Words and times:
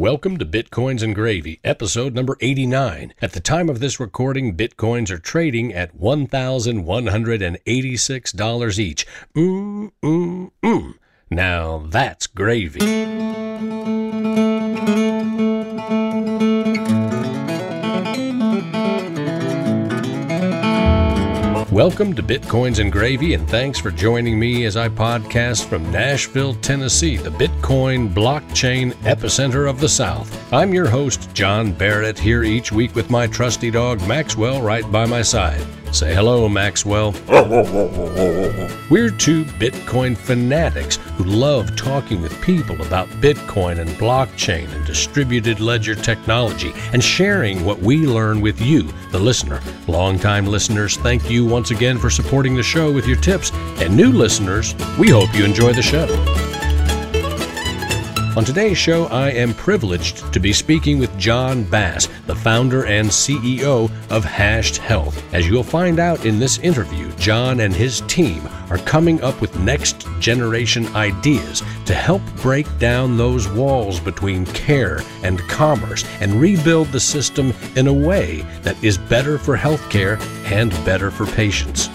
Welcome 0.00 0.38
to 0.38 0.46
Bitcoins 0.46 1.02
and 1.02 1.14
Gravy, 1.14 1.60
episode 1.62 2.14
number 2.14 2.38
89. 2.40 3.12
At 3.20 3.32
the 3.32 3.40
time 3.40 3.68
of 3.68 3.80
this 3.80 4.00
recording, 4.00 4.56
Bitcoins 4.56 5.10
are 5.10 5.18
trading 5.18 5.74
at 5.74 5.94
$1,186 5.94 8.78
each. 8.78 9.06
Mmm, 9.36 9.92
mmm, 10.02 10.50
mmm. 10.62 10.94
Now 11.28 11.84
that's 11.86 12.26
gravy. 12.26 12.80
Welcome 21.80 22.12
to 22.16 22.22
Bitcoins 22.22 22.78
and 22.78 22.92
Gravy, 22.92 23.32
and 23.32 23.48
thanks 23.48 23.78
for 23.78 23.90
joining 23.90 24.38
me 24.38 24.66
as 24.66 24.76
I 24.76 24.90
podcast 24.90 25.64
from 25.64 25.90
Nashville, 25.90 26.52
Tennessee, 26.56 27.16
the 27.16 27.30
Bitcoin 27.30 28.12
blockchain 28.12 28.92
epicenter 29.04 29.66
of 29.66 29.80
the 29.80 29.88
South. 29.88 30.52
I'm 30.52 30.74
your 30.74 30.86
host, 30.86 31.32
John 31.32 31.72
Barrett, 31.72 32.18
here 32.18 32.44
each 32.44 32.70
week 32.70 32.94
with 32.94 33.08
my 33.08 33.26
trusty 33.26 33.70
dog, 33.70 34.06
Maxwell, 34.06 34.60
right 34.60 34.92
by 34.92 35.06
my 35.06 35.22
side. 35.22 35.64
Say 35.92 36.14
hello, 36.14 36.48
Maxwell. 36.48 37.12
We're 38.90 39.10
two 39.10 39.44
Bitcoin 39.44 40.16
fanatics 40.16 40.96
who 41.16 41.24
love 41.24 41.74
talking 41.74 42.22
with 42.22 42.40
people 42.40 42.80
about 42.82 43.08
Bitcoin 43.20 43.80
and 43.80 43.90
blockchain 43.90 44.72
and 44.72 44.86
distributed 44.86 45.58
ledger 45.58 45.96
technology 45.96 46.72
and 46.92 47.02
sharing 47.02 47.64
what 47.64 47.80
we 47.80 48.06
learn 48.06 48.40
with 48.40 48.60
you, 48.60 48.88
the 49.10 49.18
listener. 49.18 49.60
Longtime 49.88 50.46
listeners, 50.46 50.96
thank 50.96 51.28
you 51.28 51.44
once 51.44 51.72
again 51.72 51.98
for 51.98 52.08
supporting 52.08 52.54
the 52.54 52.62
show 52.62 52.92
with 52.92 53.06
your 53.06 53.18
tips. 53.18 53.50
And 53.80 53.96
new 53.96 54.12
listeners, 54.12 54.76
we 54.96 55.10
hope 55.10 55.34
you 55.34 55.44
enjoy 55.44 55.72
the 55.72 55.82
show. 55.82 56.06
On 58.36 58.44
today's 58.44 58.78
show, 58.78 59.06
I 59.06 59.30
am 59.30 59.54
privileged 59.54 60.32
to 60.32 60.38
be 60.38 60.52
speaking 60.52 61.00
with 61.00 61.18
John 61.18 61.64
Bass, 61.64 62.08
the 62.28 62.34
founder 62.34 62.86
and 62.86 63.08
CEO 63.08 63.90
of 64.08 64.24
Hashed 64.24 64.76
Health. 64.76 65.20
As 65.34 65.48
you'll 65.48 65.64
find 65.64 65.98
out 65.98 66.24
in 66.24 66.38
this 66.38 66.58
interview, 66.58 67.10
John 67.16 67.58
and 67.58 67.74
his 67.74 68.02
team 68.02 68.48
are 68.70 68.78
coming 68.78 69.20
up 69.22 69.40
with 69.40 69.58
next 69.58 70.06
generation 70.20 70.86
ideas 70.94 71.64
to 71.86 71.92
help 71.92 72.22
break 72.36 72.66
down 72.78 73.16
those 73.16 73.48
walls 73.48 73.98
between 73.98 74.46
care 74.46 75.00
and 75.24 75.40
commerce 75.48 76.04
and 76.20 76.40
rebuild 76.40 76.86
the 76.92 77.00
system 77.00 77.52
in 77.74 77.88
a 77.88 77.92
way 77.92 78.42
that 78.62 78.82
is 78.82 78.96
better 78.96 79.38
for 79.38 79.56
healthcare 79.56 80.20
and 80.52 80.70
better 80.84 81.10
for 81.10 81.26
patients. 81.26 81.88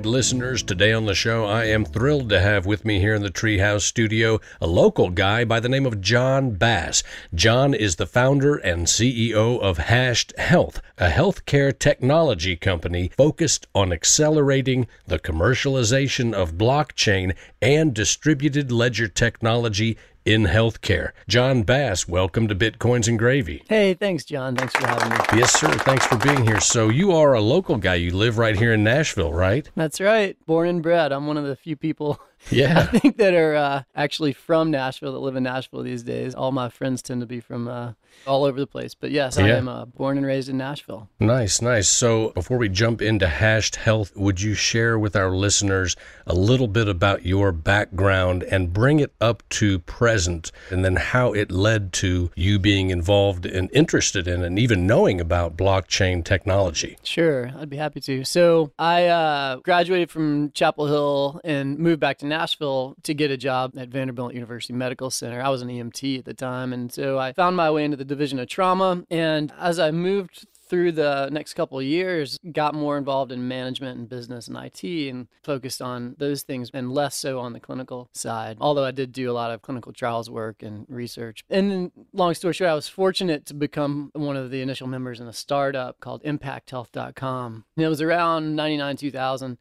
Right, 0.00 0.06
listeners, 0.06 0.62
today 0.62 0.94
on 0.94 1.04
the 1.04 1.14
show, 1.14 1.44
I 1.44 1.66
am 1.66 1.84
thrilled 1.84 2.30
to 2.30 2.40
have 2.40 2.64
with 2.64 2.86
me 2.86 3.00
here 3.00 3.14
in 3.14 3.20
the 3.20 3.30
Treehouse 3.30 3.82
studio 3.82 4.40
a 4.58 4.66
local 4.66 5.10
guy 5.10 5.44
by 5.44 5.60
the 5.60 5.68
name 5.68 5.84
of 5.84 6.00
John 6.00 6.52
Bass. 6.52 7.02
John 7.34 7.74
is 7.74 7.96
the 7.96 8.06
founder 8.06 8.56
and 8.56 8.86
CEO 8.86 9.60
of 9.60 9.76
Hashed 9.76 10.32
Health, 10.38 10.80
a 10.96 11.10
healthcare 11.10 11.78
technology 11.78 12.56
company 12.56 13.10
focused 13.14 13.66
on 13.74 13.92
accelerating 13.92 14.86
the 15.06 15.18
commercialization 15.18 16.32
of 16.32 16.54
blockchain 16.54 17.36
and 17.60 17.92
distributed 17.92 18.72
ledger 18.72 19.06
technology 19.06 19.98
in 20.24 20.44
healthcare. 20.44 21.10
John 21.28 21.62
Bass, 21.62 22.06
welcome 22.08 22.48
to 22.48 22.54
Bitcoins 22.54 23.08
and 23.08 23.18
Gravy. 23.18 23.64
Hey, 23.68 23.94
thanks, 23.94 24.24
John. 24.24 24.56
Thanks 24.56 24.74
for 24.74 24.86
having 24.86 25.10
me. 25.10 25.40
Yes, 25.40 25.58
sir. 25.58 25.70
Thanks 25.70 26.06
for 26.06 26.16
being 26.16 26.44
here. 26.44 26.60
So, 26.60 26.88
you 26.88 27.12
are 27.12 27.34
a 27.34 27.40
local 27.40 27.76
guy. 27.76 27.94
You 27.94 28.12
live 28.12 28.38
right 28.38 28.56
here 28.56 28.72
in 28.74 28.84
Nashville, 28.84 29.32
right? 29.32 29.70
That's 29.76 30.00
right. 30.00 30.36
Born 30.46 30.68
and 30.68 30.82
bred. 30.82 31.12
I'm 31.12 31.26
one 31.26 31.36
of 31.36 31.44
the 31.44 31.56
few 31.56 31.76
people 31.76 32.20
Yeah. 32.50 32.78
I 32.92 32.98
think 32.98 33.16
that 33.18 33.34
are 33.34 33.54
uh, 33.54 33.82
actually 33.94 34.32
from 34.32 34.70
Nashville 34.70 35.12
that 35.12 35.18
live 35.18 35.36
in 35.36 35.42
Nashville 35.42 35.82
these 35.82 36.02
days. 36.02 36.34
All 36.34 36.52
my 36.52 36.68
friends 36.68 37.02
tend 37.02 37.20
to 37.20 37.26
be 37.26 37.40
from 37.40 37.68
uh, 37.68 37.92
all 38.26 38.44
over 38.44 38.58
the 38.58 38.66
place. 38.66 38.94
But 38.94 39.10
yes, 39.10 39.36
I 39.38 39.46
Yeah. 39.48 39.56
am 39.58 39.68
uh, 39.68 39.84
born 39.84 40.16
and 40.16 40.26
raised 40.26 40.48
in 40.48 40.56
Nashville. 40.56 41.08
Nice, 41.20 41.60
nice. 41.60 41.88
So, 41.88 42.30
before 42.30 42.58
we 42.58 42.68
jump 42.68 43.02
into 43.02 43.26
Hashed 43.28 43.76
Health, 43.76 44.12
would 44.16 44.40
you 44.40 44.54
share 44.54 44.98
with 44.98 45.14
our 45.16 45.30
listeners 45.30 45.96
a 46.26 46.34
little 46.34 46.68
bit 46.68 46.88
about 46.88 47.24
your 47.26 47.52
background 47.52 48.42
and 48.44 48.72
bring 48.72 49.00
it 49.00 49.12
up 49.20 49.42
to 49.50 49.78
present, 49.80 50.50
and 50.70 50.84
then 50.84 50.96
how 50.96 51.32
it 51.32 51.50
led 51.50 51.92
to 51.94 52.30
you 52.36 52.58
being 52.58 52.90
involved 52.90 53.46
and 53.46 53.70
interested 53.72 54.26
in 54.28 54.42
and 54.42 54.58
even 54.58 54.86
knowing 54.86 55.20
about 55.20 55.56
blockchain 55.56 56.24
technology? 56.24 56.96
Sure, 57.02 57.52
I'd 57.58 57.70
be 57.70 57.76
happy 57.76 58.00
to. 58.00 58.24
So 58.24 58.72
I 58.78 59.06
uh, 59.06 59.56
graduated 59.56 60.10
from 60.10 60.50
Chapel 60.52 60.86
Hill 60.86 61.40
and 61.44 61.78
moved 61.78 62.00
back 62.00 62.18
to 62.18 62.26
Nashville 62.30 62.96
to 63.02 63.12
get 63.12 63.30
a 63.30 63.36
job 63.36 63.72
at 63.76 63.88
Vanderbilt 63.88 64.32
University 64.32 64.72
Medical 64.72 65.10
Center. 65.10 65.42
I 65.42 65.50
was 65.50 65.60
an 65.60 65.68
EMT 65.68 66.20
at 66.20 66.24
the 66.24 66.32
time, 66.32 66.72
and 66.72 66.90
so 66.90 67.18
I 67.18 67.34
found 67.34 67.56
my 67.56 67.70
way 67.70 67.84
into 67.84 67.98
the 67.98 68.04
division 68.04 68.38
of 68.38 68.48
trauma. 68.48 69.04
And 69.10 69.52
as 69.58 69.78
I 69.78 69.90
moved 69.90 70.46
through 70.70 70.92
the 70.92 71.28
next 71.32 71.54
couple 71.54 71.82
years, 71.82 72.38
got 72.52 72.74
more 72.74 72.96
involved 72.96 73.32
in 73.32 73.48
management 73.48 73.98
and 73.98 74.08
business 74.08 74.46
and 74.46 74.56
IT, 74.56 74.84
and 74.84 75.26
focused 75.42 75.82
on 75.82 76.14
those 76.18 76.42
things, 76.42 76.70
and 76.72 76.92
less 76.92 77.16
so 77.16 77.40
on 77.40 77.52
the 77.52 77.60
clinical 77.60 78.08
side. 78.14 78.56
Although 78.60 78.84
I 78.84 78.92
did 78.92 79.12
do 79.12 79.28
a 79.28 79.34
lot 79.34 79.50
of 79.50 79.62
clinical 79.62 79.92
trials 79.92 80.30
work 80.30 80.62
and 80.62 80.86
research. 80.88 81.44
And 81.50 81.70
then, 81.70 81.92
long 82.12 82.34
story 82.34 82.54
short, 82.54 82.70
I 82.70 82.74
was 82.74 82.88
fortunate 82.88 83.44
to 83.46 83.54
become 83.54 84.12
one 84.14 84.36
of 84.36 84.52
the 84.52 84.62
initial 84.62 84.86
members 84.86 85.18
in 85.18 85.26
a 85.26 85.32
startup 85.32 85.98
called 85.98 86.22
ImpactHealth.com. 86.22 87.64
And 87.76 87.84
it 87.84 87.88
was 87.88 88.00
around 88.00 88.54
99, 88.54 88.96
2000 88.96 89.58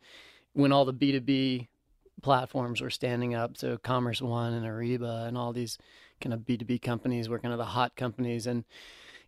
when 0.54 0.72
all 0.72 0.86
the 0.86 0.94
B2B 0.94 1.69
platforms 2.22 2.82
were 2.82 2.90
standing 2.90 3.36
up. 3.36 3.58
So 3.58 3.78
Commerce 3.78 4.22
One 4.22 4.54
and 4.54 4.66
Ariba 4.66 5.28
and 5.28 5.38
all 5.38 5.54
these 5.54 5.78
kind 6.22 6.34
of 6.34 6.42
B2B 6.42 6.82
companies 6.82 7.30
were 7.30 7.40
kind 7.40 7.54
of 7.54 7.58
the 7.58 7.66
hot 7.66 7.96
companies. 7.96 8.48
And 8.48 8.66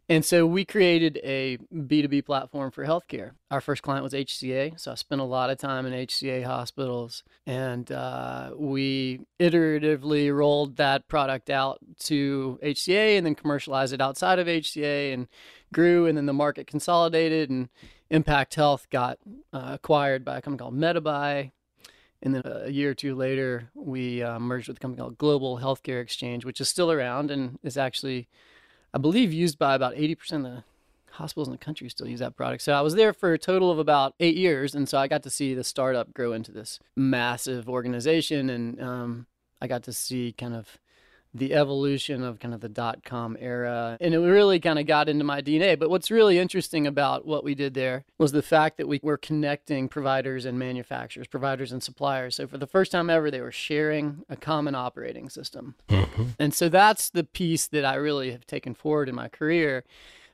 and 0.10 0.26
so 0.26 0.46
we 0.46 0.66
created 0.66 1.22
a 1.24 1.58
B2B 1.74 2.26
platform 2.26 2.72
for 2.72 2.86
healthcare. 2.86 3.32
Our 3.50 3.62
first 3.62 3.82
client 3.82 4.04
was 4.04 4.12
HCA. 4.12 4.78
So 4.78 4.92
I 4.92 4.96
spent 4.96 5.22
a 5.22 5.24
lot 5.24 5.50
of 5.50 5.58
time 5.58 5.86
in 5.86 5.94
HCA 5.94 6.44
hospitals. 6.44 7.24
And 7.46 7.90
uh, 7.90 8.52
we 8.58 9.22
iteratively 9.40 10.36
rolled 10.36 10.76
that 10.76 11.08
product 11.08 11.50
out 11.50 11.80
to 12.00 12.60
HCA 12.62 13.16
and 13.18 13.26
then 13.26 13.36
commercialized 13.36 13.94
it 13.94 14.02
outside 14.02 14.38
of 14.38 14.48
HCA 14.48 15.14
and 15.14 15.30
grew. 15.74 16.08
And 16.08 16.18
then 16.18 16.26
the 16.26 16.34
market 16.34 16.68
consolidated 16.68 17.50
and 17.50 17.70
Impact 18.10 18.56
Health 18.56 18.88
got 18.90 19.18
uh, 19.54 19.70
acquired 19.76 20.26
by 20.26 20.40
a 20.40 20.42
company 20.42 20.60
called 20.60 20.78
Medibuy. 20.78 21.52
And 22.24 22.36
then 22.36 22.44
a 22.46 22.70
year 22.70 22.92
or 22.92 22.94
two 22.94 23.16
later, 23.16 23.70
we 23.74 24.22
uh, 24.22 24.40
merged 24.40 24.68
with 24.68 24.78
a 24.78 24.80
company 24.80 25.02
called 25.02 25.18
Global 25.18 25.58
Healthcare 25.58 26.02
Exchange, 26.02 26.46
which 26.46 26.62
is 26.62 26.70
still 26.70 26.92
around 26.92 27.32
and 27.32 27.58
is 27.64 27.78
actually, 27.78 28.28
I 28.94 29.00
believe, 29.00 29.34
used 29.34 29.58
by 29.58 29.74
about 29.74 29.96
80% 29.96 30.34
of 30.34 30.44
the 30.44 30.64
hospitals 31.12 31.48
in 31.48 31.52
the 31.52 31.58
country 31.58 31.90
still 31.90 32.08
use 32.08 32.20
that 32.20 32.36
product. 32.36 32.62
So 32.62 32.74
I 32.74 32.82
was 32.82 32.96
there 32.96 33.14
for 33.14 33.34
a 33.34 33.40
total 33.40 33.72
of 33.72 33.80
about 33.80 34.14
eight 34.20 34.36
years. 34.36 34.76
And 34.76 34.88
so 34.88 34.98
I 34.98 35.08
got 35.08 35.24
to 35.24 35.30
see 35.30 35.54
the 35.54 35.64
startup 35.64 36.14
grow 36.14 36.32
into 36.32 36.52
this 36.52 36.80
massive 36.96 37.68
organization. 37.68 38.50
And 38.50 38.82
um, 38.82 39.26
I 39.62 39.68
got 39.68 39.84
to 39.84 39.94
see 39.94 40.34
kind 40.38 40.54
of 40.54 40.78
the 41.34 41.54
evolution 41.54 42.24
of 42.24 42.40
kind 42.40 42.54
of 42.54 42.60
the 42.60 42.70
dot 42.70 43.04
com 43.04 43.38
era. 43.40 43.98
And 44.02 44.14
it 44.14 44.20
really 44.20 44.60
kind 44.60 44.78
of 44.78 44.86
got 44.86 45.08
into 45.08 45.24
my 45.24 45.42
DNA. 45.42 45.80
But 45.80 45.90
what's 45.90 46.12
really 46.12 46.38
interesting 46.38 46.86
about 46.86 47.26
what 47.26 47.44
we 47.44 47.56
did 47.56 47.74
there 47.74 48.04
was 48.18 48.34
the 48.34 48.42
fact 48.42 48.78
that 48.78 48.88
we 48.88 49.00
were 49.02 49.18
connecting 49.18 49.88
providers 49.88 50.46
and 50.46 50.60
manufacturers, 50.60 51.28
providers 51.28 51.72
and 51.72 51.82
suppliers. 51.82 52.36
So 52.36 52.48
for 52.48 52.58
the 52.58 52.68
first 52.68 52.92
time 52.92 53.10
ever, 53.10 53.32
they 53.32 53.42
were 53.42 53.52
sharing 53.52 54.24
a 54.30 54.36
common 54.36 54.76
operating 54.76 55.30
system. 55.30 55.76
Mm-hmm. 55.88 56.24
And 56.38 56.54
so 56.54 56.68
that's 56.68 57.10
the 57.10 57.24
piece 57.24 57.68
that 57.68 57.86
I 57.86 57.96
really 57.96 58.32
have 58.32 58.46
taken 58.46 58.74
forward 58.74 59.08
in 59.08 59.16
my 59.16 59.30
career 59.30 59.84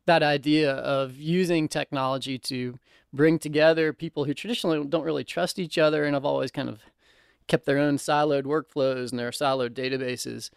that 0.08 0.24
idea 0.24 0.72
of 0.72 1.18
using 1.18 1.68
technology 1.68 2.40
to 2.40 2.80
bring 3.14 3.38
together 3.38 3.94
people 3.94 4.24
who 4.24 4.34
traditionally 4.34 4.84
don't 4.86 5.04
really 5.04 5.24
trust 5.24 5.60
each 5.60 5.78
other 5.78 6.06
and 6.06 6.14
have 6.14 6.26
always 6.26 6.50
kind 6.50 6.70
of 6.70 6.80
kept 7.48 7.66
their 7.66 7.78
own 7.78 7.98
siloed 7.98 8.44
workflows 8.44 9.12
and 9.12 9.20
their 9.20 9.32
siloed 9.32 9.72
databases 9.72 10.50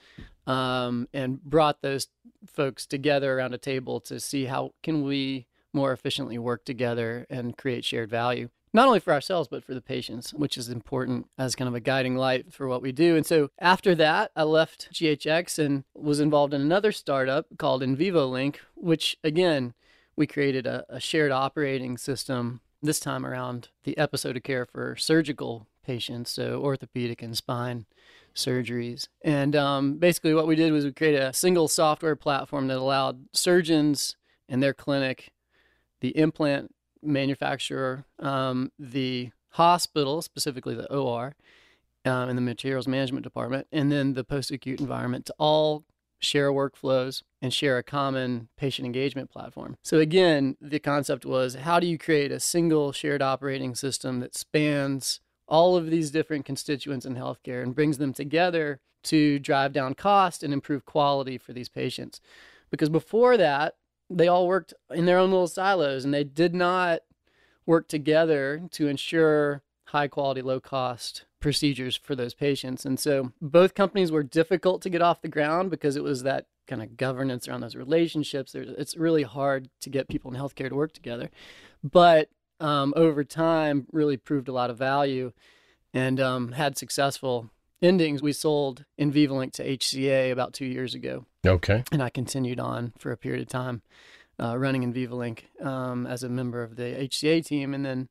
um, 0.46 1.08
and 1.12 1.42
brought 1.42 1.82
those 1.82 2.08
folks 2.46 2.86
together 2.86 3.38
around 3.38 3.54
a 3.54 3.58
table 3.58 4.00
to 4.00 4.18
see 4.18 4.46
how 4.46 4.72
can 4.82 5.04
we 5.04 5.46
more 5.72 5.92
efficiently 5.92 6.38
work 6.38 6.64
together 6.64 7.26
and 7.30 7.56
create 7.56 7.84
shared 7.84 8.10
value 8.10 8.48
not 8.72 8.86
only 8.86 9.00
for 9.00 9.12
ourselves 9.12 9.48
but 9.48 9.64
for 9.64 9.74
the 9.74 9.80
patients 9.80 10.32
which 10.34 10.56
is 10.56 10.68
important 10.68 11.26
as 11.38 11.54
kind 11.54 11.68
of 11.68 11.74
a 11.74 11.80
guiding 11.80 12.16
light 12.16 12.52
for 12.52 12.68
what 12.68 12.82
we 12.82 12.92
do. 12.92 13.16
And 13.16 13.26
so 13.26 13.50
after 13.58 13.94
that 13.94 14.30
i 14.34 14.42
left 14.42 14.88
ghx 14.92 15.58
and 15.58 15.84
was 15.94 16.20
involved 16.20 16.54
in 16.54 16.60
another 16.60 16.92
startup 16.92 17.46
called 17.58 17.82
InVivoLink 17.82 18.56
which 18.74 19.16
again 19.22 19.74
we 20.16 20.26
created 20.26 20.66
a, 20.66 20.84
a 20.88 21.00
shared 21.00 21.32
operating 21.32 21.96
system 21.96 22.60
this 22.82 23.00
time 23.00 23.26
around 23.26 23.68
the 23.84 23.96
episode 23.98 24.36
of 24.36 24.42
care 24.42 24.66
for 24.66 24.96
surgical 24.96 25.66
patients 25.82 26.30
so 26.30 26.60
orthopedic 26.60 27.22
and 27.22 27.36
spine 27.36 27.86
surgeries. 28.34 29.08
And 29.22 29.56
um, 29.56 29.94
basically, 29.98 30.34
what 30.34 30.46
we 30.46 30.56
did 30.56 30.72
was 30.72 30.84
we 30.84 30.92
created 30.92 31.22
a 31.22 31.32
single 31.32 31.68
software 31.68 32.16
platform 32.16 32.68
that 32.68 32.78
allowed 32.78 33.26
surgeons 33.32 34.16
and 34.48 34.62
their 34.62 34.74
clinic, 34.74 35.32
the 36.00 36.16
implant 36.16 36.74
manufacturer, 37.02 38.04
um, 38.18 38.72
the 38.78 39.30
hospital, 39.50 40.22
specifically 40.22 40.74
the 40.74 40.92
OR, 40.92 41.34
um, 42.04 42.28
and 42.28 42.38
the 42.38 42.42
materials 42.42 42.88
management 42.88 43.24
department, 43.24 43.66
and 43.72 43.90
then 43.90 44.14
the 44.14 44.24
post 44.24 44.50
acute 44.50 44.80
environment 44.80 45.26
to 45.26 45.34
all 45.38 45.84
share 46.18 46.52
workflows 46.52 47.22
and 47.40 47.52
share 47.52 47.78
a 47.78 47.82
common 47.82 48.48
patient 48.56 48.84
engagement 48.84 49.30
platform. 49.30 49.76
So, 49.82 49.98
again, 49.98 50.56
the 50.60 50.78
concept 50.78 51.24
was 51.24 51.54
how 51.54 51.80
do 51.80 51.86
you 51.86 51.98
create 51.98 52.30
a 52.30 52.40
single 52.40 52.92
shared 52.92 53.22
operating 53.22 53.74
system 53.74 54.20
that 54.20 54.36
spans 54.36 55.20
all 55.50 55.76
of 55.76 55.90
these 55.90 56.10
different 56.10 56.44
constituents 56.44 57.04
in 57.04 57.16
healthcare 57.16 57.62
and 57.62 57.74
brings 57.74 57.98
them 57.98 58.12
together 58.12 58.80
to 59.02 59.38
drive 59.40 59.72
down 59.72 59.94
cost 59.94 60.42
and 60.42 60.52
improve 60.52 60.86
quality 60.86 61.36
for 61.36 61.52
these 61.52 61.68
patients. 61.68 62.20
Because 62.70 62.88
before 62.88 63.36
that, 63.36 63.74
they 64.08 64.28
all 64.28 64.46
worked 64.46 64.72
in 64.90 65.06
their 65.06 65.18
own 65.18 65.30
little 65.30 65.48
silos 65.48 66.04
and 66.04 66.14
they 66.14 66.24
did 66.24 66.54
not 66.54 67.00
work 67.66 67.88
together 67.88 68.62
to 68.70 68.88
ensure 68.88 69.62
high 69.86 70.08
quality, 70.08 70.40
low 70.42 70.60
cost 70.60 71.24
procedures 71.40 71.96
for 71.96 72.14
those 72.14 72.34
patients. 72.34 72.84
And 72.84 72.98
so 72.98 73.32
both 73.40 73.74
companies 73.74 74.12
were 74.12 74.22
difficult 74.22 74.82
to 74.82 74.90
get 74.90 75.02
off 75.02 75.22
the 75.22 75.28
ground 75.28 75.70
because 75.70 75.96
it 75.96 76.04
was 76.04 76.22
that 76.22 76.46
kind 76.66 76.82
of 76.82 76.96
governance 76.96 77.48
around 77.48 77.62
those 77.62 77.74
relationships. 77.74 78.54
It's 78.54 78.96
really 78.96 79.24
hard 79.24 79.68
to 79.80 79.90
get 79.90 80.08
people 80.08 80.32
in 80.32 80.40
healthcare 80.40 80.68
to 80.68 80.74
work 80.74 80.92
together. 80.92 81.30
But 81.82 82.28
um, 82.60 82.92
over 82.96 83.24
time 83.24 83.86
really 83.92 84.16
proved 84.16 84.48
a 84.48 84.52
lot 84.52 84.70
of 84.70 84.78
value 84.78 85.32
and 85.92 86.20
um, 86.20 86.52
had 86.52 86.78
successful 86.78 87.50
endings. 87.82 88.22
We 88.22 88.32
sold 88.32 88.84
InVivoLink 88.98 89.52
to 89.54 89.76
HCA 89.76 90.30
about 90.30 90.52
two 90.52 90.66
years 90.66 90.94
ago. 90.94 91.26
Okay. 91.46 91.84
And 91.90 92.02
I 92.02 92.10
continued 92.10 92.60
on 92.60 92.92
for 92.98 93.10
a 93.10 93.16
period 93.16 93.42
of 93.42 93.48
time 93.48 93.82
uh, 94.40 94.56
running 94.56 94.90
InVivoLink 94.92 95.64
um, 95.64 96.06
as 96.06 96.22
a 96.22 96.28
member 96.28 96.62
of 96.62 96.76
the 96.76 96.82
HCA 96.82 97.44
team. 97.44 97.74
And 97.74 97.84
then 97.84 98.08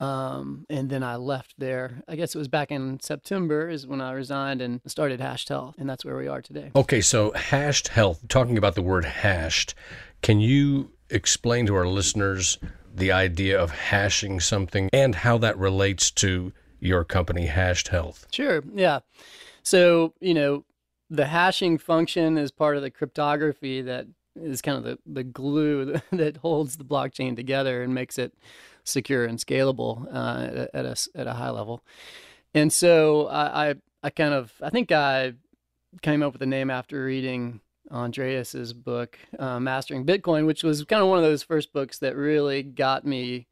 um, 0.00 0.66
and 0.68 0.90
then 0.90 1.02
I 1.02 1.16
left 1.16 1.54
there. 1.56 2.02
I 2.08 2.16
guess 2.16 2.34
it 2.34 2.38
was 2.38 2.48
back 2.48 2.72
in 2.72 2.98
September 3.00 3.68
is 3.68 3.86
when 3.86 4.00
I 4.00 4.12
resigned 4.12 4.60
and 4.60 4.80
started 4.86 5.20
Hashed 5.20 5.48
Health, 5.48 5.76
and 5.78 5.88
that's 5.88 6.04
where 6.04 6.16
we 6.16 6.26
are 6.26 6.42
today. 6.42 6.72
Okay, 6.74 7.00
so 7.00 7.30
Hashed 7.32 7.88
Health. 7.88 8.26
Talking 8.28 8.58
about 8.58 8.74
the 8.74 8.82
word 8.82 9.04
hashed, 9.04 9.74
can 10.20 10.40
you 10.40 10.90
explain 11.10 11.66
to 11.66 11.76
our 11.76 11.86
listeners 11.86 12.58
the 12.94 13.12
idea 13.12 13.60
of 13.60 13.70
hashing 13.70 14.40
something 14.40 14.88
and 14.92 15.16
how 15.16 15.36
that 15.38 15.58
relates 15.58 16.10
to 16.12 16.52
your 16.78 17.04
company, 17.04 17.46
Hashed 17.46 17.88
Health. 17.88 18.26
Sure. 18.30 18.62
Yeah. 18.74 19.00
So, 19.62 20.14
you 20.20 20.34
know, 20.34 20.64
the 21.10 21.26
hashing 21.26 21.78
function 21.78 22.38
is 22.38 22.50
part 22.50 22.76
of 22.76 22.82
the 22.82 22.90
cryptography 22.90 23.82
that 23.82 24.06
is 24.36 24.62
kind 24.62 24.78
of 24.78 24.84
the, 24.84 24.98
the 25.06 25.24
glue 25.24 25.96
that 26.12 26.36
holds 26.38 26.76
the 26.76 26.84
blockchain 26.84 27.36
together 27.36 27.82
and 27.82 27.94
makes 27.94 28.18
it 28.18 28.34
secure 28.84 29.24
and 29.24 29.38
scalable 29.38 30.06
uh, 30.12 30.66
at, 30.74 30.84
a, 30.84 30.96
at 31.14 31.26
a 31.26 31.32
high 31.32 31.50
level. 31.50 31.82
And 32.52 32.72
so 32.72 33.26
I, 33.28 33.70
I, 33.70 33.74
I 34.02 34.10
kind 34.10 34.34
of, 34.34 34.52
I 34.62 34.70
think 34.70 34.92
I 34.92 35.34
came 36.02 36.22
up 36.22 36.32
with 36.32 36.40
the 36.40 36.46
name 36.46 36.70
after 36.70 37.04
reading 37.04 37.60
Andreas's 37.94 38.72
book, 38.72 39.18
uh, 39.38 39.60
Mastering 39.60 40.04
Bitcoin, 40.04 40.46
which 40.46 40.64
was 40.64 40.84
kind 40.84 41.02
of 41.02 41.08
one 41.08 41.18
of 41.18 41.24
those 41.24 41.42
first 41.42 41.72
books 41.72 41.98
that 42.00 42.16
really 42.16 42.62
got 42.62 43.06
me 43.06 43.46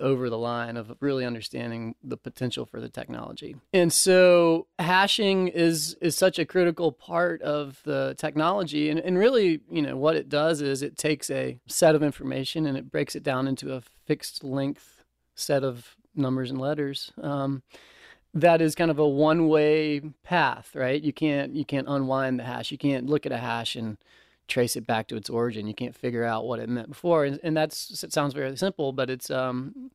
over 0.00 0.28
the 0.28 0.38
line 0.38 0.76
of 0.76 0.92
really 1.00 1.24
understanding 1.24 1.94
the 2.02 2.16
potential 2.16 2.66
for 2.66 2.80
the 2.80 2.88
technology. 2.88 3.56
And 3.72 3.92
so 3.92 4.66
hashing 4.78 5.48
is 5.48 5.94
is 6.00 6.16
such 6.16 6.38
a 6.38 6.44
critical 6.44 6.92
part 6.92 7.42
of 7.42 7.80
the 7.84 8.14
technology 8.18 8.90
and, 8.90 8.98
and 8.98 9.18
really, 9.18 9.60
you 9.70 9.82
know, 9.82 9.96
what 9.96 10.16
it 10.16 10.28
does 10.28 10.60
is 10.60 10.82
it 10.82 10.96
takes 10.96 11.30
a 11.30 11.58
set 11.66 11.94
of 11.94 12.02
information 12.02 12.66
and 12.66 12.76
it 12.76 12.90
breaks 12.90 13.14
it 13.14 13.22
down 13.22 13.46
into 13.46 13.74
a 13.74 13.82
fixed 14.06 14.42
length 14.42 15.04
set 15.34 15.62
of 15.62 15.96
numbers 16.14 16.50
and 16.50 16.60
letters. 16.60 17.12
Um, 17.22 17.62
that 18.34 18.60
is 18.62 18.74
kind 18.74 18.90
of 18.90 18.98
a 18.98 19.08
one 19.08 19.48
way 19.48 20.00
path, 20.22 20.70
right? 20.74 21.02
You 21.02 21.12
can't 21.12 21.54
you 21.54 21.64
can't 21.64 21.88
unwind 21.88 22.38
the 22.38 22.44
hash. 22.44 22.70
You 22.70 22.78
can't 22.78 23.06
look 23.06 23.26
at 23.26 23.32
a 23.32 23.38
hash 23.38 23.76
and 23.76 23.98
trace 24.48 24.76
it 24.76 24.86
back 24.86 25.08
to 25.08 25.16
its 25.16 25.30
origin. 25.30 25.66
You 25.66 25.74
can't 25.74 25.94
figure 25.94 26.24
out 26.24 26.46
what 26.46 26.58
it 26.58 26.68
meant 26.68 26.88
before, 26.88 27.24
and, 27.24 27.38
and 27.42 27.56
that's 27.56 28.02
it 28.02 28.12
sounds 28.12 28.34
very 28.34 28.56
simple, 28.56 28.92
but 28.92 29.10
it's 29.10 29.30
um 29.30 29.90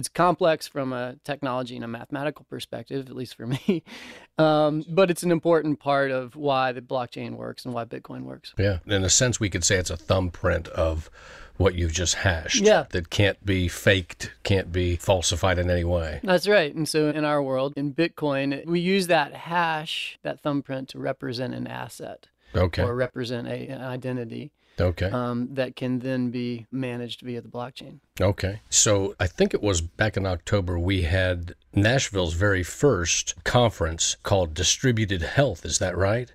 it's 0.00 0.08
complex 0.08 0.66
from 0.66 0.92
a 0.92 1.16
technology 1.24 1.76
and 1.76 1.84
a 1.84 1.88
mathematical 1.88 2.46
perspective, 2.48 3.06
at 3.06 3.14
least 3.14 3.36
for 3.36 3.46
me. 3.46 3.84
Um, 4.38 4.86
but 4.88 5.10
it's 5.10 5.22
an 5.22 5.32
important 5.32 5.80
part 5.80 6.10
of 6.10 6.34
why 6.34 6.72
the 6.72 6.80
blockchain 6.80 7.32
works 7.32 7.66
and 7.66 7.74
why 7.74 7.84
Bitcoin 7.84 8.22
works. 8.22 8.54
Yeah, 8.56 8.78
in 8.86 9.04
a 9.04 9.10
sense, 9.10 9.38
we 9.38 9.50
could 9.50 9.64
say 9.64 9.76
it's 9.76 9.90
a 9.90 9.98
thumbprint 9.98 10.66
of 10.68 11.10
what 11.58 11.74
you've 11.74 11.92
just 11.92 12.14
hashed. 12.14 12.62
Yeah. 12.62 12.86
That 12.88 13.10
can't 13.10 13.44
be 13.44 13.68
faked, 13.68 14.32
can't 14.42 14.72
be 14.72 14.96
falsified 14.96 15.58
in 15.58 15.68
any 15.68 15.84
way. 15.84 16.20
That's 16.24 16.48
right. 16.48 16.74
And 16.74 16.88
so 16.88 17.10
in 17.10 17.22
our 17.22 17.42
world, 17.42 17.74
in 17.76 17.92
Bitcoin, 17.92 18.64
we 18.64 18.80
use 18.80 19.08
that 19.08 19.34
hash, 19.34 20.18
that 20.22 20.40
thumbprint, 20.40 20.88
to 20.90 20.98
represent 20.98 21.52
an 21.52 21.66
asset. 21.66 22.28
Okay. 22.56 22.82
Or 22.82 22.94
represent 22.94 23.46
a, 23.46 23.68
an 23.68 23.82
identity. 23.82 24.52
Okay. 24.80 25.10
Um, 25.10 25.48
that 25.52 25.76
can 25.76 25.98
then 25.98 26.30
be 26.30 26.66
managed 26.72 27.20
via 27.20 27.40
the 27.40 27.48
blockchain. 27.48 28.00
Okay. 28.20 28.60
So 28.70 29.14
I 29.20 29.26
think 29.26 29.54
it 29.54 29.62
was 29.62 29.80
back 29.80 30.16
in 30.16 30.26
October 30.26 30.78
we 30.78 31.02
had 31.02 31.54
Nashville's 31.74 32.34
very 32.34 32.62
first 32.62 33.34
conference 33.44 34.16
called 34.22 34.54
Distributed 34.54 35.22
Health. 35.22 35.64
Is 35.64 35.78
that 35.78 35.96
right? 35.96 36.32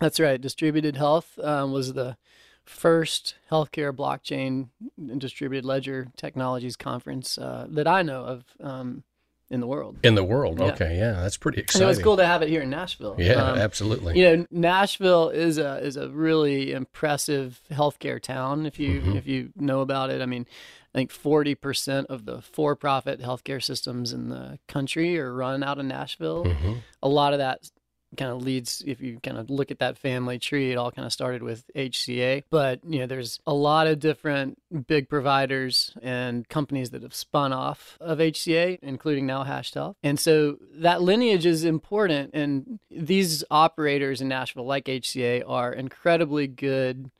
That's 0.00 0.18
right. 0.18 0.40
Distributed 0.40 0.96
Health 0.96 1.38
um, 1.38 1.72
was 1.72 1.92
the 1.92 2.16
first 2.64 3.34
healthcare 3.50 3.92
blockchain 3.92 4.68
and 4.96 5.20
distributed 5.20 5.64
ledger 5.64 6.08
technologies 6.16 6.76
conference 6.76 7.36
uh, 7.38 7.66
that 7.68 7.86
I 7.86 8.02
know 8.02 8.24
of 8.24 8.44
um, 8.60 9.04
in 9.52 9.60
the 9.60 9.66
world. 9.66 9.98
In 10.02 10.14
the 10.14 10.24
world, 10.24 10.58
yeah. 10.58 10.72
okay, 10.72 10.96
yeah, 10.96 11.12
that's 11.12 11.36
pretty 11.36 11.60
exciting. 11.60 11.82
And 11.82 11.90
it 11.90 11.96
was 11.96 12.02
cool 12.02 12.16
to 12.16 12.26
have 12.26 12.40
it 12.42 12.48
here 12.48 12.62
in 12.62 12.70
Nashville. 12.70 13.14
Yeah, 13.18 13.34
um, 13.34 13.58
absolutely. 13.58 14.18
You 14.18 14.36
know, 14.38 14.46
Nashville 14.50 15.28
is 15.28 15.58
a 15.58 15.76
is 15.78 15.96
a 15.96 16.08
really 16.08 16.72
impressive 16.72 17.60
healthcare 17.70 18.20
town. 18.20 18.64
If 18.64 18.80
you 18.80 19.00
mm-hmm. 19.00 19.16
if 19.18 19.26
you 19.26 19.50
know 19.54 19.80
about 19.80 20.10
it, 20.10 20.20
I 20.20 20.26
mean. 20.26 20.46
I 20.94 20.98
think 20.98 21.10
40% 21.10 22.04
of 22.10 22.26
the 22.26 22.42
for 22.42 22.76
profit 22.76 23.18
healthcare 23.22 23.62
systems 23.62 24.12
in 24.12 24.28
the 24.28 24.58
country 24.68 25.18
are 25.18 25.32
run 25.32 25.62
out 25.62 25.78
of 25.78 25.86
Nashville. 25.86 26.44
Mm-hmm. 26.44 26.72
A 27.02 27.08
lot 27.08 27.32
of 27.32 27.38
that 27.38 27.70
kind 28.16 28.30
of 28.30 28.42
leads 28.42 28.82
if 28.86 29.00
you 29.00 29.18
kind 29.22 29.38
of 29.38 29.50
look 29.50 29.70
at 29.70 29.78
that 29.78 29.96
family 29.96 30.38
tree 30.38 30.70
it 30.70 30.76
all 30.76 30.90
kind 30.90 31.06
of 31.06 31.12
started 31.12 31.42
with 31.42 31.64
hca 31.74 32.42
but 32.50 32.80
you 32.84 32.98
know 32.98 33.06
there's 33.06 33.40
a 33.46 33.54
lot 33.54 33.86
of 33.86 33.98
different 33.98 34.58
big 34.86 35.08
providers 35.08 35.96
and 36.02 36.48
companies 36.48 36.90
that 36.90 37.02
have 37.02 37.14
spun 37.14 37.52
off 37.52 37.96
of 38.00 38.18
hca 38.18 38.78
including 38.82 39.26
now 39.26 39.44
hashed 39.44 39.74
health. 39.74 39.96
And 40.02 40.18
so 40.18 40.58
that 40.74 41.02
lineage 41.02 41.46
is 41.46 41.64
important 41.64 42.30
and 42.34 42.78
these 42.90 43.44
operators 43.50 44.20
in 44.20 44.28
nashville 44.28 44.66
like 44.66 44.84
hca 44.86 45.42
are 45.46 45.72
incredibly 45.72 46.46
good 46.46 47.10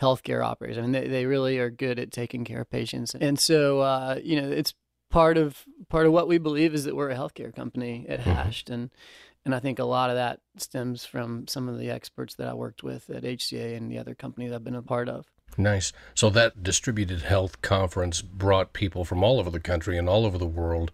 healthcare 0.00 0.44
operators. 0.44 0.78
I 0.78 0.82
mean 0.82 0.92
they, 0.92 1.08
they 1.08 1.26
really 1.26 1.58
are 1.58 1.70
good 1.70 1.98
at 1.98 2.12
taking 2.12 2.44
care 2.44 2.60
of 2.60 2.70
patients. 2.70 3.14
And 3.14 3.38
so 3.38 3.80
uh, 3.80 4.20
you 4.22 4.40
know 4.40 4.48
it's 4.48 4.74
part 5.10 5.38
of 5.38 5.64
part 5.88 6.06
of 6.06 6.12
what 6.12 6.28
we 6.28 6.38
believe 6.38 6.74
is 6.74 6.84
that 6.84 6.96
we're 6.96 7.10
a 7.10 7.16
healthcare 7.16 7.54
company 7.54 8.06
at 8.08 8.20
mm-hmm. 8.20 8.30
hashed. 8.30 8.70
And 8.70 8.90
and 9.46 9.54
I 9.54 9.60
think 9.60 9.78
a 9.78 9.84
lot 9.84 10.10
of 10.10 10.16
that 10.16 10.40
stems 10.56 11.06
from 11.06 11.46
some 11.46 11.68
of 11.68 11.78
the 11.78 11.88
experts 11.88 12.34
that 12.34 12.48
I 12.48 12.54
worked 12.54 12.82
with 12.82 13.08
at 13.08 13.22
HCA 13.22 13.76
and 13.76 13.88
the 13.88 13.96
other 13.96 14.12
companies 14.12 14.52
I've 14.52 14.64
been 14.64 14.74
a 14.74 14.82
part 14.82 15.08
of. 15.08 15.30
Nice. 15.56 15.92
So 16.14 16.28
that 16.30 16.64
distributed 16.64 17.22
health 17.22 17.62
conference 17.62 18.20
brought 18.20 18.72
people 18.72 19.04
from 19.04 19.22
all 19.22 19.38
over 19.38 19.48
the 19.48 19.60
country 19.60 19.96
and 19.96 20.08
all 20.08 20.26
over 20.26 20.36
the 20.36 20.46
world. 20.46 20.90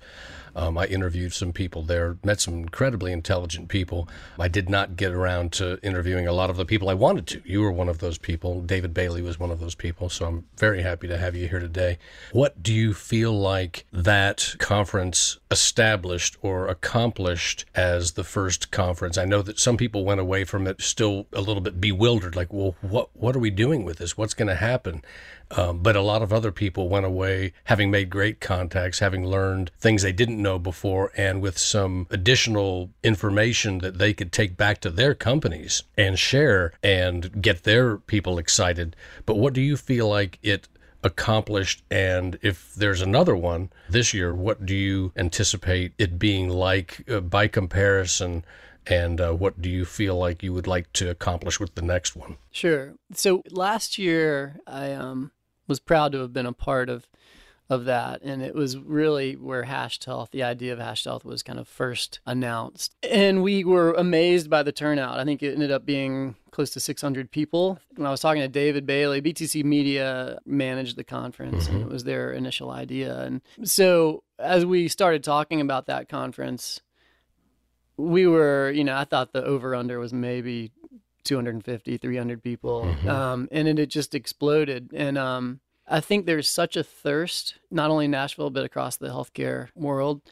Um, 0.55 0.77
I 0.77 0.87
interviewed 0.87 1.33
some 1.33 1.53
people 1.53 1.83
there, 1.83 2.19
met 2.23 2.41
some 2.41 2.55
incredibly 2.55 3.11
intelligent 3.11 3.69
people. 3.69 4.07
I 4.39 4.49
did 4.49 4.69
not 4.69 4.97
get 4.97 5.13
around 5.13 5.53
to 5.53 5.79
interviewing 5.83 6.27
a 6.27 6.33
lot 6.33 6.51
of 6.51 6.59
the 6.59 6.67
people 6.67 6.91
I 6.91 6.95
wanted 6.95 7.27
to. 7.29 7.43
You 7.45 7.63
were 7.63 7.73
one 7.73 7.89
of 7.89 7.99
those 7.99 8.19
people. 8.19 8.61
David 8.61 8.93
Bailey 8.93 9.23
was 9.23 9.41
one 9.41 9.51
of 9.51 9.61
those 9.61 9.75
people. 9.75 10.11
So 10.11 10.27
I'm 10.27 10.45
very 10.59 10.83
happy 10.83 11.09
to 11.09 11.17
have 11.17 11.35
you 11.35 11.49
here 11.49 11.59
today. 11.59 11.99
What 12.33 12.63
do 12.63 12.75
you 12.75 12.93
feel 12.93 13.33
like 13.33 13.87
that 13.93 14.55
conference 14.59 15.39
established 15.53 16.37
or 16.43 16.67
accomplished 16.67 17.65
as 17.75 18.13
the 18.13 18.25
first 18.25 18.71
conference? 18.73 19.17
I 19.17 19.27
know 19.27 19.43
that 19.43 19.61
some 19.61 19.77
people 19.77 20.05
went 20.05 20.21
away 20.21 20.45
from 20.45 20.67
it 20.67 20.81
still 20.83 21.27
a 21.33 21.41
little 21.41 21.61
bit 21.61 21.81
bewildered, 21.81 22.35
like, 22.35 22.53
well, 22.53 22.75
what 22.81 23.11
what 23.15 23.37
are 23.37 23.39
we 23.39 23.51
doing 23.51 23.85
with 23.85 23.99
this? 23.99 24.17
What's 24.17 24.35
going 24.35 24.49
to 24.49 24.57
happen? 24.57 25.03
Um, 25.51 25.81
but 25.83 25.97
a 25.97 26.01
lot 26.01 26.23
of 26.23 26.33
other 26.33 26.51
people 26.51 26.89
went 26.89 27.05
away 27.05 27.53
having 27.65 27.91
made 27.91 28.09
great 28.09 28.41
contacts, 28.41 29.01
having 29.01 29.27
learned 29.27 29.71
things 29.79 30.03
they 30.03 30.13
didn't 30.13 30.41
know 30.41 30.59
before, 30.59 31.13
and 31.15 31.43
with 31.43 31.59
some 31.59 32.07
additional 32.11 32.91
information 33.03 33.79
that 33.79 33.99
they 33.99 34.15
could 34.15 34.33
take 34.33 34.57
back 34.57 34.81
to 34.81 34.91
their 34.91 35.15
companies 35.15 35.83
and 35.97 36.19
share 36.19 36.73
and 36.83 37.43
get 37.43 37.65
their 37.65 37.99
people 37.99 38.39
excited. 38.39 38.97
But 39.27 39.37
what 39.37 39.53
do 39.53 39.61
you 39.61 39.77
feel 39.77 40.09
like 40.09 40.39
it 40.43 40.69
accomplished? 41.03 41.83
And 41.91 42.39
if 42.43 42.75
there's 42.75 43.01
another 43.01 43.37
one 43.37 43.71
this 43.89 44.15
year, 44.15 44.35
what 44.35 44.67
do 44.67 44.75
you 44.75 45.13
anticipate 45.17 45.93
it 45.99 46.19
being 46.19 46.49
like 46.49 47.05
uh, 47.09 47.21
by 47.21 47.49
comparison? 47.49 48.45
and 48.87 49.21
uh, 49.21 49.33
what 49.33 49.63
do 49.63 49.71
you 49.71 49.85
feel 49.85 50.17
like 50.17 50.43
you 50.43 50.53
would 50.53 50.67
like 50.67 50.93
to 50.93 51.09
accomplish 51.09 51.61
with 51.61 51.75
the 51.75 51.83
next 51.83 52.17
one? 52.17 52.37
Sure. 52.51 52.95
So 53.15 53.43
last 53.51 53.99
year, 53.99 54.61
I 54.67 54.93
um, 54.93 55.31
was 55.69 55.81
proud 55.81 56.13
to 56.13 56.19
have 56.19 56.33
been 56.33 56.47
a 56.47 56.53
part 56.53 56.89
of 56.89 57.07
of 57.73 57.87
that. 57.87 58.21
And 58.23 58.43
it 58.43 58.55
was 58.55 58.77
really 58.77 59.35
where 59.35 59.63
hashed 59.63 60.05
health 60.05 60.31
the 60.31 60.43
idea 60.43 60.75
of 60.75 60.79
hashed 60.79 61.07
health 61.07 61.25
was 61.25 61.43
kind 61.43 61.59
of 61.59 61.67
first 61.67 62.21
announced. 62.27 62.95
And 63.03 63.43
we 63.43 63.65
were 63.65 63.93
amazed 63.95 64.51
by 64.51 64.63
the 64.63 64.73
turnout. 64.73 65.19
I 65.19 65.25
think 65.25 65.43
it 65.43 65.55
ended 65.55 65.71
up 65.71 65.87
being 65.87 66.37
close 66.51 66.71
to 66.71 66.81
600 66.81 67.31
people. 67.31 67.79
When 67.97 68.07
i 68.07 68.11
was 68.11 68.21
talking 68.21 68.43
to 68.43 68.49
david 68.49 68.85
bailey 68.85 69.23
btc 69.23 69.65
media 69.65 70.39
managed 70.45 70.97
the 70.97 71.05
conference 71.05 71.65
mm-hmm. 71.65 71.77
and 71.77 71.85
it 71.85 71.89
was 71.89 72.05
their 72.05 72.33
initial 72.33 72.71
idea. 72.71 73.21
And 73.21 73.41
so 73.65 74.23
as 74.39 74.67
we 74.67 74.89
started 74.89 75.25
talking 75.25 75.61
about 75.63 75.87
that 75.87 76.11
conference 76.11 76.81
we 77.97 78.27
were 78.27 78.71
you 78.71 78.85
know 78.85 78.97
i 78.97 79.05
thought 79.05 79.33
the 79.33 79.45
over 79.45 79.75
under 79.75 79.99
was 79.99 80.13
maybe 80.13 80.73
250 81.25 81.99
300 81.99 82.43
people. 82.43 82.83
Mm-hmm. 82.83 83.09
um, 83.09 83.49
and 83.53 83.69
it, 83.69 83.79
it 83.79 83.87
just 83.87 84.15
exploded. 84.15 84.91
And 84.93 85.17
um, 85.17 85.61
i 85.89 86.01
think 86.01 86.27
there's 86.27 86.49
such 86.49 86.77
a 86.77 86.85
thirst 86.85 87.55
not 87.71 87.91
only 87.91 88.07
in 88.07 88.11
nashville 88.11 88.51
but 88.51 88.65
across 88.65 88.97
the 88.97 89.09
healthcare 89.09 89.69
world 89.75 90.23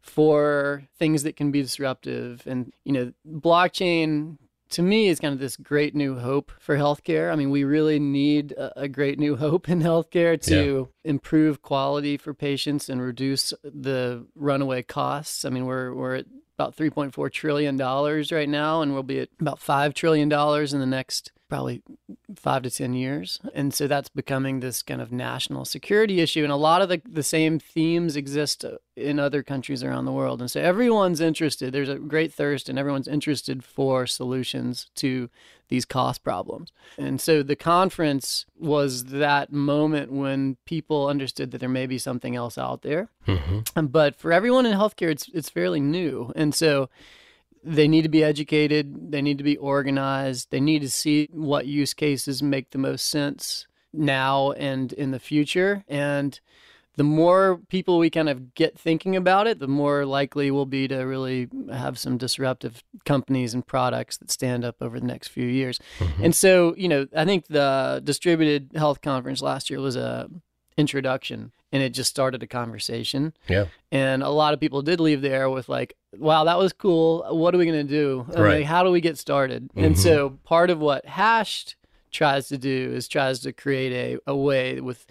for 0.00 0.84
things 0.98 1.22
that 1.22 1.36
can 1.36 1.50
be 1.50 1.62
disruptive 1.62 2.42
and 2.46 2.72
you 2.84 2.92
know 2.92 3.12
blockchain 3.28 4.36
to 4.70 4.82
me 4.82 5.08
is 5.08 5.20
kind 5.20 5.34
of 5.34 5.40
this 5.40 5.56
great 5.56 5.94
new 5.94 6.16
hope 6.18 6.52
for 6.60 6.76
healthcare. 6.76 7.32
I 7.32 7.36
mean, 7.36 7.50
we 7.50 7.64
really 7.64 7.98
need 7.98 8.52
a, 8.52 8.82
a 8.82 8.88
great 8.88 9.18
new 9.18 9.36
hope 9.36 9.68
in 9.68 9.80
healthcare 9.82 10.40
to 10.42 10.90
yeah. 11.04 11.10
improve 11.10 11.60
quality 11.60 12.16
for 12.16 12.32
patients 12.32 12.88
and 12.88 13.02
reduce 13.02 13.52
the 13.64 14.26
runaway 14.34 14.82
costs. 14.82 15.44
I 15.44 15.50
mean, 15.50 15.66
we're 15.66 15.92
we're 15.92 16.16
at 16.16 16.26
about 16.56 16.76
3.4 16.76 17.32
trillion 17.32 17.76
dollars 17.76 18.30
right 18.30 18.48
now 18.48 18.82
and 18.82 18.92
we'll 18.92 19.02
be 19.02 19.20
at 19.20 19.30
about 19.40 19.58
5 19.58 19.94
trillion 19.94 20.28
dollars 20.28 20.74
in 20.74 20.80
the 20.80 20.86
next 20.86 21.32
probably 21.50 21.82
5 22.34 22.62
to 22.62 22.70
10 22.70 22.94
years 22.94 23.40
and 23.54 23.74
so 23.74 23.86
that's 23.86 24.08
becoming 24.08 24.60
this 24.60 24.82
kind 24.82 25.02
of 25.02 25.12
national 25.12 25.66
security 25.66 26.20
issue 26.20 26.42
and 26.42 26.52
a 26.52 26.56
lot 26.56 26.80
of 26.80 26.88
the, 26.88 27.02
the 27.06 27.22
same 27.22 27.58
themes 27.58 28.16
exist 28.16 28.64
in 28.96 29.18
other 29.18 29.42
countries 29.42 29.84
around 29.84 30.06
the 30.06 30.12
world 30.12 30.40
and 30.40 30.50
so 30.50 30.60
everyone's 30.60 31.20
interested 31.20 31.72
there's 31.72 31.88
a 31.88 31.96
great 31.96 32.32
thirst 32.32 32.68
and 32.68 32.78
everyone's 32.78 33.08
interested 33.08 33.62
for 33.62 34.06
solutions 34.06 34.88
to 34.94 35.28
these 35.70 35.84
cost 35.86 36.22
problems. 36.22 36.72
And 36.98 37.20
so 37.20 37.42
the 37.42 37.56
conference 37.56 38.44
was 38.58 39.04
that 39.06 39.52
moment 39.52 40.12
when 40.12 40.56
people 40.66 41.06
understood 41.06 41.52
that 41.52 41.58
there 41.58 41.68
may 41.68 41.86
be 41.86 41.96
something 41.96 42.36
else 42.36 42.58
out 42.58 42.82
there. 42.82 43.08
Mm-hmm. 43.26 43.86
But 43.86 44.16
for 44.16 44.32
everyone 44.32 44.66
in 44.66 44.76
healthcare, 44.76 45.10
it's 45.10 45.30
it's 45.32 45.48
fairly 45.48 45.80
new, 45.80 46.32
and 46.36 46.54
so 46.54 46.90
they 47.62 47.88
need 47.88 48.02
to 48.02 48.08
be 48.08 48.24
educated. 48.24 49.12
They 49.12 49.22
need 49.22 49.38
to 49.38 49.44
be 49.44 49.56
organized. 49.56 50.50
They 50.50 50.60
need 50.60 50.82
to 50.82 50.90
see 50.90 51.28
what 51.32 51.66
use 51.66 51.94
cases 51.94 52.42
make 52.42 52.70
the 52.70 52.78
most 52.78 53.08
sense 53.08 53.66
now 53.92 54.52
and 54.52 54.92
in 54.92 55.10
the 55.10 55.18
future. 55.18 55.84
And 55.88 56.38
the 56.96 57.04
more 57.04 57.60
people 57.68 57.98
we 57.98 58.10
kind 58.10 58.28
of 58.28 58.54
get 58.54 58.78
thinking 58.78 59.16
about 59.16 59.46
it, 59.46 59.58
the 59.58 59.68
more 59.68 60.04
likely 60.04 60.50
we'll 60.50 60.66
be 60.66 60.88
to 60.88 60.98
really 60.98 61.48
have 61.72 61.98
some 61.98 62.18
disruptive 62.18 62.82
companies 63.04 63.54
and 63.54 63.66
products 63.66 64.18
that 64.18 64.30
stand 64.30 64.64
up 64.64 64.76
over 64.80 65.00
the 65.00 65.06
next 65.06 65.28
few 65.28 65.46
years. 65.46 65.78
Mm-hmm. 65.98 66.24
And 66.24 66.34
so, 66.34 66.74
you 66.76 66.88
know, 66.88 67.06
I 67.16 67.24
think 67.24 67.46
the 67.46 68.00
distributed 68.04 68.72
health 68.74 69.00
conference 69.00 69.40
last 69.40 69.70
year 69.70 69.80
was 69.80 69.96
a 69.96 70.28
introduction 70.80 71.52
and 71.72 71.82
it 71.82 71.90
just 71.90 72.10
started 72.10 72.42
a 72.42 72.46
conversation. 72.46 73.32
Yeah. 73.48 73.66
And 73.92 74.22
a 74.22 74.30
lot 74.30 74.54
of 74.54 74.60
people 74.60 74.82
did 74.82 74.98
leave 74.98 75.22
there 75.22 75.48
with 75.48 75.68
like, 75.68 75.94
wow, 76.16 76.44
that 76.44 76.58
was 76.58 76.72
cool. 76.72 77.24
What 77.30 77.54
are 77.54 77.58
we 77.58 77.66
going 77.66 77.86
to 77.86 77.92
do? 77.92 78.26
Right. 78.28 78.58
Like, 78.58 78.64
how 78.64 78.82
do 78.82 78.90
we 78.90 79.00
get 79.00 79.18
started? 79.18 79.68
Mm-hmm. 79.68 79.84
And 79.84 79.98
so 79.98 80.30
part 80.44 80.70
of 80.70 80.80
what 80.80 81.06
Hashed 81.06 81.76
tries 82.10 82.48
to 82.48 82.58
do 82.58 82.92
is 82.92 83.06
tries 83.06 83.40
to 83.40 83.52
create 83.52 83.92
a, 83.92 84.30
a 84.30 84.36
way 84.36 84.80
with, 84.80 85.06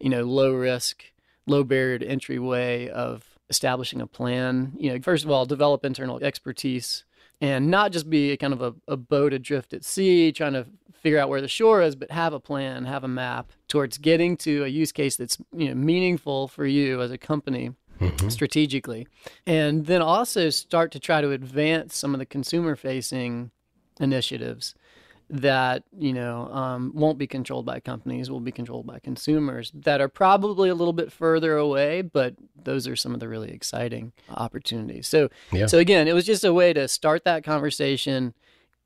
you 0.00 0.10
know, 0.10 0.24
low 0.24 0.52
risk 0.52 1.04
low 1.46 1.64
barrier 1.64 1.98
to 1.98 2.06
entry 2.06 2.38
way 2.38 2.88
of 2.90 3.38
establishing 3.50 4.00
a 4.00 4.06
plan. 4.06 4.72
You 4.78 4.92
know, 4.92 5.00
first 5.00 5.24
of 5.24 5.30
all, 5.30 5.46
develop 5.46 5.84
internal 5.84 6.22
expertise 6.22 7.04
and 7.40 7.70
not 7.70 7.92
just 7.92 8.08
be 8.08 8.32
a 8.32 8.36
kind 8.36 8.52
of 8.52 8.62
a, 8.62 8.74
a 8.88 8.96
boat 8.96 9.32
adrift 9.32 9.72
at 9.72 9.84
sea 9.84 10.32
trying 10.32 10.52
to 10.52 10.66
figure 10.92 11.18
out 11.18 11.28
where 11.28 11.42
the 11.42 11.48
shore 11.48 11.82
is, 11.82 11.94
but 11.94 12.10
have 12.10 12.32
a 12.32 12.40
plan, 12.40 12.84
have 12.86 13.04
a 13.04 13.08
map 13.08 13.52
towards 13.68 13.98
getting 13.98 14.36
to 14.38 14.64
a 14.64 14.68
use 14.68 14.92
case 14.92 15.16
that's 15.16 15.38
you 15.54 15.68
know 15.68 15.74
meaningful 15.74 16.48
for 16.48 16.66
you 16.66 17.00
as 17.00 17.10
a 17.10 17.18
company. 17.18 17.72
Mm-hmm. 18.00 18.28
strategically 18.28 19.06
and 19.46 19.86
then 19.86 20.02
also 20.02 20.50
start 20.50 20.90
to 20.90 20.98
try 20.98 21.20
to 21.20 21.30
advance 21.30 21.96
some 21.96 22.12
of 22.12 22.18
the 22.18 22.26
consumer 22.26 22.74
facing 22.74 23.52
initiatives 24.00 24.74
that 25.34 25.82
you 25.98 26.12
know 26.12 26.46
um, 26.52 26.92
won't 26.94 27.18
be 27.18 27.26
controlled 27.26 27.66
by 27.66 27.80
companies 27.80 28.30
will 28.30 28.40
be 28.40 28.52
controlled 28.52 28.86
by 28.86 29.00
consumers 29.00 29.72
that 29.74 30.00
are 30.00 30.08
probably 30.08 30.68
a 30.68 30.74
little 30.74 30.92
bit 30.92 31.10
further 31.10 31.56
away 31.56 32.02
but 32.02 32.34
those 32.62 32.86
are 32.86 32.94
some 32.94 33.12
of 33.12 33.20
the 33.20 33.28
really 33.28 33.50
exciting 33.50 34.12
opportunities. 34.30 35.08
So 35.08 35.28
yeah. 35.52 35.66
so 35.66 35.78
again 35.78 36.06
it 36.06 36.14
was 36.14 36.24
just 36.24 36.44
a 36.44 36.52
way 36.52 36.72
to 36.72 36.86
start 36.86 37.24
that 37.24 37.42
conversation 37.42 38.32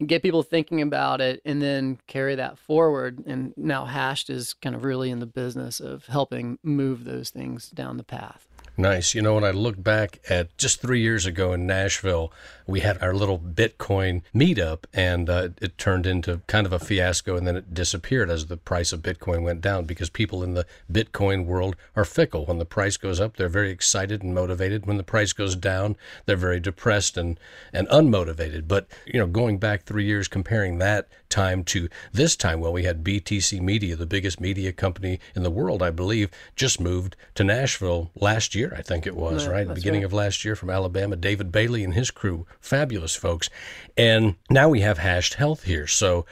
get 0.06 0.22
people 0.22 0.42
thinking 0.42 0.80
about 0.80 1.20
it 1.20 1.42
and 1.44 1.60
then 1.60 1.98
carry 2.06 2.36
that 2.36 2.56
forward. 2.56 3.20
And 3.26 3.52
now 3.56 3.84
hashed 3.84 4.30
is 4.30 4.54
kind 4.54 4.76
of 4.76 4.84
really 4.84 5.10
in 5.10 5.18
the 5.18 5.26
business 5.26 5.80
of 5.80 6.06
helping 6.06 6.58
move 6.62 7.04
those 7.04 7.30
things 7.30 7.68
down 7.70 7.96
the 7.96 8.04
path 8.04 8.47
Nice. 8.80 9.12
You 9.12 9.22
know, 9.22 9.34
when 9.34 9.42
I 9.42 9.50
look 9.50 9.82
back 9.82 10.20
at 10.30 10.56
just 10.56 10.80
three 10.80 11.00
years 11.00 11.26
ago 11.26 11.52
in 11.52 11.66
Nashville, 11.66 12.32
we 12.64 12.78
had 12.78 13.02
our 13.02 13.12
little 13.12 13.38
Bitcoin 13.38 14.22
meetup, 14.32 14.84
and 14.92 15.28
uh, 15.28 15.48
it 15.60 15.78
turned 15.78 16.06
into 16.06 16.42
kind 16.46 16.64
of 16.64 16.72
a 16.72 16.78
fiasco, 16.78 17.34
and 17.34 17.44
then 17.44 17.56
it 17.56 17.74
disappeared 17.74 18.30
as 18.30 18.46
the 18.46 18.56
price 18.56 18.92
of 18.92 19.02
Bitcoin 19.02 19.42
went 19.42 19.62
down 19.62 19.84
because 19.84 20.10
people 20.10 20.44
in 20.44 20.54
the 20.54 20.66
Bitcoin 20.92 21.44
world 21.44 21.74
are 21.96 22.04
fickle. 22.04 22.46
When 22.46 22.58
the 22.58 22.64
price 22.64 22.96
goes 22.96 23.20
up, 23.20 23.36
they're 23.36 23.48
very 23.48 23.70
excited 23.70 24.22
and 24.22 24.32
motivated. 24.32 24.86
When 24.86 24.98
the 24.98 25.02
price 25.02 25.32
goes 25.32 25.56
down, 25.56 25.96
they're 26.26 26.36
very 26.36 26.60
depressed 26.60 27.16
and, 27.16 27.40
and 27.72 27.88
unmotivated. 27.88 28.68
But, 28.68 28.86
you 29.06 29.18
know, 29.18 29.26
going 29.26 29.58
back 29.58 29.84
three 29.86 30.04
years, 30.04 30.28
comparing 30.28 30.78
that 30.78 31.08
time 31.30 31.64
to 31.64 31.88
this 32.12 32.36
time, 32.36 32.60
well, 32.60 32.72
we 32.72 32.84
had 32.84 33.02
BTC 33.02 33.60
Media, 33.60 33.96
the 33.96 34.06
biggest 34.06 34.40
media 34.40 34.72
company 34.72 35.18
in 35.34 35.42
the 35.42 35.50
world, 35.50 35.82
I 35.82 35.90
believe, 35.90 36.30
just 36.54 36.80
moved 36.80 37.16
to 37.34 37.44
Nashville 37.44 38.10
last 38.14 38.54
year, 38.54 38.67
I 38.76 38.82
think 38.82 39.06
it 39.06 39.16
was, 39.16 39.46
right? 39.46 39.66
right? 39.66 39.74
Beginning 39.74 40.02
right. 40.02 40.06
of 40.06 40.12
last 40.12 40.44
year 40.44 40.56
from 40.56 40.70
Alabama. 40.70 41.16
David 41.16 41.52
Bailey 41.52 41.84
and 41.84 41.94
his 41.94 42.10
crew, 42.10 42.46
fabulous 42.60 43.14
folks. 43.14 43.50
And 43.96 44.36
now 44.50 44.68
we 44.68 44.80
have 44.80 44.98
hashed 44.98 45.34
health 45.34 45.64
here. 45.64 45.86
So, 45.86 46.26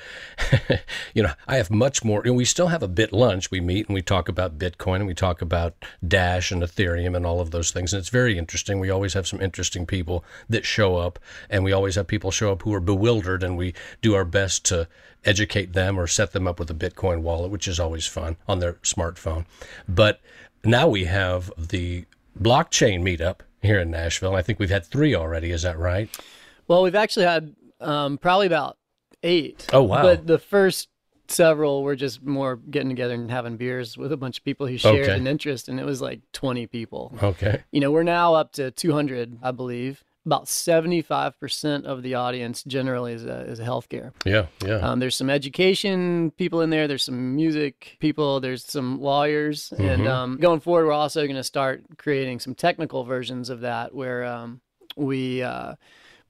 you 1.14 1.22
know, 1.22 1.32
I 1.46 1.56
have 1.56 1.70
much 1.70 2.04
more. 2.04 2.22
And 2.24 2.36
we 2.36 2.44
still 2.44 2.68
have 2.68 2.82
a 2.82 2.88
bit 2.88 3.12
lunch. 3.12 3.50
We 3.50 3.60
meet 3.60 3.86
and 3.86 3.94
we 3.94 4.02
talk 4.02 4.28
about 4.28 4.58
Bitcoin 4.58 4.96
and 4.96 5.06
we 5.06 5.14
talk 5.14 5.42
about 5.42 5.74
Dash 6.06 6.50
and 6.50 6.62
Ethereum 6.62 7.16
and 7.16 7.26
all 7.26 7.40
of 7.40 7.50
those 7.50 7.70
things. 7.70 7.92
And 7.92 8.00
it's 8.00 8.08
very 8.08 8.38
interesting. 8.38 8.80
We 8.80 8.90
always 8.90 9.14
have 9.14 9.26
some 9.26 9.40
interesting 9.40 9.86
people 9.86 10.24
that 10.48 10.64
show 10.64 10.96
up, 10.96 11.18
and 11.50 11.64
we 11.64 11.72
always 11.72 11.94
have 11.94 12.06
people 12.06 12.30
show 12.30 12.52
up 12.52 12.62
who 12.62 12.74
are 12.74 12.80
bewildered, 12.80 13.42
and 13.42 13.56
we 13.56 13.74
do 14.00 14.14
our 14.14 14.24
best 14.24 14.64
to 14.66 14.88
educate 15.24 15.72
them 15.72 15.98
or 15.98 16.06
set 16.06 16.32
them 16.32 16.46
up 16.46 16.58
with 16.58 16.70
a 16.70 16.74
Bitcoin 16.74 17.22
wallet, 17.22 17.50
which 17.50 17.68
is 17.68 17.80
always 17.80 18.06
fun 18.06 18.36
on 18.46 18.60
their 18.60 18.74
smartphone. 18.74 19.44
But 19.88 20.20
now 20.64 20.88
we 20.88 21.04
have 21.04 21.50
the 21.58 22.04
blockchain 22.40 23.02
meetup 23.02 23.40
here 23.62 23.80
in 23.80 23.90
Nashville. 23.90 24.34
I 24.34 24.42
think 24.42 24.58
we've 24.58 24.70
had 24.70 24.84
three 24.84 25.14
already. 25.14 25.50
Is 25.50 25.62
that 25.62 25.78
right? 25.78 26.08
Well, 26.68 26.82
we've 26.82 26.94
actually 26.94 27.26
had 27.26 27.54
um, 27.80 28.18
probably 28.18 28.46
about 28.46 28.76
eight. 29.22 29.66
Oh 29.72 29.82
wow! 29.82 30.02
But 30.02 30.26
the 30.26 30.38
first 30.38 30.88
several 31.28 31.82
were 31.82 31.96
just 31.96 32.22
more 32.22 32.56
getting 32.56 32.88
together 32.88 33.14
and 33.14 33.30
having 33.30 33.56
beers 33.56 33.98
with 33.98 34.12
a 34.12 34.16
bunch 34.16 34.38
of 34.38 34.44
people 34.44 34.66
who 34.66 34.78
shared 34.78 35.08
Okay. 35.08 35.16
an 35.16 35.26
interest, 35.26 35.68
and 35.68 35.80
it 35.80 35.84
was 35.84 36.00
like 36.00 36.20
20 36.32 36.66
people. 36.68 37.12
Okay. 37.20 37.64
You 37.72 37.80
know, 37.80 37.90
we're 37.90 38.04
now 38.04 38.34
up 38.34 38.52
to 38.52 38.70
200, 38.70 39.38
I 39.42 39.50
believe. 39.50 40.04
About 40.26 40.46
75% 40.46 41.84
of 41.84 42.02
the 42.02 42.14
audience 42.14 42.64
generally 42.64 43.12
is, 43.12 43.24
uh, 43.24 43.44
is 43.46 43.60
healthcare. 43.60 44.12
Yeah. 44.24 44.46
Yeah. 44.64 44.78
Um, 44.78 44.98
there's 44.98 45.14
some 45.14 45.30
education 45.30 46.32
people 46.32 46.62
in 46.62 46.70
there. 46.70 46.88
There's 46.88 47.04
some 47.04 47.36
music 47.36 47.96
people. 48.00 48.40
There's 48.40 48.64
some 48.64 49.00
lawyers. 49.00 49.72
And 49.78 50.02
Mhm. 50.02 50.08
um, 50.08 50.36
going 50.38 50.58
forward, 50.58 50.86
we're 50.86 50.92
also 50.92 51.22
going 51.24 51.36
to 51.36 51.44
start 51.44 51.84
creating 51.96 52.40
some 52.40 52.56
technical 52.56 53.04
versions 53.04 53.50
of 53.50 53.60
that 53.60 53.94
where 53.94 54.24
um, 54.24 54.60
we 54.96 55.42
uh, 55.42 55.74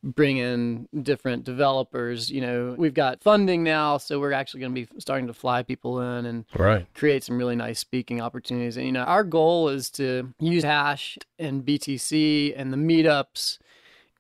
bring 0.03 0.37
in 0.37 0.89
different 1.03 1.45
developers. 1.45 2.31
You 2.31 2.43
know, 2.43 2.75
we've 2.77 2.95
got 2.95 3.23
funding 3.23 3.65
now, 3.65 3.97
so 3.97 4.21
we're 4.21 4.33
actually 4.33 4.61
going 4.61 4.75
to 4.75 4.81
be 4.87 5.01
starting 5.01 5.27
to 5.27 5.33
fly 5.35 5.63
people 5.63 6.01
in 6.01 6.27
and 6.27 6.45
right. 6.55 6.87
create 6.95 7.25
some 7.25 7.39
really 7.39 7.57
nice 7.57 7.79
speaking 7.79 8.21
opportunities. 8.21 8.77
And, 8.77 8.85
you 8.85 8.93
know, 8.93 9.05
our 9.05 9.25
goal 9.25 9.71
is 9.71 9.89
to 9.93 10.35
use 10.39 10.65
Hash 10.65 11.19
and 11.39 11.65
BTC 11.65 12.53
and 12.57 12.73
the 12.73 12.77
meetups 12.77 13.59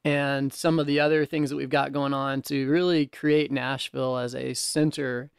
and 0.06 0.52
some 0.52 0.78
of 0.78 0.86
the 0.86 1.00
other 1.00 1.26
things 1.26 1.50
that 1.50 1.56
we've 1.56 1.68
got 1.68 1.92
going 1.92 2.14
on 2.14 2.40
to 2.40 2.70
really 2.70 3.06
create 3.06 3.50
Nashville 3.50 4.16
as 4.16 4.36
a 4.36 4.54
center 4.54 5.30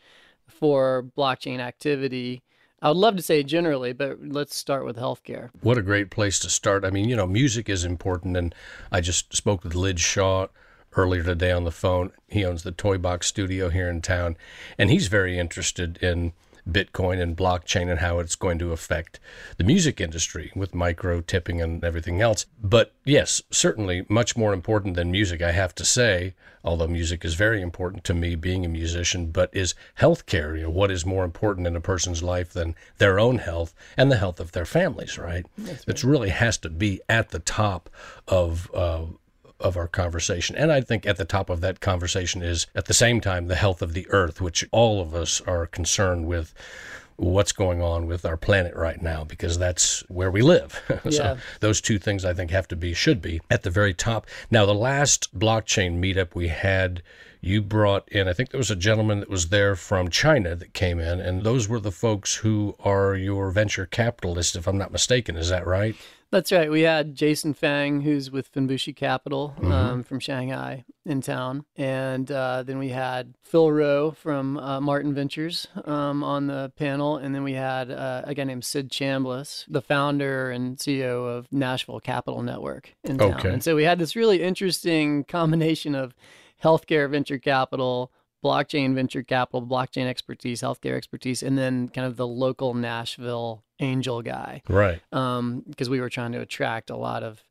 for 0.46 1.06
blockchain 1.18 1.60
activity. 1.60 2.44
I 2.82 2.90
would 2.90 2.98
love 2.98 3.16
to 3.16 3.22
say 3.22 3.44
generally, 3.44 3.94
but 3.94 4.18
let's 4.22 4.58
start 4.58 4.84
with 4.84 4.98
healthcare. 4.98 5.52
What 5.62 5.78
a 5.78 5.82
great 5.82 6.12
place 6.12 6.38
to 6.40 6.50
start. 6.50 6.84
I 6.84 6.90
mean, 6.90 7.08
you 7.08 7.16
know, 7.16 7.26
music 7.26 7.70
is 7.70 7.86
important. 7.86 8.36
And 8.36 8.54
I 8.92 9.00
just 9.00 9.34
spoke 9.34 9.64
with 9.64 9.74
Lid 9.74 10.02
Shaw 10.02 10.48
earlier 10.98 11.24
today 11.24 11.54
on 11.54 11.64
the 11.64 11.72
phone. 11.72 12.12
He 12.28 12.44
owns 12.44 12.64
the 12.64 12.74
Toy 12.74 12.98
Box 12.98 13.28
studio 13.28 13.70
here 13.70 13.88
in 13.88 14.02
town. 14.02 14.36
And 14.78 14.90
he's 14.90 15.08
very 15.08 15.40
interested 15.40 15.96
in 16.04 16.34
Bitcoin 16.72 17.22
and 17.22 17.36
blockchain 17.36 17.90
and 17.90 18.00
how 18.00 18.20
it's 18.20 18.36
going 18.36 18.60
to 18.60 18.72
affect 18.72 19.20
the 19.58 19.64
music 19.64 20.02
industry 20.02 20.52
with 20.56 20.76
micro 20.76 21.22
tipping 21.22 21.62
and 21.62 21.84
everything 21.84 22.22
else. 22.22 22.46
But 22.62 22.94
yes, 23.06 23.42
certainly 23.52 24.06
much 24.10 24.36
more 24.36 24.54
important 24.54 24.96
than 24.96 25.12
music, 25.12 25.42
I 25.42 25.52
have 25.52 25.74
to 25.76 25.86
say, 25.86 26.34
although 26.64 26.88
music 26.88 27.24
is 27.24 27.36
very 27.36 27.62
important 27.62 28.04
to 28.06 28.14
me 28.14 28.36
being 28.36 28.66
a 28.66 28.70
musician, 28.70 29.32
but 29.32 29.50
is 29.54 29.76
healthcare. 30.00 30.56
You 30.58 30.64
know, 30.64 30.70
what 30.70 30.92
is 30.92 31.06
more 31.06 31.24
important 31.24 31.68
in 31.68 31.76
a 31.76 31.82
person's 31.82 32.22
life 32.22 32.52
than 32.52 32.76
their 32.98 33.20
own 33.20 33.38
health 33.38 33.74
and 33.96 34.12
the 34.12 34.18
health 34.18 34.40
of 34.40 34.52
their 34.52 34.66
families, 34.66 35.18
right? 35.18 35.46
It 35.88 36.04
really 36.04 36.30
has 36.30 36.58
to 36.60 36.70
be 36.70 37.02
at 37.08 37.30
the 37.30 37.40
top 37.40 37.90
of 38.28 38.70
uh, 38.74 39.06
of 39.60 39.78
our 39.78 39.88
conversation. 39.88 40.56
And 40.56 40.72
I 40.72 40.82
think 40.82 41.06
at 41.06 41.18
the 41.18 41.26
top 41.26 41.50
of 41.50 41.62
that 41.62 41.80
conversation 41.80 42.42
is 42.42 42.68
at 42.76 42.86
the 42.86 42.94
same 42.94 43.22
time 43.22 43.48
the 43.48 43.56
health 43.56 43.82
of 43.82 43.94
the 43.94 44.08
earth, 44.10 44.42
which 44.42 44.66
all 44.72 45.02
of 45.02 45.14
us 45.14 45.42
are 45.42 45.66
concerned 45.66 46.26
with 46.28 46.54
what's 47.18 47.52
going 47.52 47.82
on 47.82 48.06
with 48.06 48.24
our 48.26 48.38
planet 48.38 48.76
right 48.76 49.02
now 49.02 49.24
because 49.24 49.58
that's 49.58 50.02
where 50.08 50.32
we 50.32 50.42
live. 50.42 50.82
Yeah. 51.08 51.12
so 51.12 51.38
those 51.62 51.80
two 51.80 52.00
things 52.00 52.26
I 52.26 52.34
think 52.34 52.52
have 52.52 52.68
to 52.70 52.76
be 52.76 52.94
should 52.94 53.22
be 53.22 53.40
at 53.50 53.64
the 53.64 53.70
very 53.70 53.94
top. 53.94 54.28
Now 54.52 54.66
the 54.66 54.76
last 54.76 55.38
blockchain 55.38 56.00
meetup 56.00 56.36
we 56.36 56.50
had 56.50 57.02
you 57.40 57.62
brought 57.62 58.10
in 58.10 58.28
I 58.28 58.34
think 58.34 58.50
there 58.50 58.58
was 58.58 58.72
a 58.72 58.76
gentleman 58.76 59.22
that 59.22 59.30
was 59.30 59.50
there 59.50 59.76
from 59.76 60.10
China 60.10 60.56
that 60.56 60.74
came 60.74 61.00
in 61.00 61.20
and 61.20 61.44
those 61.44 61.70
were 61.70 61.80
the 61.80 61.92
folks 61.92 62.36
who 62.36 62.76
are 62.80 63.16
your 63.16 63.52
venture 63.52 63.86
capitalists 63.86 64.56
if 64.56 64.68
I'm 64.68 64.78
not 64.78 64.92
mistaken 64.92 65.38
is 65.38 65.50
that 65.50 65.66
right? 65.66 65.96
That's 66.30 66.52
right. 66.52 66.70
We 66.70 66.82
had 66.82 67.16
Jason 67.16 67.54
Fang, 67.54 68.02
who's 68.02 68.30
with 68.30 68.52
Fenbushi 68.52 68.94
Capital 68.94 69.56
um, 69.64 70.04
from 70.04 70.20
Shanghai 70.20 70.84
in 71.06 71.22
town. 71.22 71.64
And 71.78 72.30
uh, 72.30 72.64
then 72.64 72.80
we 72.80 72.90
had 72.90 73.36
Phil 73.44 73.72
Rowe 73.72 74.12
from 74.12 74.58
uh, 74.58 74.82
Martin 74.82 75.14
Ventures 75.14 75.68
um, 75.86 76.24
on 76.24 76.48
the 76.48 76.74
panel. 76.76 77.16
And 77.16 77.34
then 77.34 77.44
we 77.44 77.54
had 77.54 77.90
uh, 77.90 78.24
a 78.26 78.34
guy 78.34 78.44
named 78.44 78.66
Sid 78.66 78.92
Chambless, 78.92 79.64
the 79.70 79.82
founder 79.82 80.52
and 80.52 80.78
CEO 80.78 81.26
of 81.26 81.48
Nashville 81.52 82.02
Capital 82.02 82.42
Network 82.42 82.94
in 83.06 83.18
town. 83.18 83.34
Okay. 83.36 83.54
And 83.54 83.64
so 83.64 83.76
we 83.76 83.84
had 83.84 84.00
this 84.00 84.16
really 84.16 84.44
interesting 84.44 85.24
combination 85.28 85.96
of 85.96 86.14
healthcare 86.62 87.10
venture 87.10 87.40
capital, 87.40 88.12
blockchain 88.44 88.94
venture 88.96 89.24
capital, 89.24 89.66
blockchain 89.66 90.08
expertise, 90.08 90.62
healthcare 90.62 90.96
expertise, 90.96 91.42
and 91.42 91.58
then 91.58 91.88
kind 91.88 92.06
of 92.06 92.18
the 92.18 92.28
local 92.28 92.74
Nashville 92.74 93.64
angel 93.80 94.22
guy 94.22 94.62
Right. 94.68 95.02
um, 95.12 95.64
because 95.70 95.90
we 95.90 96.00
were 96.00 96.10
trying 96.10 96.32
to 96.34 96.40
attract 96.42 96.90
a 96.90 96.96
lot 96.98 97.24
of 97.24 97.42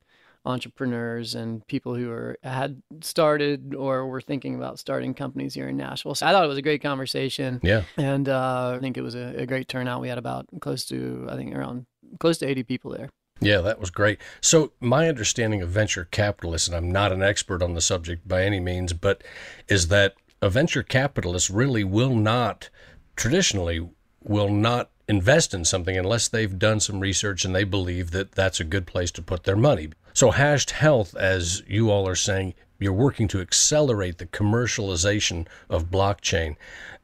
entrepreneurs 0.44 1.34
and 1.34 1.66
people 1.66 1.94
who 1.96 2.08
were 2.08 2.38
had 2.42 2.80
started 3.00 3.74
or 3.74 4.06
were 4.06 4.20
thinking 4.20 4.54
about 4.54 4.78
starting 4.78 5.12
companies 5.12 5.54
here 5.54 5.68
in 5.68 5.76
Nashville. 5.76 6.14
So 6.14 6.26
I 6.26 6.30
thought 6.32 6.44
it 6.44 6.48
was 6.48 6.58
a 6.58 6.62
great 6.62 6.82
conversation, 6.82 7.60
Yeah. 7.62 7.82
and 7.96 8.28
uh, 8.28 8.74
I 8.76 8.78
think 8.80 8.96
it 8.96 9.02
was 9.02 9.14
a, 9.16 9.34
a 9.42 9.46
great 9.46 9.68
turnout. 9.68 10.00
We 10.00 10.08
had 10.08 10.18
about 10.18 10.46
close 10.60 10.84
to 10.86 11.26
I 11.30 11.36
think 11.36 11.54
around 11.54 11.86
close 12.20 12.38
to 12.38 12.46
eighty 12.46 12.62
people 12.62 12.92
there. 12.92 13.08
Yeah, 13.40 13.60
that 13.62 13.78
was 13.80 13.90
great. 13.90 14.18
So, 14.40 14.72
my 14.80 15.08
understanding 15.10 15.60
of 15.60 15.68
venture 15.68 16.06
capitalists, 16.10 16.68
and 16.68 16.76
I'm 16.76 16.90
not 16.90 17.12
an 17.12 17.22
expert 17.22 17.62
on 17.62 17.74
the 17.74 17.82
subject 17.82 18.26
by 18.26 18.44
any 18.44 18.60
means, 18.60 18.94
but 18.94 19.22
is 19.68 19.88
that 19.88 20.14
a 20.40 20.48
venture 20.48 20.82
capitalist 20.82 21.50
really 21.50 21.84
will 21.84 22.14
not, 22.14 22.70
traditionally, 23.14 23.86
will 24.28 24.48
not 24.48 24.90
invest 25.08 25.54
in 25.54 25.64
something 25.64 25.96
unless 25.96 26.28
they've 26.28 26.58
done 26.58 26.80
some 26.80 27.00
research 27.00 27.44
and 27.44 27.54
they 27.54 27.64
believe 27.64 28.10
that 28.10 28.32
that's 28.32 28.60
a 28.60 28.64
good 28.64 28.86
place 28.86 29.10
to 29.12 29.22
put 29.22 29.44
their 29.44 29.56
money. 29.56 29.90
So, 30.12 30.30
Hashed 30.30 30.72
Health, 30.72 31.14
as 31.16 31.62
you 31.66 31.90
all 31.90 32.08
are 32.08 32.16
saying, 32.16 32.54
you're 32.78 32.92
working 32.92 33.28
to 33.28 33.40
accelerate 33.40 34.18
the 34.18 34.26
commercialization 34.26 35.46
of 35.70 35.90
blockchain 35.90 36.56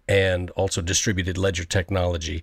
and 0.08 0.50
also 0.50 0.82
distributed 0.82 1.38
ledger 1.38 1.64
technology 1.64 2.42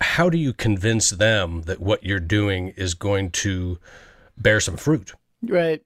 how 0.00 0.28
do 0.28 0.38
you 0.38 0.52
convince 0.52 1.10
them 1.10 1.62
that 1.62 1.80
what 1.80 2.04
you're 2.04 2.20
doing 2.20 2.68
is 2.76 2.94
going 2.94 3.30
to 3.30 3.78
bear 4.36 4.60
some 4.60 4.76
fruit? 4.76 5.12
Right. 5.42 5.82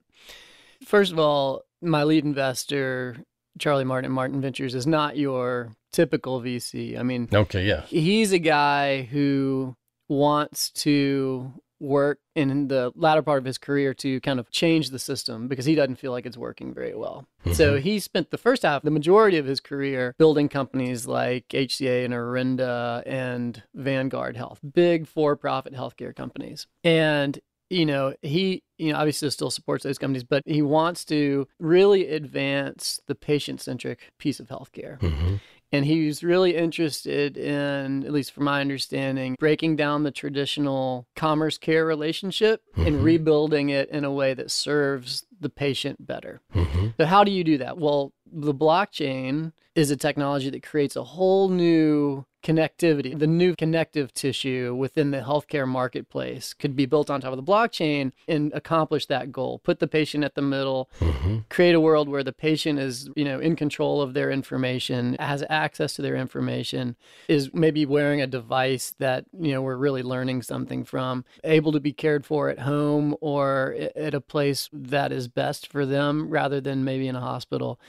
First 0.85 1.13
of 1.13 1.19
all, 1.19 1.63
my 1.81 2.05
lead 2.05 2.25
investor, 2.25 3.17
Charlie 3.59 3.85
Martin 3.85 4.13
Martin 4.13 4.41
Ventures, 4.41 4.75
is 4.75 4.87
not 4.87 5.17
your 5.17 5.73
typical 5.93 6.41
VC. 6.41 6.99
I 6.99 7.03
mean, 7.03 7.29
Okay, 7.33 7.67
yeah. 7.67 7.83
he's 7.83 8.33
a 8.33 8.39
guy 8.39 9.03
who 9.03 9.77
wants 10.09 10.71
to 10.71 11.53
work 11.81 12.19
in 12.37 12.69
the 12.69 12.93
latter 12.95 13.23
part 13.23 13.39
of 13.39 13.45
his 13.45 13.57
career 13.57 13.95
to 13.95 14.21
kind 14.21 14.39
of 14.39 14.51
change 14.51 14.91
the 14.91 14.99
system 14.99 15.49
because 15.49 15.65
he 15.65 15.75
doesn't 15.75 15.97
feel 15.97 16.13
like 16.13 16.27
it's 16.27 16.37
working 16.37 16.75
very 16.75 16.95
well. 16.95 17.27
So 17.55 17.73
mm-hmm. 17.73 17.83
he 17.83 17.99
spent 18.01 18.31
the 18.31 18.39
first 18.39 18.63
half, 18.63 18.83
the 18.83 18.91
majority 18.91 19.39
of 19.39 19.47
his 19.47 19.61
career, 19.61 20.15
building 20.19 20.51
companies 20.51 21.07
like 21.07 21.49
HCA 21.49 22.05
and 22.05 22.13
OrNda 22.13 23.03
and 23.07 23.63
Vanguard 23.75 24.37
Health, 24.37 24.61
big 24.75 25.09
for-profit 25.09 25.73
healthcare 25.73 26.15
companies. 26.15 26.67
And 26.85 27.41
you 27.71 27.87
know, 27.87 28.15
he, 28.21 28.65
you 28.81 28.93
know, 28.93 28.99
obviously 28.99 29.31
still 29.31 29.51
supports 29.51 29.85
those 29.85 29.99
companies, 29.99 30.25
but 30.25 30.43
he 30.47 30.63
wants 30.63 31.05
to 31.07 31.47
really 31.59 32.09
advance 32.09 33.01
the 33.07 33.15
patient-centric 33.15 34.01
piece 34.19 34.41
of 34.41 34.49
healthcare. 34.49 35.01
hmm 35.01 35.37
And 35.73 35.85
he's 35.85 36.25
really 36.25 36.57
interested 36.57 37.37
in, 37.37 38.05
at 38.05 38.13
least 38.13 38.33
from 38.33 38.45
my 38.45 38.61
understanding, 38.61 39.37
breaking 39.39 39.77
down 39.77 40.03
the 40.03 40.11
traditional 40.11 41.07
commerce 41.15 41.59
care 41.59 41.85
relationship 41.87 42.63
and 42.75 43.05
rebuilding 43.05 43.69
it 43.69 43.89
in 43.91 44.05
a 44.05 44.13
way 44.13 44.35
that 44.35 44.51
serves 44.51 45.25
the 45.39 45.51
patient 45.51 46.07
better. 46.07 46.41
hmm 46.53 46.89
So, 46.99 47.07
how 47.07 47.23
do 47.23 47.31
you 47.31 47.45
do 47.45 47.59
that? 47.59 47.79
Well, 47.79 48.13
the 48.27 48.55
blockchain 48.55 49.53
is 49.75 49.91
a 49.91 49.97
technology 49.97 50.51
that 50.51 50.63
creates 50.63 50.97
a 50.97 51.05
whole 51.05 51.49
new 51.49 52.25
connectivity. 52.43 53.19
The 53.19 53.27
new 53.27 53.55
connective 53.55 54.13
tissue 54.15 54.75
within 54.75 55.11
the 55.11 55.21
healthcare 55.21 55.69
marketplace 55.69 56.55
could 56.55 56.75
be 56.75 56.87
built 56.87 57.11
on 57.11 57.21
top 57.21 57.33
of 57.33 57.37
the 57.37 57.53
blockchain 57.53 58.13
and 58.29 58.53
accomplish 58.55 59.07
that 59.07 59.33
goal. 59.33 59.59
Put 59.59 59.79
the 59.79 59.87
patient 59.87 60.25
at 60.25 60.35
the 60.35 60.43
middle, 60.43 60.91
hmm 60.99 61.39
create 61.49 61.75
a 61.75 61.81
world 61.81 62.09
where 62.09 62.23
the 62.23 62.33
patient 62.33 62.79
is, 62.79 63.11
you 63.17 63.25
know, 63.25 63.41
in 63.41 63.57
control 63.57 64.01
of 64.01 64.15
their 64.15 64.31
information, 64.31 65.17
has 65.19 65.45
access 65.51 65.95
to 65.95 66.03
their 66.03 66.17
information, 66.17 66.97
is 67.29 67.53
maybe 67.53 67.85
wearing 67.85 68.21
a 68.21 68.27
device 68.27 68.95
that, 68.99 69.25
you 69.39 69.53
know, 69.53 69.61
we're 69.61 69.77
really 69.77 70.03
learning 70.03 70.43
something 70.43 70.85
from, 70.85 71.25
able 71.45 71.73
to 71.73 71.81
be 71.81 71.93
cared 71.93 72.25
for 72.25 72.49
at 72.49 72.61
home 72.61 73.17
or 73.21 73.75
at 73.97 74.15
a 74.15 74.21
place 74.21 74.69
that 74.73 75.13
is 75.13 75.29
best 75.29 75.67
for 75.67 75.85
them 75.85 76.31
rather 76.31 76.61
than 76.61 76.85
maybe 76.85 77.09
in 77.09 77.17
a 77.17 77.21
hospital 77.21 77.81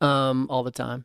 um, 0.00 0.46
all 0.50 0.62
the 0.62 0.70
time. 0.70 1.04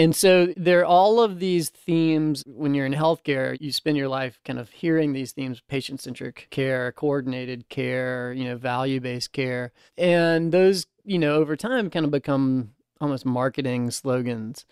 And 0.00 0.16
so 0.16 0.54
there 0.56 0.80
are 0.80 0.86
all 0.86 1.20
of 1.20 1.40
these 1.40 1.68
themes 1.68 2.42
when 2.46 2.72
you're 2.72 2.86
in 2.86 2.94
healthcare, 2.94 3.58
you 3.60 3.70
spend 3.70 3.98
your 3.98 4.08
life 4.08 4.40
kind 4.46 4.58
of 4.58 4.70
hearing 4.70 5.12
these 5.12 5.32
themes, 5.32 5.60
patient-centric 5.68 6.46
care, 6.48 6.90
coordinated 6.92 7.68
care, 7.68 8.32
you 8.32 8.44
know, 8.44 8.56
value-based 8.56 9.30
care. 9.34 9.72
And 9.98 10.52
those, 10.52 10.86
you 11.04 11.18
know, 11.18 11.34
over 11.34 11.54
time 11.54 11.90
kind 11.90 12.06
of 12.06 12.10
become 12.10 12.70
almost 12.98 13.26
marketing 13.26 13.90
slogans. 13.90 14.64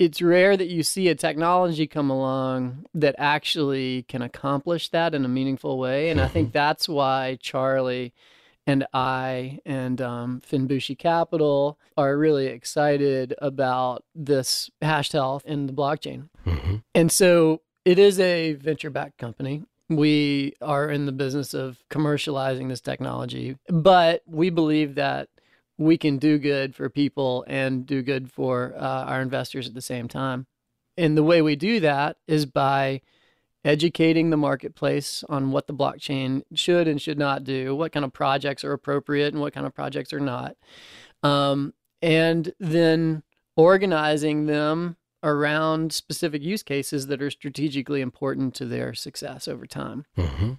It's 0.00 0.20
rare 0.20 0.56
that 0.56 0.66
you 0.68 0.82
see 0.82 1.06
a 1.06 1.14
technology 1.14 1.86
come 1.86 2.10
along 2.10 2.86
that 2.92 3.14
actually 3.18 4.02
can 4.08 4.20
accomplish 4.20 4.88
that 4.88 5.14
in 5.14 5.24
a 5.24 5.28
meaningful 5.28 5.78
way. 5.78 6.10
And 6.10 6.20
I 6.20 6.26
think 6.26 6.52
that's 6.52 6.88
why 6.88 7.38
Charlie 7.40 8.12
and 8.66 8.86
I 8.92 9.58
and 9.64 10.00
um, 10.00 10.40
Fenbushi 10.40 10.96
Capital 10.98 11.78
are 11.96 12.16
really 12.16 12.46
excited 12.46 13.34
about 13.38 14.04
this 14.14 14.70
hashed 14.80 15.12
health 15.12 15.44
in 15.46 15.66
the 15.66 15.72
blockchain. 15.72 16.28
Mm-hmm. 16.46 16.76
And 16.94 17.10
so 17.10 17.62
it 17.84 17.98
is 17.98 18.20
a 18.20 18.54
venture 18.54 18.90
backed 18.90 19.18
company. 19.18 19.64
We 19.88 20.54
are 20.62 20.88
in 20.88 21.06
the 21.06 21.12
business 21.12 21.54
of 21.54 21.82
commercializing 21.90 22.68
this 22.68 22.80
technology, 22.80 23.58
but 23.68 24.22
we 24.26 24.50
believe 24.50 24.94
that 24.94 25.28
we 25.76 25.98
can 25.98 26.18
do 26.18 26.38
good 26.38 26.74
for 26.74 26.88
people 26.88 27.44
and 27.48 27.84
do 27.84 28.02
good 28.02 28.30
for 28.30 28.74
uh, 28.76 29.04
our 29.04 29.20
investors 29.20 29.66
at 29.66 29.74
the 29.74 29.82
same 29.82 30.08
time. 30.08 30.46
And 30.96 31.16
the 31.16 31.24
way 31.24 31.42
we 31.42 31.56
do 31.56 31.80
that 31.80 32.18
is 32.28 32.46
by 32.46 33.00
educating 33.64 34.30
the 34.30 34.36
marketplace 34.36 35.24
on 35.28 35.52
what 35.52 35.66
the 35.66 35.74
blockchain 35.74 36.42
should 36.54 36.88
and 36.88 37.00
should 37.00 37.18
not 37.18 37.44
do, 37.44 37.74
what 37.74 37.92
kind 37.92 38.04
of 38.04 38.12
projects 38.12 38.64
are 38.64 38.72
appropriate 38.72 39.32
and 39.32 39.40
what 39.40 39.52
kind 39.52 39.66
of 39.66 39.74
projects 39.74 40.12
are 40.12 40.20
not, 40.20 40.56
um, 41.22 41.72
and 42.00 42.52
then 42.58 43.22
organizing 43.56 44.46
them 44.46 44.96
around 45.24 45.92
specific 45.92 46.42
use 46.42 46.62
cases 46.64 47.06
that 47.06 47.22
are 47.22 47.30
strategically 47.30 48.00
important 48.00 48.54
to 48.54 48.66
their 48.66 48.92
success 48.92 49.46
over 49.46 49.66
time. 49.66 50.04
Mm-hmm. 50.18 50.54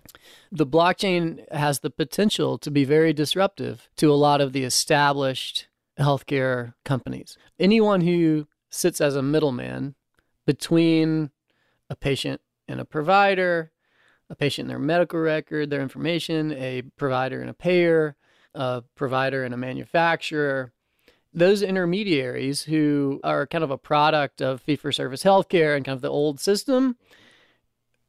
The 0.52 0.66
blockchain 0.66 1.44
has 1.52 1.80
the 1.80 1.90
potential 1.90 2.58
to 2.60 2.72
be 2.72 2.86
very 2.86 3.12
disruptive 3.12 3.90
to 3.98 4.12
a 4.12 4.16
lot 4.16 4.40
of 4.40 4.54
the 4.54 4.64
established 4.64 5.68
healthcare 6.00 6.74
companies. 6.86 7.38
Anyone 7.60 8.02
who 8.02 8.48
sits 8.70 9.02
as 9.02 9.16
a 9.18 9.22
middleman 9.22 9.96
between 10.46 11.32
a 11.90 11.96
patient 11.96 12.40
and 12.74 12.82
a 12.82 12.86
provider, 12.86 13.72
a 14.30 14.36
patient 14.36 14.64
and 14.64 14.72
their 14.72 14.80
medical 14.80 15.20
record, 15.20 15.70
their 15.70 15.82
information, 15.82 16.52
a 16.54 16.82
provider 16.98 17.40
and 17.40 17.50
a 17.50 17.54
payer, 17.54 18.18
a 18.54 18.84
provider 18.96 19.46
and 19.46 19.54
a 19.54 19.58
manufacturer, 19.58 20.74
those 21.34 21.62
intermediaries 21.62 22.64
who 22.64 23.22
are 23.24 23.48
kind 23.48 23.64
of 23.64 23.72
a 23.72 23.78
product 23.78 24.42
of 24.42 24.62
fee 24.62 24.76
for 24.76 24.92
service 24.92 25.24
healthcare 25.24 25.76
and 25.76 25.86
kind 25.86 25.96
of 25.96 26.02
the 26.02 26.10
old 26.10 26.40
system. 26.40 26.98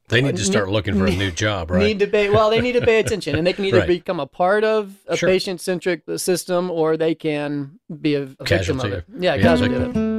They 0.07 0.21
need 0.21 0.35
to 0.35 0.43
start 0.43 0.69
looking 0.69 0.95
for 0.97 1.07
a 1.07 1.15
new 1.15 1.31
job, 1.45 1.71
right? 1.71 1.79
Need 1.79 1.99
to 1.99 2.07
pay 2.07 2.29
well. 2.29 2.51
They 2.51 2.61
need 2.61 2.73
to 2.73 2.81
pay 2.81 2.99
attention, 3.03 3.35
and 3.35 3.45
they 3.45 3.53
can 3.53 3.65
either 3.65 3.79
right. 3.79 3.87
become 3.87 4.19
a 4.19 4.27
part 4.27 4.63
of 4.63 4.95
a 5.07 5.17
sure. 5.17 5.29
patient-centric 5.29 6.03
system, 6.17 6.69
or 6.69 6.95
they 6.95 7.15
can 7.15 7.79
be 8.01 8.13
a, 8.13 8.23
a 8.23 8.43
victim 8.43 8.79
of 8.79 8.93
it. 8.93 9.05
Yeah, 9.17 9.33
yeah 9.33 9.41
casualty 9.41 9.75
of 9.75 9.95
it. 9.95 10.14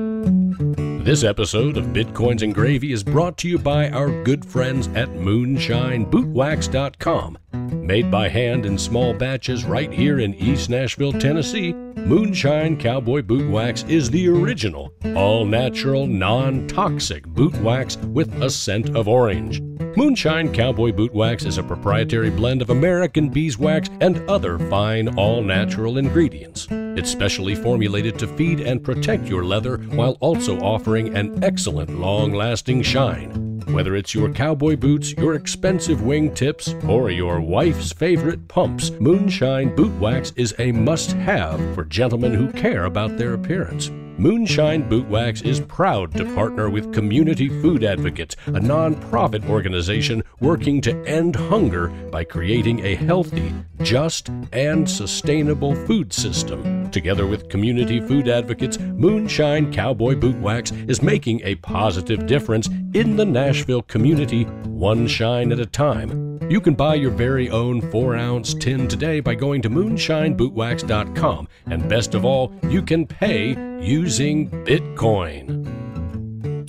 This 1.07 1.23
episode 1.23 1.77
of 1.77 1.85
Bitcoins 1.87 2.43
and 2.43 2.53
Gravy 2.53 2.91
is 2.91 3.05
brought 3.05 3.39
to 3.39 3.49
you 3.49 3.61
by 3.61 3.89
our 3.91 4.25
good 4.25 4.45
friends 4.45 4.89
at 4.89 5.09
MoonshineBootwax.com. 5.11 7.39
Made 7.57 8.11
by 8.11 8.29
hand 8.29 8.67
in 8.67 8.77
small 8.77 9.15
batches 9.15 9.65
right 9.65 9.93
here 9.93 10.21
in 10.21 10.35
East 10.35 10.71
Nashville, 10.71 11.13
Tennessee, 11.13 11.73
Moonshine 11.73 12.77
Cowboy 12.77 13.23
Boot 13.23 13.51
Wax 13.51 13.85
is 13.85 14.11
the 14.11 14.29
original, 14.29 14.93
all 15.17 15.45
natural, 15.45 16.07
non 16.07 16.67
toxic 16.69 17.27
boot 17.27 17.55
wax 17.63 17.97
with 17.97 18.43
a 18.43 18.51
scent 18.51 18.95
of 18.95 19.09
orange. 19.09 19.61
Moonshine 19.97 20.53
Cowboy 20.53 20.93
Boot 20.93 21.15
Wax 21.15 21.45
is 21.45 21.59
a 21.59 21.63
proprietary 21.63 22.29
blend 22.29 22.61
of 22.61 22.71
American 22.71 23.31
beeswax 23.31 23.89
and 24.01 24.19
other 24.29 24.59
fine, 24.59 25.09
all 25.17 25.43
natural 25.43 25.97
ingredients. 25.97 26.69
It's 26.71 27.11
specially 27.11 27.55
formulated 27.55 28.19
to 28.19 28.29
feed 28.29 28.61
and 28.61 28.85
protect 28.85 29.27
your 29.27 29.45
leather 29.45 29.79
while 29.79 30.19
also 30.21 30.59
offering 30.61 31.17
an 31.17 31.43
excellent 31.43 31.99
long 31.99 32.33
lasting 32.33 32.83
shine. 32.83 33.46
Whether 33.67 33.97
it's 33.97 34.15
your 34.15 34.33
cowboy 34.33 34.77
boots, 34.77 35.13
your 35.13 35.35
expensive 35.35 35.99
wingtips, 35.99 36.89
or 36.89 37.11
your 37.11 37.41
wife's 37.41 37.93
favorite 37.93 38.47
pumps, 38.47 38.91
Moonshine 39.01 39.75
Boot 39.75 39.93
Wax 40.01 40.33
is 40.37 40.55
a 40.59 40.71
must 40.73 41.13
have 41.13 41.61
for 41.75 41.85
gentlemen 41.85 42.33
who 42.33 42.53
care 42.53 42.85
about 42.85 43.19
their 43.19 43.35
appearance. 43.35 43.91
Moonshine 44.19 44.89
Boot 44.89 45.07
Wax 45.09 45.43
is 45.43 45.61
proud 45.61 46.15
to 46.15 46.25
partner 46.35 46.71
with 46.71 46.95
Community 46.95 47.51
Food 47.51 47.85
Advocates, 47.85 48.35
a 48.47 48.53
nonprofit 48.53 49.47
organization 49.47 50.23
working 50.41 50.81
to 50.81 50.97
end 51.05 51.37
hunger 51.37 51.89
by 52.11 52.25
creating 52.25 52.83
a 52.83 52.95
healthy, 52.95 53.53
just, 53.83 54.31
and 54.55 54.89
sustainable 54.89 55.75
food 55.85 56.15
system. 56.15 56.91
Together 56.91 57.27
with 57.27 57.51
Community 57.51 58.01
Food 58.01 58.27
Advocates, 58.27 58.79
Moonshine 58.79 59.71
Cowboy 59.71 60.15
Boot 60.15 60.39
Wax 60.41 60.73
is 60.89 61.03
making 61.03 61.43
a 61.45 61.57
positive 61.57 62.27
difference 62.27 62.69
in 62.95 63.17
the 63.17 63.27
Nashville 63.27 63.83
community, 63.83 64.45
one 64.65 65.07
shine 65.07 65.53
at 65.53 65.61
a 65.61 65.67
time. 65.67 66.39
You 66.49 66.61
can 66.61 66.75
buy 66.75 66.95
your 66.95 67.11
very 67.11 67.51
own 67.51 67.81
4 67.91 68.15
ounce 68.15 68.55
tin 68.55 68.87
today 68.87 69.19
by 69.19 69.35
going 69.35 69.63
to 69.63 69.71
moonshinebootwax.com. 69.71 71.49
And 71.67 71.89
best 71.89 72.15
of 72.15 72.25
all, 72.25 72.53
you 72.69 72.83
can 72.83 73.05
pay 73.05 73.57
using 73.81 74.06
Bitcoin. 74.07 75.67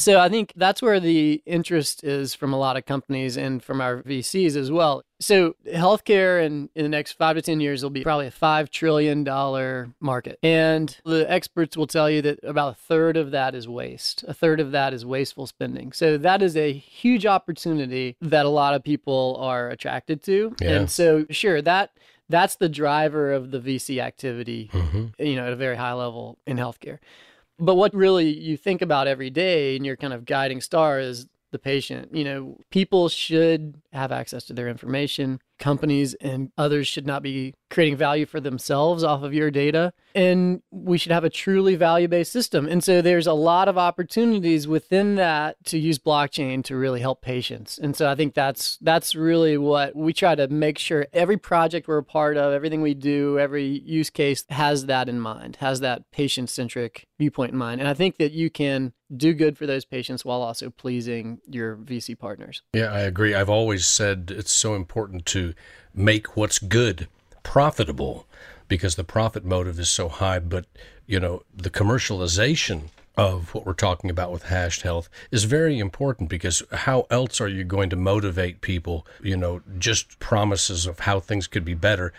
So 0.01 0.19
I 0.19 0.27
think 0.27 0.53
that's 0.55 0.81
where 0.81 0.99
the 0.99 1.43
interest 1.45 2.03
is 2.03 2.33
from 2.33 2.51
a 2.51 2.57
lot 2.57 2.77
of 2.77 2.87
companies 2.87 3.37
and 3.37 3.61
from 3.61 3.79
our 3.79 4.01
VCs 4.01 4.55
as 4.55 4.71
well. 4.71 5.03
So 5.19 5.55
healthcare 5.67 6.43
in, 6.43 6.69
in 6.73 6.81
the 6.81 6.89
next 6.89 7.11
five 7.13 7.35
to 7.35 7.43
10 7.43 7.59
years 7.59 7.83
will 7.83 7.91
be 7.91 8.01
probably 8.01 8.25
a 8.25 8.31
$5 8.31 8.69
trillion 8.69 9.23
market. 9.99 10.39
And 10.41 10.97
the 11.05 11.29
experts 11.31 11.77
will 11.77 11.85
tell 11.85 12.09
you 12.09 12.23
that 12.23 12.39
about 12.43 12.73
a 12.73 12.75
third 12.75 13.17
of 13.17 13.29
that 13.29 13.53
is 13.53 13.67
waste. 13.67 14.23
A 14.27 14.33
third 14.33 14.59
of 14.59 14.71
that 14.71 14.95
is 14.95 15.05
wasteful 15.05 15.45
spending. 15.45 15.91
So 15.91 16.17
that 16.17 16.41
is 16.41 16.57
a 16.57 16.73
huge 16.73 17.27
opportunity 17.27 18.17
that 18.19 18.47
a 18.47 18.49
lot 18.49 18.73
of 18.73 18.83
people 18.83 19.37
are 19.39 19.69
attracted 19.69 20.23
to. 20.23 20.55
Yeah. 20.59 20.71
And 20.71 20.89
so 20.89 21.27
sure, 21.29 21.61
that 21.61 21.91
that's 22.29 22.55
the 22.55 22.69
driver 22.69 23.31
of 23.31 23.51
the 23.51 23.59
VC 23.59 23.99
activity, 23.99 24.69
mm-hmm. 24.73 25.23
you 25.23 25.35
know, 25.35 25.45
at 25.45 25.53
a 25.53 25.55
very 25.55 25.75
high 25.75 25.93
level 25.93 26.37
in 26.45 26.57
healthcare. 26.57 26.99
But 27.59 27.75
what 27.75 27.93
really 27.93 28.29
you 28.29 28.57
think 28.57 28.81
about 28.81 29.07
every 29.07 29.29
day 29.29 29.75
and 29.75 29.85
your 29.85 29.97
kind 29.97 30.13
of 30.13 30.25
guiding 30.25 30.61
star 30.61 30.99
is 30.99 31.27
the 31.51 31.59
patient. 31.59 32.13
You 32.13 32.23
know, 32.23 32.57
people 32.69 33.09
should 33.09 33.81
have 33.93 34.11
access 34.11 34.43
to 34.45 34.53
their 34.53 34.67
information. 34.67 35.39
Companies 35.59 36.13
and 36.15 36.51
others 36.57 36.87
should 36.87 37.07
not 37.07 37.23
be 37.23 37.53
creating 37.69 37.97
value 37.97 38.25
for 38.25 38.39
themselves 38.39 39.03
off 39.03 39.23
of 39.23 39.33
your 39.33 39.51
data. 39.51 39.93
And 40.15 40.61
we 40.71 40.97
should 40.97 41.11
have 41.11 41.23
a 41.23 41.29
truly 41.29 41.75
value 41.75 42.07
based 42.07 42.31
system. 42.31 42.67
And 42.67 42.83
so 42.83 43.01
there's 43.01 43.27
a 43.27 43.33
lot 43.33 43.67
of 43.67 43.77
opportunities 43.77 44.67
within 44.67 45.15
that 45.15 45.57
to 45.65 45.77
use 45.77 45.99
blockchain 45.99 46.63
to 46.65 46.75
really 46.75 47.01
help 47.01 47.21
patients. 47.21 47.77
And 47.77 47.95
so 47.95 48.09
I 48.09 48.15
think 48.15 48.33
that's 48.33 48.77
that's 48.81 49.15
really 49.15 49.57
what 49.57 49.95
we 49.95 50.13
try 50.13 50.35
to 50.35 50.47
make 50.47 50.77
sure 50.77 51.07
every 51.13 51.37
project 51.37 51.87
we're 51.87 51.97
a 51.97 52.03
part 52.03 52.37
of, 52.37 52.53
everything 52.53 52.81
we 52.81 52.93
do, 52.93 53.37
every 53.39 53.65
use 53.65 54.09
case 54.09 54.45
has 54.49 54.85
that 54.85 55.09
in 55.09 55.19
mind, 55.19 55.57
has 55.57 55.79
that 55.81 56.09
patient 56.11 56.49
centric 56.49 57.07
viewpoint 57.19 57.51
in 57.51 57.57
mind. 57.57 57.81
And 57.81 57.89
I 57.89 57.93
think 57.93 58.17
that 58.17 58.31
you 58.31 58.49
can 58.49 58.93
do 59.15 59.33
good 59.33 59.57
for 59.57 59.65
those 59.65 59.85
patients 59.85 60.25
while 60.25 60.41
also 60.41 60.69
pleasing 60.69 61.39
your 61.47 61.77
VC 61.77 62.17
partners. 62.17 62.61
Yeah, 62.73 62.91
I 62.91 63.01
agree. 63.01 63.33
I've 63.33 63.49
always 63.49 63.87
said 63.87 64.33
it's 64.35 64.51
so 64.51 64.75
important 64.75 65.25
make 65.93 66.35
what's 66.35 66.59
good 66.59 67.07
profitable 67.43 68.27
because 68.67 68.95
the 68.95 69.03
profit 69.03 69.45
motive 69.45 69.79
is 69.79 69.89
so 69.89 70.09
high. 70.09 70.39
But, 70.39 70.65
you 71.05 71.19
know, 71.19 71.43
the 71.55 71.69
commercialization 71.69 72.89
of 73.15 73.53
what 73.53 73.65
we're 73.65 73.73
talking 73.73 74.09
about 74.09 74.31
with 74.31 74.43
hashed 74.43 74.83
health 74.83 75.09
is 75.31 75.45
very 75.45 75.79
important 75.79 76.29
because 76.29 76.61
how 76.71 77.07
else 77.09 77.41
are 77.41 77.47
you 77.47 77.63
going 77.63 77.89
to 77.89 77.95
motivate 77.95 78.61
people, 78.61 79.07
you 79.23 79.35
know, 79.35 79.61
just 79.79 80.19
promises 80.19 80.85
of 80.85 80.99
how 80.99 81.19
things 81.19 81.47
could 81.47 81.65
be 81.65 81.73
better? 81.73 82.13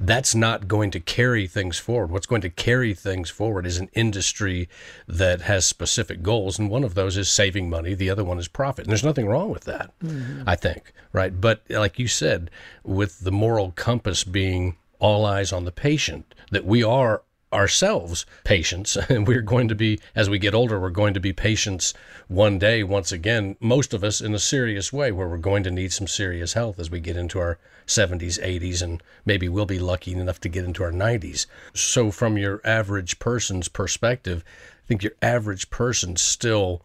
That's 0.00 0.34
not 0.34 0.66
going 0.66 0.90
to 0.92 1.00
carry 1.00 1.46
things 1.46 1.78
forward. 1.78 2.10
What's 2.10 2.26
going 2.26 2.40
to 2.42 2.50
carry 2.50 2.92
things 2.92 3.30
forward 3.30 3.66
is 3.66 3.78
an 3.78 3.88
industry 3.94 4.68
that 5.06 5.42
has 5.42 5.64
specific 5.64 6.22
goals. 6.22 6.58
And 6.58 6.68
one 6.68 6.82
of 6.82 6.94
those 6.94 7.16
is 7.16 7.30
saving 7.30 7.70
money, 7.70 7.94
the 7.94 8.10
other 8.10 8.24
one 8.24 8.38
is 8.38 8.48
profit. 8.48 8.84
And 8.84 8.90
there's 8.90 9.04
nothing 9.04 9.26
wrong 9.26 9.50
with 9.50 9.64
that, 9.64 9.92
mm-hmm. 10.00 10.42
I 10.46 10.56
think, 10.56 10.92
right? 11.12 11.40
But 11.40 11.62
like 11.68 11.98
you 11.98 12.08
said, 12.08 12.50
with 12.82 13.20
the 13.20 13.32
moral 13.32 13.72
compass 13.72 14.24
being 14.24 14.76
all 14.98 15.24
eyes 15.24 15.52
on 15.52 15.64
the 15.64 15.72
patient, 15.72 16.34
that 16.50 16.64
we 16.64 16.82
are 16.82 17.22
ourselves 17.52 18.26
patients. 18.44 18.96
And 19.12 19.26
we're 19.28 19.42
going 19.42 19.68
to 19.68 19.74
be 19.74 20.00
as 20.14 20.30
we 20.30 20.38
get 20.38 20.54
older 20.54 20.80
we're 20.80 20.90
going 20.90 21.12
to 21.14 21.20
be 21.20 21.32
patients 21.32 21.92
one 22.28 22.58
day 22.58 22.82
once 22.82 23.12
again 23.12 23.56
most 23.60 23.92
of 23.92 24.02
us 24.02 24.20
in 24.20 24.34
a 24.34 24.38
serious 24.38 24.92
way 24.92 25.12
where 25.12 25.28
we're 25.28 25.36
going 25.36 25.62
to 25.64 25.70
need 25.70 25.92
some 25.92 26.06
serious 26.06 26.54
health 26.54 26.78
as 26.78 26.90
we 26.90 26.98
get 26.98 27.16
into 27.16 27.38
our 27.38 27.58
70s 27.86 28.40
80s 28.42 28.80
and 28.80 29.02
maybe 29.26 29.48
we'll 29.48 29.66
be 29.66 29.78
lucky 29.78 30.12
enough 30.12 30.40
to 30.40 30.48
get 30.48 30.64
into 30.64 30.82
our 30.82 30.92
90s 30.92 31.46
so 31.74 32.10
from 32.10 32.38
your 32.38 32.60
average 32.64 33.18
person's 33.18 33.68
perspective 33.68 34.42
i 34.84 34.86
think 34.86 35.02
your 35.02 35.14
average 35.20 35.68
person 35.68 36.16
still 36.16 36.80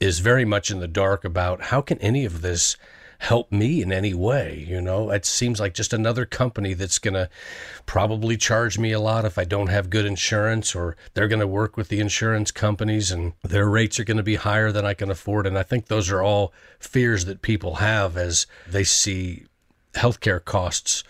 is 0.00 0.18
very 0.18 0.44
much 0.44 0.70
in 0.70 0.80
the 0.80 0.88
dark 0.88 1.24
about 1.24 1.62
how 1.62 1.80
can 1.80 1.98
any 1.98 2.24
of 2.24 2.40
this 2.40 2.76
help 3.18 3.50
me 3.50 3.82
in 3.82 3.92
any 3.92 4.14
way. 4.14 4.64
You 4.68 4.80
know, 4.80 5.10
it 5.10 5.24
seems 5.24 5.60
like 5.60 5.74
just 5.74 5.92
another 5.92 6.24
company 6.24 6.74
that's 6.74 6.98
going 6.98 7.14
to 7.14 7.28
probably 7.84 8.36
charge 8.36 8.78
me 8.78 8.92
a 8.92 9.00
lot 9.00 9.24
if 9.24 9.38
I 9.38 9.44
don't 9.44 9.68
have 9.68 9.90
good 9.90 10.06
insurance, 10.06 10.74
or 10.74 10.96
they're 11.14 11.28
going 11.28 11.40
to 11.40 11.46
work 11.46 11.76
with 11.76 11.88
the 11.88 12.00
insurance 12.00 12.50
companies 12.50 13.10
and 13.10 13.32
their 13.42 13.68
rates 13.68 13.98
are 13.98 14.04
going 14.04 14.16
to 14.16 14.22
be 14.22 14.36
higher 14.36 14.72
than 14.72 14.84
I 14.84 14.94
can 14.94 15.10
afford. 15.10 15.46
And 15.46 15.58
I 15.58 15.62
think 15.62 15.86
those 15.86 16.10
are 16.10 16.22
all 16.22 16.52
fears 16.78 17.24
that 17.24 17.42
people 17.42 17.76
have 17.76 18.16
as 18.16 18.46
they 18.66 18.84
see 18.84 19.46
healthcare 19.94 20.44
costs 20.44 21.02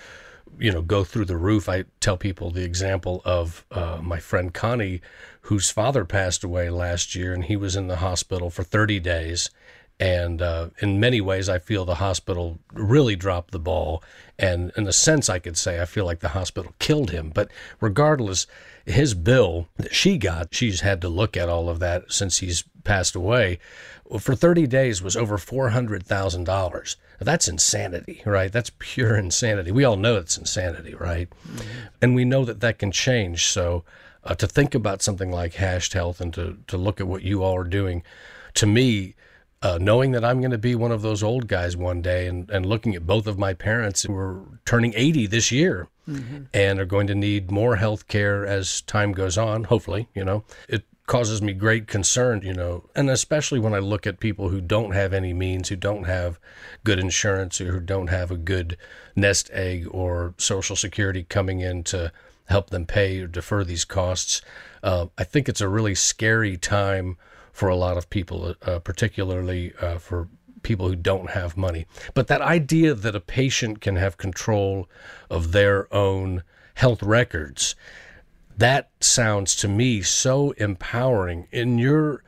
you 0.59 0.73
know 0.73 0.83
go 0.83 1.05
through 1.05 1.25
the 1.25 1.37
roof. 1.37 1.69
I 1.69 1.85
tell 2.01 2.17
people 2.17 2.51
the 2.51 2.65
example 2.65 3.23
of 3.25 3.65
uh, 3.71 3.99
my 4.03 4.19
friend 4.19 4.53
Connie, 4.53 5.01
whose 5.43 5.71
father 5.71 6.05
passed 6.05 6.45
away 6.45 6.71
last 6.71 7.15
year, 7.15 7.33
and 7.33 7.45
he 7.45 7.57
was 7.57 7.77
in 7.77 7.89
the 7.89 7.97
hospital 7.97 8.51
for 8.51 8.63
30 8.63 9.01
days. 9.01 9.51
And 10.01 10.41
uh, 10.41 10.69
in 10.79 11.01
many 11.01 11.21
ways, 11.21 11.49
I 11.49 11.59
feel 11.59 11.85
the 11.85 11.97
hospital 11.97 12.59
really 12.73 13.17
dropped 13.17 13.51
the 13.51 13.59
ball. 13.59 14.03
And 14.39 14.71
in 14.77 14.87
a 14.87 14.93
sense, 14.93 15.29
I 15.29 15.41
could 15.41 15.57
say 15.57 15.81
I 15.81 15.87
feel 15.87 16.05
like 16.05 16.21
the 16.21 16.29
hospital 16.29 16.73
killed 16.79 17.11
him. 17.11 17.31
But 17.35 17.51
regardless, 17.81 18.47
his 18.87 19.15
bill 19.15 19.67
that 19.77 19.95
she 19.95 20.17
got, 20.17 20.55
she's 20.55 20.83
had 20.83 21.01
to 21.01 21.09
look 21.09 21.37
at 21.37 21.49
all 21.49 21.69
of 21.69 21.81
that 21.81 22.13
since 22.13 22.39
he's 22.39 22.63
passed 22.85 23.17
away, 23.17 23.59
for 24.19 24.35
30 24.35 24.67
days 24.67 25.03
was 25.03 25.17
over 25.17 25.37
$400,000. 25.37 26.97
That's 27.21 27.49
insanity, 27.49 28.23
right? 28.25 28.51
That's 28.51 28.71
pure 28.79 29.17
insanity. 29.17 29.73
We 29.73 29.85
all 29.85 29.97
know 29.97 30.17
it's 30.17 30.39
insanity, 30.39 30.95
right? 30.95 31.29
Mm-hmm. 31.31 31.87
And 32.01 32.15
we 32.15 32.25
know 32.25 32.45
that 32.45 32.61
that 32.61 32.79
can 32.79 32.93
change. 32.93 33.47
So 33.47 33.85
uh, 34.25 34.35
to 34.37 34.47
think 34.47 34.75
about 34.75 35.03
something 35.03 35.31
like 35.31 35.55
Hashed 35.55 35.93
Health 35.93 36.21
and 36.21 36.33
to, 36.35 36.59
to 36.69 36.77
look 36.77 37.01
at 37.01 37.09
what 37.09 37.23
you 37.23 37.43
all 37.43 37.57
are 37.57 37.65
doing, 37.65 38.03
to 38.55 38.67
me, 38.67 39.15
uh, 39.63 39.79
knowing 39.81 40.13
that 40.13 40.25
I'm 40.25 40.41
going 40.41 40.53
to 40.53 40.59
be 40.59 40.75
one 40.75 40.93
of 40.93 41.03
those 41.03 41.23
old 41.23 41.49
guys 41.49 41.77
one 41.77 42.01
day 42.01 42.27
and, 42.27 42.49
and 42.51 42.65
looking 42.65 42.95
at 42.95 43.07
both 43.07 43.27
of 43.27 43.39
my 43.39 43.55
parents 43.55 44.03
who 44.03 44.15
are 44.15 44.45
turning 44.65 44.93
80 44.95 45.27
this 45.27 45.51
year 45.51 45.89
mm-hmm. 46.09 46.45
and 46.55 46.79
are 46.79 46.85
going 46.85 47.07
to 47.09 47.15
need 47.15 47.51
more 47.51 47.77
health 47.77 48.07
care 48.09 48.47
as 48.47 48.83
time 48.83 49.13
goes 49.13 49.37
on, 49.37 49.65
hopefully, 49.65 50.09
you 50.15 50.25
know, 50.25 50.45
it 50.69 50.85
causes 51.07 51.43
me 51.43 51.53
great 51.55 51.89
concern, 51.89 52.43
you 52.45 52.53
know, 52.53 52.85
and 52.95 53.11
especially 53.11 53.59
when 53.59 53.75
I 53.75 53.79
look 53.79 54.07
at 54.07 54.21
people 54.21 54.51
who 54.51 54.61
don't 54.61 54.93
have 54.93 55.13
any 55.13 55.33
means, 55.33 55.71
who 55.71 55.77
don't 55.77 56.05
have 56.05 56.39
good 56.85 57.01
insurance, 57.01 57.61
or 57.61 57.73
who 57.73 57.81
don't 57.81 58.09
have 58.09 58.31
a 58.31 58.37
good 58.37 58.77
nest 59.17 59.51
egg 59.53 59.89
or 59.91 60.35
social 60.37 60.77
security 60.77 61.25
coming 61.25 61.61
in 61.61 61.83
to 61.85 62.13
help 62.45 62.71
them 62.71 62.87
pay 62.87 63.21
or 63.21 63.27
defer 63.27 63.65
these 63.65 63.85
costs. 63.85 64.43
Uh, 64.83 65.07
I 65.17 65.25
think 65.25 65.49
it's 65.49 65.61
a 65.61 65.69
really 65.69 65.95
scary 65.95 66.57
time 66.57 67.17
for 67.59 67.69
a 67.69 67.77
lot 67.77 67.97
of 67.97 68.09
people, 68.09 68.55
uh, 68.63 68.79
particularly 68.79 69.73
uh, 69.81 69.99
for 69.99 70.29
people 70.63 70.89
who 70.89 70.95
don't 70.95 71.31
have 71.31 71.57
money. 71.57 71.87
But 72.15 72.29
that 72.29 72.41
idea 72.41 72.95
that 72.95 73.17
a 73.17 73.21
patient 73.21 73.81
can 73.81 73.97
have 73.97 74.17
control 74.17 74.89
of 75.29 75.51
their 75.51 75.93
own 75.93 76.45
health 76.75 77.03
records 77.03 77.75
that 78.59 78.91
sounds 79.01 79.55
to 79.57 79.69
me 79.69 80.03
so 80.03 80.51
empowering. 80.53 81.47
In 81.53 81.79
your 81.79 82.25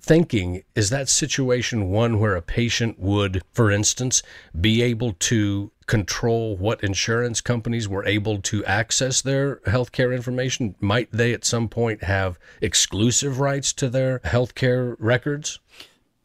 thinking, 0.00 0.62
is 0.74 0.90
that 0.90 1.08
situation 1.08 1.90
one 1.90 2.18
where 2.18 2.36
a 2.36 2.42
patient 2.42 2.98
would, 2.98 3.42
for 3.52 3.70
instance, 3.70 4.22
be 4.58 4.82
able 4.82 5.12
to 5.12 5.70
control 5.86 6.56
what 6.56 6.82
insurance 6.82 7.40
companies 7.40 7.88
were 7.88 8.04
able 8.06 8.40
to 8.42 8.64
access 8.64 9.20
their 9.20 9.56
healthcare 9.66 10.14
information? 10.14 10.74
Might 10.80 11.10
they 11.12 11.32
at 11.32 11.44
some 11.44 11.68
point 11.68 12.04
have 12.04 12.38
exclusive 12.60 13.40
rights 13.40 13.72
to 13.74 13.88
their 13.88 14.20
healthcare 14.20 14.96
records? 14.98 15.58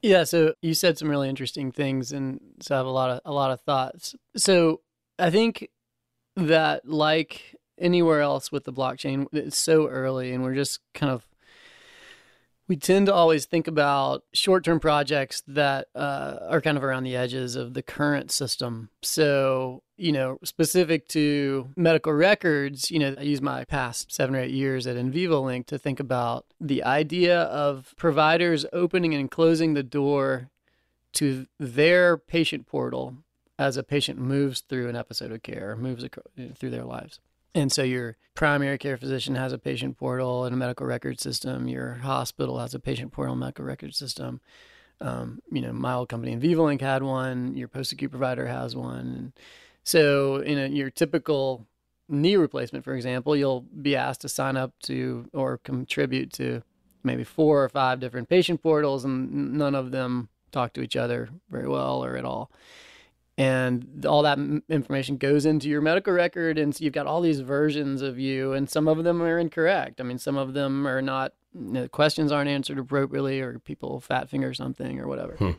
Yeah, 0.01 0.23
so 0.23 0.53
you 0.61 0.73
said 0.73 0.97
some 0.97 1.09
really 1.09 1.29
interesting 1.29 1.71
things 1.71 2.11
and 2.11 2.39
so 2.61 2.75
I 2.75 2.77
have 2.77 2.85
a 2.85 2.91
lot 2.91 3.09
of 3.09 3.21
a 3.25 3.33
lot 3.33 3.51
of 3.51 3.61
thoughts. 3.61 4.15
So 4.37 4.81
I 5.17 5.31
think 5.31 5.69
that 6.35 6.87
like 6.87 7.55
anywhere 7.77 8.21
else 8.21 8.51
with 8.51 8.63
the 8.63 8.73
blockchain. 8.73 9.27
It's 9.31 9.57
so 9.57 9.87
early, 9.87 10.33
and 10.33 10.43
we're 10.43 10.55
just 10.55 10.79
kind 10.93 11.11
of 11.11 11.25
we 12.67 12.75
tend 12.75 13.05
to 13.05 13.13
always 13.13 13.45
think 13.45 13.67
about 13.67 14.23
short-term 14.33 14.79
projects 14.79 15.43
that 15.47 15.87
uh, 15.93 16.37
are 16.49 16.61
kind 16.61 16.77
of 16.77 16.83
around 16.83 17.03
the 17.03 17.15
edges 17.15 17.55
of 17.55 17.73
the 17.73 17.83
current 17.83 18.31
system. 18.31 18.89
So, 19.01 19.83
you 19.97 20.11
know, 20.11 20.39
specific 20.43 21.07
to 21.09 21.69
medical 21.75 22.13
records, 22.13 22.89
you 22.89 22.99
know, 22.99 23.15
I 23.17 23.21
use 23.21 23.41
my 23.41 23.65
past 23.65 24.11
seven 24.11 24.35
or 24.35 24.39
eight 24.39 24.51
years 24.51 24.87
at 24.87 24.97
InVivoLink 24.97 25.67
to 25.67 25.77
think 25.77 25.99
about 25.99 26.45
the 26.59 26.83
idea 26.83 27.41
of 27.43 27.93
providers 27.97 28.65
opening 28.73 29.13
and 29.13 29.29
closing 29.29 29.73
the 29.73 29.83
door 29.83 30.49
to 31.13 31.45
their 31.59 32.17
patient 32.17 32.65
portal 32.65 33.17
as 33.57 33.77
a 33.77 33.83
patient 33.83 34.19
moves 34.19 34.61
through 34.61 34.89
an 34.89 34.95
episode 34.95 35.31
of 35.31 35.43
care, 35.43 35.75
moves 35.75 36.05
through 36.55 36.69
their 36.69 36.83
lives. 36.83 37.19
And 37.55 37.71
so 37.71 37.83
your 37.83 38.17
primary 38.35 38.77
care 38.77 38.97
physician 38.97 39.33
has 39.35 39.53
a 39.53 39.57
patient 39.57 39.97
portal 39.97 40.43
and 40.43 40.53
a 40.53 40.57
medical 40.57 40.85
record 40.85 41.21
system. 41.21 41.69
Your 41.69 41.93
hospital 41.93 42.59
has 42.59 42.75
a 42.75 42.79
patient 42.79 43.13
portal 43.13 43.31
and 43.31 43.39
medical 43.39 43.63
record 43.63 43.95
system. 43.95 44.41
Um, 44.99 45.39
you 45.49 45.61
know, 45.61 45.71
my 45.71 45.93
old 45.93 46.09
company 46.09 46.35
InVivoLink 46.35 46.81
had 46.81 47.01
one. 47.01 47.55
Your 47.55 47.69
post-acute 47.69 48.11
provider 48.11 48.45
has 48.45 48.75
one. 48.75 48.99
And 48.99 49.33
so 49.83 50.37
in 50.37 50.57
a, 50.57 50.67
your 50.67 50.89
typical 50.89 51.65
knee 52.09 52.35
replacement, 52.35 52.83
for 52.83 52.93
example, 52.93 53.37
you'll 53.37 53.61
be 53.61 53.95
asked 53.95 54.21
to 54.21 54.29
sign 54.29 54.57
up 54.57 54.73
to 54.83 55.29
or 55.31 55.57
contribute 55.57 56.33
to 56.33 56.61
maybe 57.03 57.23
four 57.23 57.63
or 57.63 57.69
five 57.69 58.01
different 58.01 58.27
patient 58.27 58.61
portals, 58.61 59.05
and 59.05 59.53
none 59.53 59.75
of 59.75 59.91
them 59.91 60.27
talk 60.51 60.73
to 60.73 60.81
each 60.81 60.97
other 60.97 61.29
very 61.49 61.69
well 61.69 62.03
or 62.03 62.17
at 62.17 62.25
all 62.25 62.51
and 63.37 64.05
all 64.05 64.21
that 64.21 64.39
information 64.69 65.17
goes 65.17 65.45
into 65.45 65.67
your 65.67 65.81
medical 65.81 66.13
record 66.13 66.57
and 66.57 66.73
so 66.73 66.83
you've 66.83 66.93
got 66.93 67.05
all 67.05 67.21
these 67.21 67.41
versions 67.41 68.01
of 68.01 68.17
you 68.17 68.53
and 68.53 68.69
some 68.69 68.87
of 68.87 69.03
them 69.03 69.21
are 69.21 69.37
incorrect 69.37 69.99
i 69.99 70.03
mean 70.03 70.17
some 70.17 70.37
of 70.37 70.53
them 70.53 70.87
are 70.87 71.01
not 71.01 71.33
you 71.53 71.71
know, 71.71 71.87
questions 71.87 72.31
aren't 72.31 72.49
answered 72.49 72.77
appropriately 72.77 73.41
or 73.41 73.59
people 73.59 73.99
fat 73.99 74.29
finger 74.29 74.53
something 74.53 74.99
or 74.99 75.07
whatever 75.07 75.33
hmm. 75.33 75.51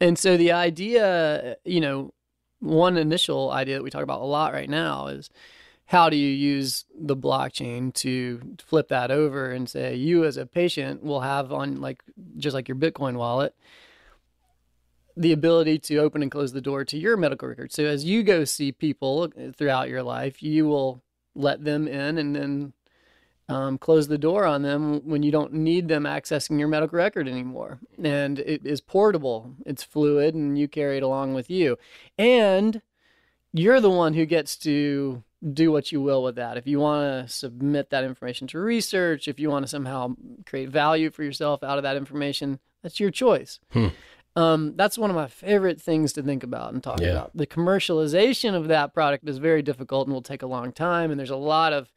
and 0.00 0.18
so 0.18 0.36
the 0.36 0.52
idea 0.52 1.56
you 1.64 1.80
know 1.80 2.12
one 2.60 2.96
initial 2.96 3.50
idea 3.50 3.76
that 3.76 3.82
we 3.82 3.90
talk 3.90 4.02
about 4.02 4.20
a 4.20 4.24
lot 4.24 4.52
right 4.52 4.70
now 4.70 5.06
is 5.06 5.30
how 5.86 6.10
do 6.10 6.16
you 6.16 6.28
use 6.28 6.84
the 6.98 7.16
blockchain 7.16 7.94
to 7.94 8.40
flip 8.58 8.88
that 8.88 9.10
over 9.10 9.52
and 9.52 9.68
say 9.68 9.94
you 9.94 10.24
as 10.24 10.36
a 10.36 10.44
patient 10.44 11.02
will 11.02 11.20
have 11.20 11.52
on 11.52 11.80
like 11.80 12.02
just 12.36 12.54
like 12.54 12.68
your 12.68 12.76
bitcoin 12.76 13.16
wallet 13.16 13.54
the 15.16 15.32
ability 15.32 15.78
to 15.78 15.96
open 15.98 16.22
and 16.22 16.30
close 16.30 16.52
the 16.52 16.60
door 16.60 16.84
to 16.84 16.98
your 16.98 17.16
medical 17.16 17.48
record. 17.48 17.72
So 17.72 17.84
as 17.84 18.04
you 18.04 18.22
go 18.22 18.44
see 18.44 18.70
people 18.72 19.32
throughout 19.56 19.88
your 19.88 20.02
life, 20.02 20.42
you 20.42 20.66
will 20.66 21.02
let 21.34 21.64
them 21.64 21.88
in 21.88 22.18
and 22.18 22.36
then 22.36 22.72
um, 23.48 23.78
close 23.78 24.08
the 24.08 24.18
door 24.18 24.44
on 24.44 24.62
them 24.62 25.00
when 25.04 25.22
you 25.22 25.30
don't 25.30 25.52
need 25.52 25.88
them 25.88 26.04
accessing 26.04 26.58
your 26.58 26.68
medical 26.68 26.96
record 26.96 27.28
anymore. 27.28 27.78
And 28.02 28.40
it 28.40 28.66
is 28.66 28.80
portable, 28.80 29.54
it's 29.64 29.84
fluid, 29.84 30.34
and 30.34 30.58
you 30.58 30.68
carry 30.68 30.98
it 30.98 31.02
along 31.02 31.34
with 31.34 31.48
you. 31.48 31.78
And 32.18 32.82
you're 33.52 33.80
the 33.80 33.90
one 33.90 34.14
who 34.14 34.26
gets 34.26 34.56
to 34.58 35.22
do 35.52 35.70
what 35.70 35.92
you 35.92 36.00
will 36.00 36.22
with 36.22 36.34
that. 36.36 36.56
If 36.56 36.66
you 36.66 36.80
want 36.80 37.28
to 37.28 37.32
submit 37.32 37.90
that 37.90 38.04
information 38.04 38.46
to 38.48 38.58
research, 38.58 39.28
if 39.28 39.38
you 39.38 39.48
want 39.48 39.64
to 39.64 39.68
somehow 39.68 40.16
create 40.44 40.68
value 40.68 41.10
for 41.10 41.22
yourself 41.22 41.62
out 41.62 41.78
of 41.78 41.84
that 41.84 41.96
information, 41.96 42.58
that's 42.82 42.98
your 42.98 43.10
choice. 43.10 43.60
Hmm. 43.70 43.88
Um, 44.36 44.74
that's 44.76 44.98
one 44.98 45.08
of 45.08 45.16
my 45.16 45.28
favorite 45.28 45.80
things 45.80 46.12
to 46.12 46.22
think 46.22 46.42
about 46.42 46.74
and 46.74 46.82
talk 46.82 47.00
yeah. 47.00 47.08
about. 47.08 47.30
The 47.34 47.46
commercialization 47.46 48.54
of 48.54 48.68
that 48.68 48.92
product 48.92 49.26
is 49.28 49.38
very 49.38 49.62
difficult 49.62 50.06
and 50.06 50.14
will 50.14 50.22
take 50.22 50.42
a 50.42 50.46
long 50.46 50.72
time. 50.72 51.10
And 51.10 51.18
there's 51.18 51.30
a 51.30 51.36
lot 51.36 51.72
of 51.72 51.90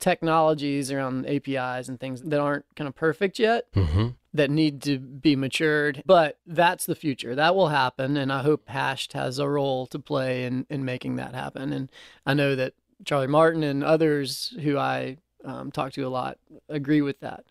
technologies 0.00 0.90
around 0.90 1.26
APIs 1.26 1.88
and 1.88 2.00
things 2.00 2.22
that 2.22 2.40
aren't 2.40 2.64
kind 2.74 2.88
of 2.88 2.94
perfect 2.96 3.38
yet 3.38 3.70
mm-hmm. 3.74 4.08
that 4.32 4.50
need 4.50 4.80
to 4.82 4.98
be 4.98 5.36
matured. 5.36 6.02
But 6.06 6.38
that's 6.46 6.86
the 6.86 6.96
future. 6.96 7.34
That 7.34 7.54
will 7.54 7.68
happen. 7.68 8.16
And 8.16 8.32
I 8.32 8.42
hope 8.42 8.68
Hashed 8.68 9.12
has 9.12 9.38
a 9.38 9.48
role 9.48 9.86
to 9.88 9.98
play 9.98 10.44
in, 10.44 10.66
in 10.70 10.86
making 10.86 11.16
that 11.16 11.34
happen. 11.34 11.74
And 11.74 11.90
I 12.24 12.32
know 12.32 12.56
that 12.56 12.72
Charlie 13.04 13.26
Martin 13.26 13.62
and 13.62 13.84
others 13.84 14.56
who 14.62 14.78
I 14.78 15.18
um, 15.44 15.70
talk 15.70 15.92
to 15.92 16.02
a 16.02 16.08
lot 16.08 16.38
agree 16.68 17.02
with 17.02 17.20
that 17.20 17.44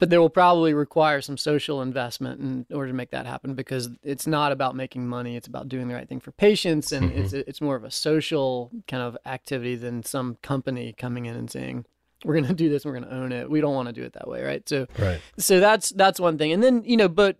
but 0.00 0.08
there 0.08 0.20
will 0.20 0.30
probably 0.30 0.74
require 0.74 1.20
some 1.20 1.36
social 1.36 1.82
investment 1.82 2.40
in 2.40 2.74
order 2.74 2.88
to 2.88 2.96
make 2.96 3.10
that 3.10 3.26
happen 3.26 3.54
because 3.54 3.90
it's 4.02 4.26
not 4.26 4.50
about 4.50 4.74
making 4.74 5.06
money 5.06 5.36
it's 5.36 5.46
about 5.46 5.68
doing 5.68 5.86
the 5.86 5.94
right 5.94 6.08
thing 6.08 6.18
for 6.18 6.32
patients 6.32 6.90
and 6.90 7.10
mm-hmm. 7.10 7.20
it's 7.20 7.32
it's 7.32 7.60
more 7.60 7.76
of 7.76 7.84
a 7.84 7.90
social 7.90 8.70
kind 8.88 9.02
of 9.02 9.16
activity 9.26 9.76
than 9.76 10.02
some 10.02 10.36
company 10.42 10.92
coming 10.92 11.26
in 11.26 11.36
and 11.36 11.50
saying 11.50 11.84
we're 12.24 12.34
going 12.34 12.46
to 12.46 12.54
do 12.54 12.68
this 12.68 12.84
we're 12.84 12.92
going 12.92 13.04
to 13.04 13.14
own 13.14 13.30
it 13.30 13.48
we 13.48 13.60
don't 13.60 13.74
want 13.74 13.86
to 13.86 13.92
do 13.92 14.02
it 14.02 14.14
that 14.14 14.26
way 14.26 14.42
right 14.42 14.68
so 14.68 14.86
right. 14.98 15.20
so 15.38 15.60
that's 15.60 15.90
that's 15.90 16.18
one 16.18 16.36
thing 16.36 16.50
and 16.50 16.62
then 16.62 16.82
you 16.84 16.96
know 16.96 17.08
but 17.08 17.36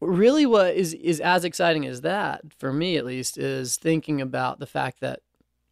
really 0.00 0.46
what 0.46 0.74
is 0.74 0.94
is 0.94 1.20
as 1.20 1.44
exciting 1.44 1.86
as 1.86 2.00
that 2.00 2.40
for 2.58 2.72
me 2.72 2.96
at 2.96 3.04
least 3.04 3.36
is 3.36 3.76
thinking 3.76 4.20
about 4.20 4.58
the 4.58 4.66
fact 4.66 5.00
that 5.00 5.20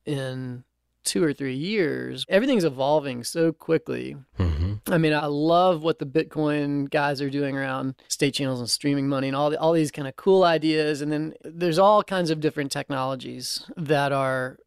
in 0.05 0.64
two 1.04 1.22
or 1.24 1.32
three 1.32 1.54
years, 1.54 2.24
everything's 2.28 2.64
evolving 2.64 3.24
so 3.24 3.52
quickly. 3.52 4.16
Mm-hmm. 4.38 4.92
I 4.92 4.98
mean, 4.98 5.12
I 5.12 5.26
love 5.26 5.82
what 5.82 5.98
the 5.98 6.06
Bitcoin 6.06 6.90
guys 6.90 7.20
are 7.20 7.30
doing 7.30 7.56
around 7.56 7.94
state 8.08 8.34
channels 8.34 8.61
and 8.61 8.68
streaming 8.68 9.08
money 9.08 9.28
and 9.28 9.37
all 9.37 9.50
the, 9.50 9.58
all 9.58 9.72
these 9.72 9.90
kind 9.90 10.08
of 10.08 10.16
cool 10.16 10.44
ideas. 10.44 11.00
And 11.00 11.11
then 11.11 11.34
there's 11.42 11.78
all 11.78 12.02
kinds 12.02 12.30
of 12.30 12.40
different 12.40 12.72
technologies 12.72 13.64
that 13.76 14.12
are 14.12 14.58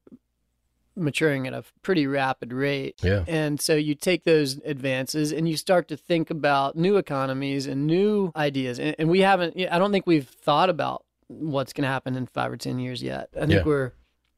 maturing 0.95 1.47
at 1.47 1.53
a 1.53 1.63
pretty 1.81 2.05
rapid 2.05 2.53
rate. 2.53 2.95
Yeah. 3.01 3.23
And 3.27 3.59
so 3.59 3.75
you 3.75 3.95
take 3.95 4.23
those 4.23 4.59
advances 4.65 5.31
and 5.31 5.47
you 5.47 5.57
start 5.57 5.87
to 5.89 5.97
think 5.97 6.29
about 6.29 6.75
new 6.75 6.97
economies 6.97 7.65
and 7.67 7.87
new 7.87 8.31
ideas. 8.35 8.79
And, 8.79 8.95
and 8.99 9.09
we 9.09 9.21
haven't, 9.21 9.55
I 9.71 9.79
don't 9.79 9.91
think 9.91 10.05
we've 10.05 10.27
thought 10.27 10.69
about 10.69 11.05
what's 11.27 11.73
going 11.73 11.83
to 11.83 11.89
happen 11.89 12.15
in 12.15 12.27
five 12.27 12.51
or 12.51 12.57
10 12.57 12.79
years 12.79 13.01
yet. 13.01 13.29
I 13.35 13.41
think 13.41 13.51
yeah. 13.51 13.63
we're 13.63 13.93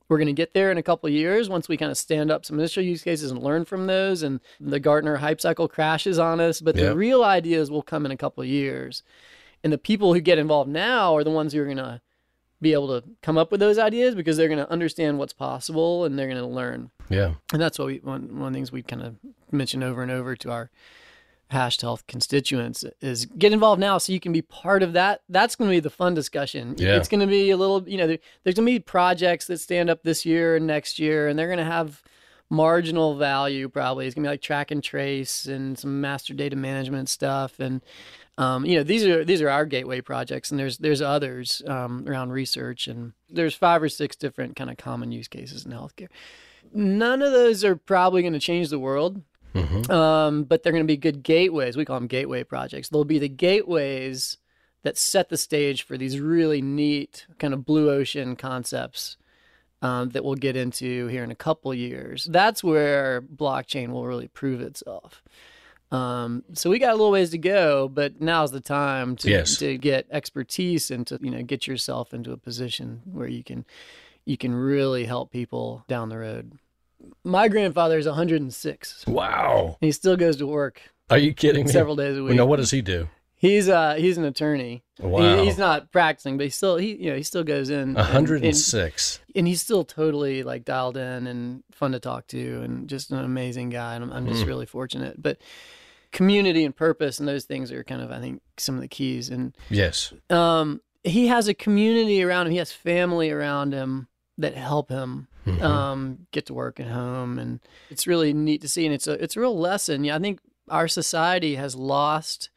we're 0.10 0.18
going 0.18 0.28
to 0.28 0.34
get 0.34 0.54
there 0.54 0.72
in 0.72 0.78
a 0.78 0.84
couple 0.84 1.08
of 1.08 1.14
years 1.14 1.50
once 1.50 1.68
we 1.68 1.78
kind 1.78 1.92
of 1.92 1.98
stand 1.98 2.30
up 2.30 2.46
some 2.46 2.60
initial 2.60 2.84
use 2.84 3.04
cases 3.04 3.32
and 3.32 3.42
learn 3.42 3.66
from 3.66 3.88
those 3.88 4.22
and 4.22 4.40
the 4.60 4.80
Gartner 4.80 5.18
hype 5.18 5.40
cycle 5.42 5.68
crashes 5.68 6.20
on 6.20 6.40
us. 6.40 6.62
But 6.62 6.76
Yep. 6.76 6.86
the 6.86 6.96
real 6.96 7.24
ideas 7.24 7.72
will 7.72 7.82
come 7.82 8.06
in 8.06 8.12
a 8.12 8.18
couple 8.18 8.44
of 8.44 8.50
years. 8.50 9.02
And 9.64 9.72
the 9.72 9.78
people 9.78 10.14
who 10.14 10.20
get 10.20 10.38
involved 10.38 10.70
now 10.70 11.16
are 11.16 11.24
the 11.24 11.32
ones 11.32 11.54
who 11.54 11.62
are 11.62 11.66
going 11.66 11.78
to 11.78 12.02
be 12.62 12.74
able 12.74 12.88
to 13.02 13.08
come 13.22 13.38
up 13.38 13.52
with 13.52 13.60
those 13.60 13.78
ideas 13.78 14.14
because 14.16 14.38
they're 14.38 14.48
going 14.48 14.58
to 14.58 14.70
understand 14.72 15.20
what's 15.20 15.34
possible 15.34 16.06
and 16.06 16.18
they're 16.20 16.28
going 16.28 16.38
to 16.38 16.46
learn. 16.46 16.92
Yeah. 17.10 17.36
And 17.52 17.62
that's 17.62 17.80
what 17.80 17.88
we 17.88 17.98
one, 18.04 18.40
one 18.40 18.48
of 18.48 18.54
the 18.54 18.58
things 18.58 18.72
we 18.72 18.84
kind 18.84 19.02
of 19.02 19.16
mention 19.52 19.84
over 19.84 20.02
and 20.02 20.12
over 20.12 20.36
to 20.38 20.52
our 20.52 20.70
hashed 21.54 21.82
health 21.82 22.06
constituents 22.08 22.84
is 23.02 23.26
get 23.26 23.54
involved 23.54 23.80
now 23.80 23.98
so 23.98 24.12
you 24.12 24.20
can 24.20 24.34
be 24.34 24.42
part 24.42 24.84
of 24.84 24.94
that. 24.94 25.22
That's 25.30 25.56
going 25.56 25.70
to 25.70 25.76
be 25.76 25.80
the 25.80 25.90
fun 25.90 26.14
discussion. 26.14 26.76
Yeah. 26.78 26.98
It's 26.98 27.08
going 27.08 27.22
to 27.22 27.28
be 27.28 27.52
a 27.52 27.58
little, 27.58 27.88
you 27.88 27.98
know, 27.98 28.08
there, 28.08 28.20
there's 28.44 28.56
going 28.56 28.66
to 28.66 28.72
be 28.72 28.80
projects 28.80 29.48
that 29.48 29.60
stand 29.60 29.90
up 29.90 30.04
this 30.04 30.26
year 30.26 30.56
and 30.56 30.68
next 30.68 31.00
year, 31.00 31.28
and 31.28 31.40
they're 31.40 31.48
going 31.48 31.58
to 31.60 31.64
have 31.64 32.04
marginal 32.50 33.16
value 33.16 33.70
probably. 33.70 34.06
It's 34.06 34.14
going 34.14 34.24
to 34.24 34.28
be 34.28 34.34
like 34.34 34.42
track 34.42 34.70
and 34.72 34.84
trace 34.84 35.46
and 35.46 35.78
some 35.80 36.02
master 36.02 36.34
data 36.34 36.56
management 36.56 37.10
stuff. 37.10 37.60
And, 37.60 37.82
um, 38.38 38.66
you 38.66 38.78
know, 38.78 38.84
these 38.84 39.06
are 39.06 39.24
these 39.24 39.42
are 39.42 39.50
our 39.50 39.66
gateway 39.66 40.02
projects, 40.02 40.52
and 40.52 40.60
there's 40.60 40.80
there's 40.80 41.02
others 41.02 41.62
um, 41.68 42.06
around 42.08 42.32
research, 42.32 42.88
and 42.88 43.14
there's 43.30 43.56
five 43.56 43.82
or 43.84 43.90
six 43.90 44.16
different 44.16 44.56
kind 44.56 44.70
of 44.70 44.78
common 44.78 45.12
use 45.12 45.28
cases 45.28 45.66
in 45.66 45.72
healthcare. 45.72 46.10
None 46.74 47.22
of 47.22 47.32
those 47.32 47.64
are 47.64 47.76
probably 47.76 48.22
going 48.22 48.34
to 48.34 48.40
change 48.40 48.70
the 48.70 48.80
world, 48.80 49.22
hmm 49.54 49.92
um, 49.92 50.44
but 50.46 50.64
they're 50.64 50.72
going 50.72 50.84
to 50.84 50.88
be 50.88 50.98
good 50.98 51.24
gateways. 51.24 51.76
We 51.78 51.86
call 51.86 52.00
them 52.00 52.08
gateway 52.08 52.44
projects. 52.44 52.90
They'll 52.90 53.04
be 53.06 53.20
the 53.20 53.30
gateways 53.30 54.38
that 54.84 54.98
set 54.98 55.30
the 55.30 55.38
stage 55.38 55.84
for 55.84 55.98
these 55.98 56.20
really 56.20 56.62
neat 56.62 57.26
kind 57.40 57.54
of 57.54 57.66
blue 57.66 57.90
ocean 57.90 58.36
concepts 58.36 59.18
um, 59.82 60.10
that 60.10 60.24
we'll 60.24 60.36
get 60.36 60.56
into 60.56 61.08
here 61.08 61.24
in 61.24 61.32
a 61.32 61.36
couple 61.36 61.74
years. 61.74 62.26
That's 62.26 62.64
where 62.64 63.22
blockchain 63.22 63.90
will 63.90 64.06
really 64.06 64.28
prove 64.30 64.62
itself. 64.62 65.22
Um, 65.92 66.44
so 66.54 66.70
we 66.70 66.80
got 66.80 66.90
a 66.92 66.96
little 66.96 67.12
ways 67.12 67.30
to 67.32 67.38
go, 67.38 67.88
but 67.88 68.20
now's 68.20 68.52
the 68.52 68.62
time 68.62 69.16
to, 69.18 69.30
Yes. 69.30 69.58
to 69.58 69.78
get 69.78 70.08
expertise 70.10 70.90
and 70.90 71.06
to 71.08 71.20
you 71.22 71.30
know 71.30 71.44
get 71.44 71.68
yourself 71.68 72.14
into 72.14 72.32
a 72.32 72.38
position 72.38 73.02
where 73.06 73.28
you 73.28 73.44
can 73.44 73.64
you 74.26 74.38
can 74.38 74.56
really 74.56 75.06
help 75.06 75.32
people 75.32 75.84
down 75.88 76.10
the 76.10 76.18
road. 76.18 76.58
My 77.24 77.48
grandfather 77.48 77.98
is 77.98 78.06
106. 78.06 79.06
Wow. 79.08 79.78
And 79.82 79.88
He 79.88 79.92
still 79.92 80.16
goes 80.18 80.38
to 80.38 80.48
work 80.48 80.82
Are 81.10 81.18
you 81.18 81.34
kidding 81.34 81.66
me? 81.66 81.72
several 81.72 81.96
days 81.96 82.18
a 82.18 82.24
week. 82.24 82.36
now, 82.36 82.46
what 82.46 82.58
does 82.58 82.72
he 82.72 82.82
do? 82.82 83.10
He's 83.36 83.68
uh 83.68 83.96
he's 83.96 84.18
an 84.18 84.24
attorney. 84.24 84.84
He- 85.02 85.06
Wow. 85.06 85.44
he's 85.44 85.58
not 85.58 85.92
practicing, 85.92 86.38
but 86.38 86.46
he 86.46 86.50
still 86.50 86.78
he 86.78 86.96
you 86.96 87.10
know 87.10 87.18
he 87.18 87.24
still 87.24 87.44
goes 87.44 87.70
in. 87.70 87.80
and- 87.80 87.98
and- 87.98 88.08
106. 88.08 89.20
and 89.36 89.48
he's 89.48 89.60
still 89.62 89.84
totally 89.84 90.44
like 90.44 90.64
dialed 90.64 90.96
in 90.96 91.28
and 91.28 91.64
fun 91.74 91.92
to 91.92 92.00
talk 92.00 92.28
to 92.28 92.62
and 92.62 92.88
just 92.88 93.12
an 93.12 93.18
amazing 93.20 93.70
guy 93.70 93.96
and 93.96 94.04
I'm, 94.06 94.14
I'm 94.14 94.28
just 94.28 94.44
Mm. 94.44 94.48
really 94.48 94.66
fortunate 94.66 95.22
but 95.22 95.40
community 96.12 96.64
and 96.64 96.76
purpose 96.76 97.20
and 97.20 97.28
those 97.28 97.44
things 97.46 97.72
are 97.72 97.84
kind 97.84 98.00
of 98.02 98.12
i 98.12 98.20
think 98.20 98.40
some 98.58 98.76
of 98.76 98.82
the 98.82 98.88
keys 98.88 99.30
and 99.30 99.56
Yes. 99.70 100.14
um, 100.30 100.80
he 101.04 101.28
has 101.28 101.48
a 101.48 101.54
community 101.56 102.22
around 102.24 102.46
him 102.46 102.52
he 102.52 102.60
has 102.60 102.72
family 102.72 103.32
around 103.32 103.74
him 103.74 104.08
that 104.38 104.56
help 104.56 104.90
him 104.90 105.28
Mhm. 105.46 105.62
um, 105.62 106.28
get 106.32 106.46
to 106.48 106.54
work 106.54 106.80
at 106.80 106.88
home 106.88 107.38
and 107.40 107.60
it's 107.90 108.08
really 108.08 108.34
neat 108.34 108.62
to 108.62 108.68
see 108.68 108.86
and 108.86 108.94
it's 108.94 109.08
a 109.08 109.14
it's 109.24 109.36
a 109.36 109.40
real 109.40 109.58
lesson 109.58 110.04
yeah 110.04 110.16
i 110.16 110.20
think 110.20 110.40
our 110.70 110.88
society 110.88 111.56
has 111.56 111.76
lost 111.76 112.50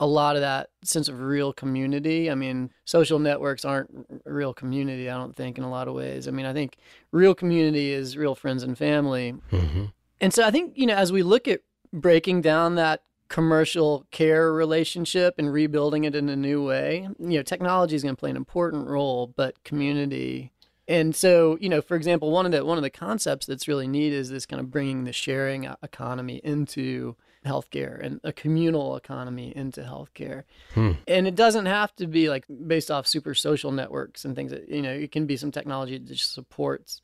a 0.00 0.06
lot 0.06 0.36
of 0.36 0.42
that 0.42 0.70
sense 0.82 1.08
of 1.08 1.20
real 1.20 1.52
community 1.52 2.30
i 2.30 2.34
mean 2.34 2.70
social 2.84 3.18
networks 3.18 3.64
aren't 3.64 3.90
r- 4.26 4.32
real 4.32 4.52
community 4.54 5.08
i 5.10 5.16
don't 5.16 5.36
think 5.36 5.58
in 5.58 5.64
a 5.64 5.70
lot 5.70 5.86
of 5.88 5.94
ways 5.94 6.26
i 6.26 6.30
mean 6.30 6.46
i 6.46 6.52
think 6.52 6.76
real 7.12 7.34
community 7.34 7.92
is 7.92 8.16
real 8.16 8.34
friends 8.34 8.62
and 8.62 8.76
family 8.78 9.34
Mhm. 9.52 9.92
and 10.20 10.34
so 10.34 10.44
I 10.44 10.50
think, 10.50 10.72
you 10.76 10.86
know, 10.86 10.94
as 10.96 11.12
we 11.12 11.22
look 11.22 11.46
at 11.46 11.60
breaking 11.92 12.40
down 12.42 12.74
that 12.74 13.02
commercial 13.28 14.06
care 14.10 14.52
relationship 14.52 15.34
and 15.38 15.52
rebuilding 15.52 16.02
it 16.04 16.16
in 16.16 16.28
a 16.28 16.34
new 16.34 16.64
way, 16.66 17.08
you 17.20 17.36
know, 17.36 17.42
technology 17.42 17.94
is 17.94 18.02
going 18.02 18.16
to 18.16 18.18
play 18.18 18.30
an 18.30 18.36
important 18.36 18.88
role, 18.88 19.28
but 19.36 19.62
community. 19.64 20.50
And 20.88 21.14
so, 21.14 21.58
you 21.60 21.68
know, 21.68 21.82
for 21.82 21.96
example, 21.96 22.30
one 22.30 22.46
of 22.46 22.52
the 22.52 22.64
one 22.64 22.78
of 22.78 22.82
the 22.82 22.90
concepts 22.90 23.46
that's 23.46 23.68
really 23.68 23.86
neat 23.86 24.12
is 24.12 24.30
this 24.30 24.46
kind 24.46 24.58
of 24.58 24.70
bringing 24.70 25.04
the 25.04 25.12
sharing 25.12 25.64
economy 25.82 26.40
into 26.42 27.14
healthcare 27.44 28.02
and 28.02 28.20
a 28.24 28.32
communal 28.32 28.96
economy 28.96 29.54
into 29.54 29.82
healthcare. 29.82 30.44
Hmm. 30.74 30.92
And 31.06 31.26
it 31.26 31.34
doesn't 31.34 31.66
have 31.66 31.94
to 31.96 32.06
be 32.06 32.28
like 32.30 32.46
based 32.66 32.90
off 32.90 33.06
super 33.06 33.34
social 33.34 33.70
networks 33.70 34.24
and 34.24 34.34
things 34.34 34.50
that, 34.50 34.68
you 34.68 34.82
know, 34.82 34.92
it 34.92 35.12
can 35.12 35.26
be 35.26 35.36
some 35.36 35.52
technology 35.52 35.98
that 35.98 36.08
just 36.08 36.32
supports 36.32 37.02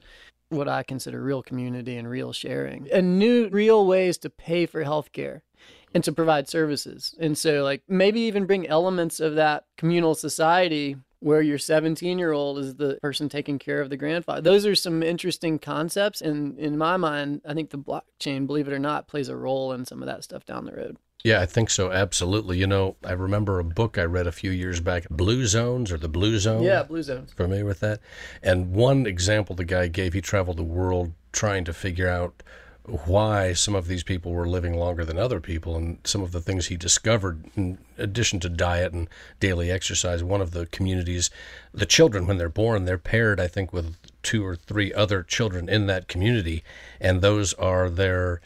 what 0.48 0.68
I 0.68 0.82
consider 0.82 1.22
real 1.22 1.42
community 1.42 1.96
and 1.96 2.08
real 2.08 2.32
sharing 2.32 2.88
and 2.92 3.18
new 3.18 3.48
real 3.48 3.86
ways 3.86 4.18
to 4.18 4.30
pay 4.30 4.66
for 4.66 4.84
healthcare 4.84 5.40
and 5.94 6.02
to 6.04 6.12
provide 6.12 6.48
services. 6.48 7.14
And 7.18 7.36
so 7.36 7.62
like 7.62 7.82
maybe 7.88 8.20
even 8.20 8.46
bring 8.46 8.66
elements 8.66 9.20
of 9.20 9.34
that 9.34 9.64
communal 9.76 10.14
society 10.14 10.96
where 11.24 11.40
your 11.40 11.56
17 11.56 12.18
year 12.18 12.32
old 12.32 12.58
is 12.58 12.74
the 12.74 12.98
person 13.00 13.30
taking 13.30 13.58
care 13.58 13.80
of 13.80 13.88
the 13.88 13.96
grandfather. 13.96 14.42
Those 14.42 14.66
are 14.66 14.74
some 14.74 15.02
interesting 15.02 15.58
concepts. 15.58 16.20
And 16.20 16.58
in 16.58 16.76
my 16.76 16.98
mind, 16.98 17.40
I 17.48 17.54
think 17.54 17.70
the 17.70 17.78
blockchain, 17.78 18.46
believe 18.46 18.68
it 18.68 18.74
or 18.74 18.78
not, 18.78 19.08
plays 19.08 19.30
a 19.30 19.36
role 19.36 19.72
in 19.72 19.86
some 19.86 20.02
of 20.02 20.06
that 20.06 20.22
stuff 20.22 20.44
down 20.44 20.66
the 20.66 20.72
road. 20.72 20.98
Yeah, 21.24 21.40
I 21.40 21.46
think 21.46 21.70
so. 21.70 21.90
Absolutely. 21.90 22.58
You 22.58 22.66
know, 22.66 22.96
I 23.02 23.12
remember 23.12 23.58
a 23.58 23.64
book 23.64 23.96
I 23.96 24.04
read 24.04 24.26
a 24.26 24.32
few 24.32 24.50
years 24.50 24.80
back, 24.80 25.08
Blue 25.08 25.46
Zones 25.46 25.90
or 25.90 25.96
the 25.96 26.10
Blue 26.10 26.38
Zone. 26.38 26.62
Yeah, 26.62 26.82
Blue 26.82 27.02
Zones. 27.02 27.32
Familiar 27.32 27.64
with 27.64 27.80
that? 27.80 28.00
And 28.42 28.74
one 28.74 29.06
example 29.06 29.56
the 29.56 29.64
guy 29.64 29.88
gave, 29.88 30.12
he 30.12 30.20
traveled 30.20 30.58
the 30.58 30.62
world 30.62 31.14
trying 31.32 31.64
to 31.64 31.72
figure 31.72 32.08
out 32.08 32.42
why 32.86 33.54
some 33.54 33.74
of 33.74 33.86
these 33.86 34.02
people 34.02 34.32
were 34.32 34.46
living 34.46 34.76
longer 34.76 35.04
than 35.04 35.18
other 35.18 35.40
people 35.40 35.74
and 35.74 35.98
some 36.04 36.22
of 36.22 36.32
the 36.32 36.40
things 36.40 36.66
he 36.66 36.76
discovered 36.76 37.42
in 37.56 37.78
addition 37.96 38.38
to 38.38 38.48
diet 38.48 38.92
and 38.92 39.08
daily 39.40 39.70
exercise 39.70 40.22
one 40.22 40.42
of 40.42 40.50
the 40.50 40.66
communities 40.66 41.30
the 41.72 41.86
children 41.86 42.26
when 42.26 42.36
they're 42.36 42.48
born 42.48 42.84
they're 42.84 42.98
paired 42.98 43.40
i 43.40 43.46
think 43.46 43.72
with 43.72 43.96
two 44.22 44.44
or 44.44 44.54
three 44.54 44.92
other 44.92 45.22
children 45.22 45.66
in 45.68 45.86
that 45.86 46.08
community 46.08 46.62
and 47.00 47.22
those 47.22 47.54
are 47.54 47.88
their 47.88 48.40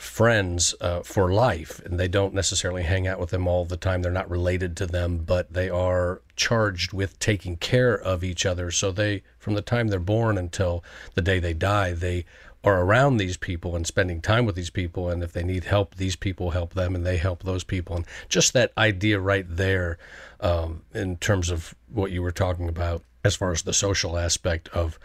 friends 0.00 0.74
uh, 0.80 1.02
for 1.02 1.30
life, 1.30 1.78
and 1.84 2.00
they 2.00 2.08
don't 2.08 2.32
necessarily 2.32 2.82
hang 2.82 3.06
out 3.06 3.20
with 3.20 3.28
them 3.28 3.46
all 3.46 3.66
the 3.66 3.76
time. 3.76 4.00
They're 4.00 4.10
not 4.10 4.30
related 4.30 4.74
to 4.78 4.86
them, 4.86 5.18
but 5.18 5.52
they 5.52 5.68
are 5.68 6.22
charged 6.36 6.94
with 6.94 7.18
taking 7.18 7.58
care 7.58 7.94
of 8.00 8.24
each 8.24 8.46
other. 8.46 8.70
So 8.70 8.90
they, 8.90 9.22
from 9.38 9.54
the 9.54 9.60
time 9.60 9.88
they're 9.88 10.00
born 10.00 10.38
until 10.38 10.82
the 11.14 11.20
day 11.20 11.38
they 11.38 11.52
die, 11.52 11.92
they 11.92 12.24
are 12.62 12.82
around 12.82 13.16
these 13.16 13.36
people 13.36 13.74
and 13.74 13.86
spending 13.86 14.20
time 14.20 14.44
with 14.44 14.54
these 14.54 14.70
people. 14.70 15.08
And 15.08 15.22
if 15.22 15.32
they 15.32 15.42
need 15.42 15.64
help, 15.64 15.94
these 15.94 16.16
people 16.16 16.50
help 16.50 16.74
them, 16.74 16.94
and 16.94 17.06
they 17.06 17.16
help 17.16 17.42
those 17.42 17.64
people. 17.64 17.96
And 17.96 18.06
just 18.28 18.52
that 18.52 18.72
idea 18.76 19.18
right 19.18 19.46
there, 19.48 19.98
um, 20.40 20.82
in 20.92 21.16
terms 21.16 21.50
of 21.50 21.74
what 21.88 22.10
you 22.10 22.22
were 22.22 22.32
talking 22.32 22.68
about, 22.68 23.02
as 23.24 23.36
far 23.36 23.52
as 23.52 23.62
the 23.62 23.72
social 23.72 24.16
aspect 24.16 24.68
of 24.68 24.98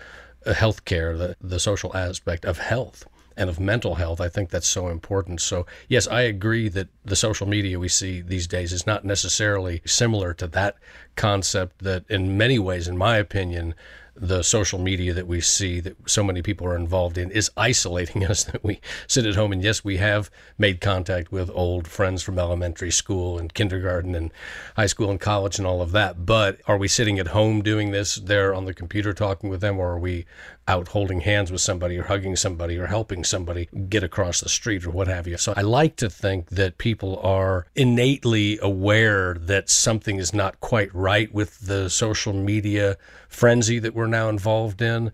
uh, 0.46 0.54
healthcare, 0.54 1.18
the 1.18 1.36
the 1.42 1.60
social 1.60 1.96
aspect 1.96 2.46
of 2.46 2.60
health 2.60 3.06
and 3.38 3.50
of 3.50 3.60
mental 3.60 3.96
health. 3.96 4.22
I 4.22 4.30
think 4.30 4.50
that's 4.50 4.68
so 4.68 4.88
important. 4.88 5.42
So, 5.42 5.66
yes, 5.90 6.08
I 6.08 6.22
agree 6.22 6.70
that 6.70 6.88
the 7.04 7.16
social 7.16 7.48
media 7.48 7.80
we 7.80 7.90
see 7.90 8.22
these 8.22 8.48
days 8.48 8.72
is 8.72 8.88
not 8.88 9.04
necessarily 9.04 9.82
similar 9.86 10.34
to 10.36 10.48
that 10.48 10.76
concept, 11.16 11.84
that 11.84 12.06
in 12.10 12.38
many 12.38 12.60
ways, 12.60 12.88
in 12.88 12.98
my 12.98 13.18
opinion, 13.18 13.76
the 14.16 14.44
social 14.44 14.80
media 14.80 15.14
that 15.14 15.28
we 15.28 15.42
see 15.42 15.80
that 15.80 15.96
so 16.10 16.24
many 16.24 16.42
people 16.42 16.66
are 16.66 16.76
involved 16.76 17.18
in 17.18 17.30
is 17.32 17.52
isolating 17.58 18.26
us 18.30 18.46
that 18.46 18.64
we 18.64 18.80
sit 19.08 19.26
at 19.26 19.36
home 19.36 19.52
and 19.52 19.64
yes 19.64 19.84
we 19.84 19.98
have 19.98 20.32
made 20.58 20.80
contact 20.80 21.32
with 21.32 21.50
old 21.54 21.88
friends 21.88 22.24
from 22.24 22.40
elementary 22.40 22.92
school 22.92 23.38
and 23.38 23.54
kindergarten 23.54 24.16
and 24.16 24.32
high 24.76 24.86
school 24.86 25.12
and 25.12 25.20
college 25.20 25.58
and 25.58 25.68
all 25.68 25.82
of 25.82 25.92
that 25.92 26.26
but 26.26 26.60
are 26.68 26.78
we 26.78 26.88
sitting 26.88 27.20
at 27.20 27.28
home 27.28 27.62
doing 27.62 27.92
this 27.92 28.16
there 28.16 28.54
on 28.54 28.66
the 28.66 28.74
computer 28.74 29.14
talking 29.14 29.50
with 29.50 29.62
them 29.62 29.78
or 29.80 29.92
are 29.92 30.00
we 30.00 30.26
out 30.68 30.88
holding 30.90 31.22
hands 31.22 31.52
with 31.52 31.62
somebody 31.62 31.98
or 31.98 32.04
hugging 32.04 32.36
somebody 32.36 32.78
or 32.78 32.88
helping 32.88 33.24
somebody 33.24 33.70
get 33.88 34.04
across 34.04 34.42
the 34.42 34.50
street 34.50 34.86
or 34.86 34.90
what 34.90 35.08
have 35.08 35.28
you. 35.28 35.38
So 35.38 35.54
I 35.56 35.62
like 35.62 35.96
to 35.98 36.10
think 36.10 36.50
that 36.50 36.78
people 36.78 37.20
are 37.20 37.68
innately 37.76 38.58
aware 38.62 39.36
that 39.36 39.70
something 39.70 40.18
is 40.18 40.34
not 40.34 40.60
quite 40.62 40.94
right 40.94 41.32
with 41.34 41.60
the 41.68 41.90
social 41.90 42.34
media 42.34 42.98
frenzy 43.36 43.80
that 43.80 43.94
we're 43.94 44.08
now 44.08 44.30
involved 44.30 44.82
in, 44.82 45.12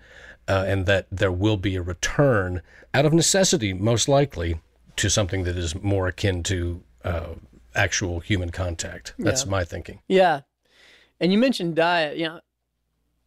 uh, 0.48 0.64
and 0.68 0.86
that 0.86 1.08
there 1.12 1.32
will 1.32 1.58
be 1.58 1.76
a 1.76 1.82
return 1.82 2.62
out 2.94 3.06
of 3.06 3.14
necessity, 3.14 3.74
most 3.74 4.08
likely, 4.08 4.60
to 4.98 5.10
something 5.10 5.44
that 5.44 5.58
is 5.58 5.76
more 5.82 6.08
akin 6.08 6.44
to 6.44 6.84
uh, 7.04 7.34
actual 7.76 8.20
human 8.20 8.50
contact. 8.52 9.14
That's 9.18 9.44
Yeah. 9.46 9.52
my 9.52 9.64
thinking. 9.64 10.02
Yeah. 10.08 10.42
And 11.20 11.32
you 11.32 11.38
mentioned 11.38 11.76
diet. 11.76 12.18
You 12.18 12.26
know, 12.28 12.40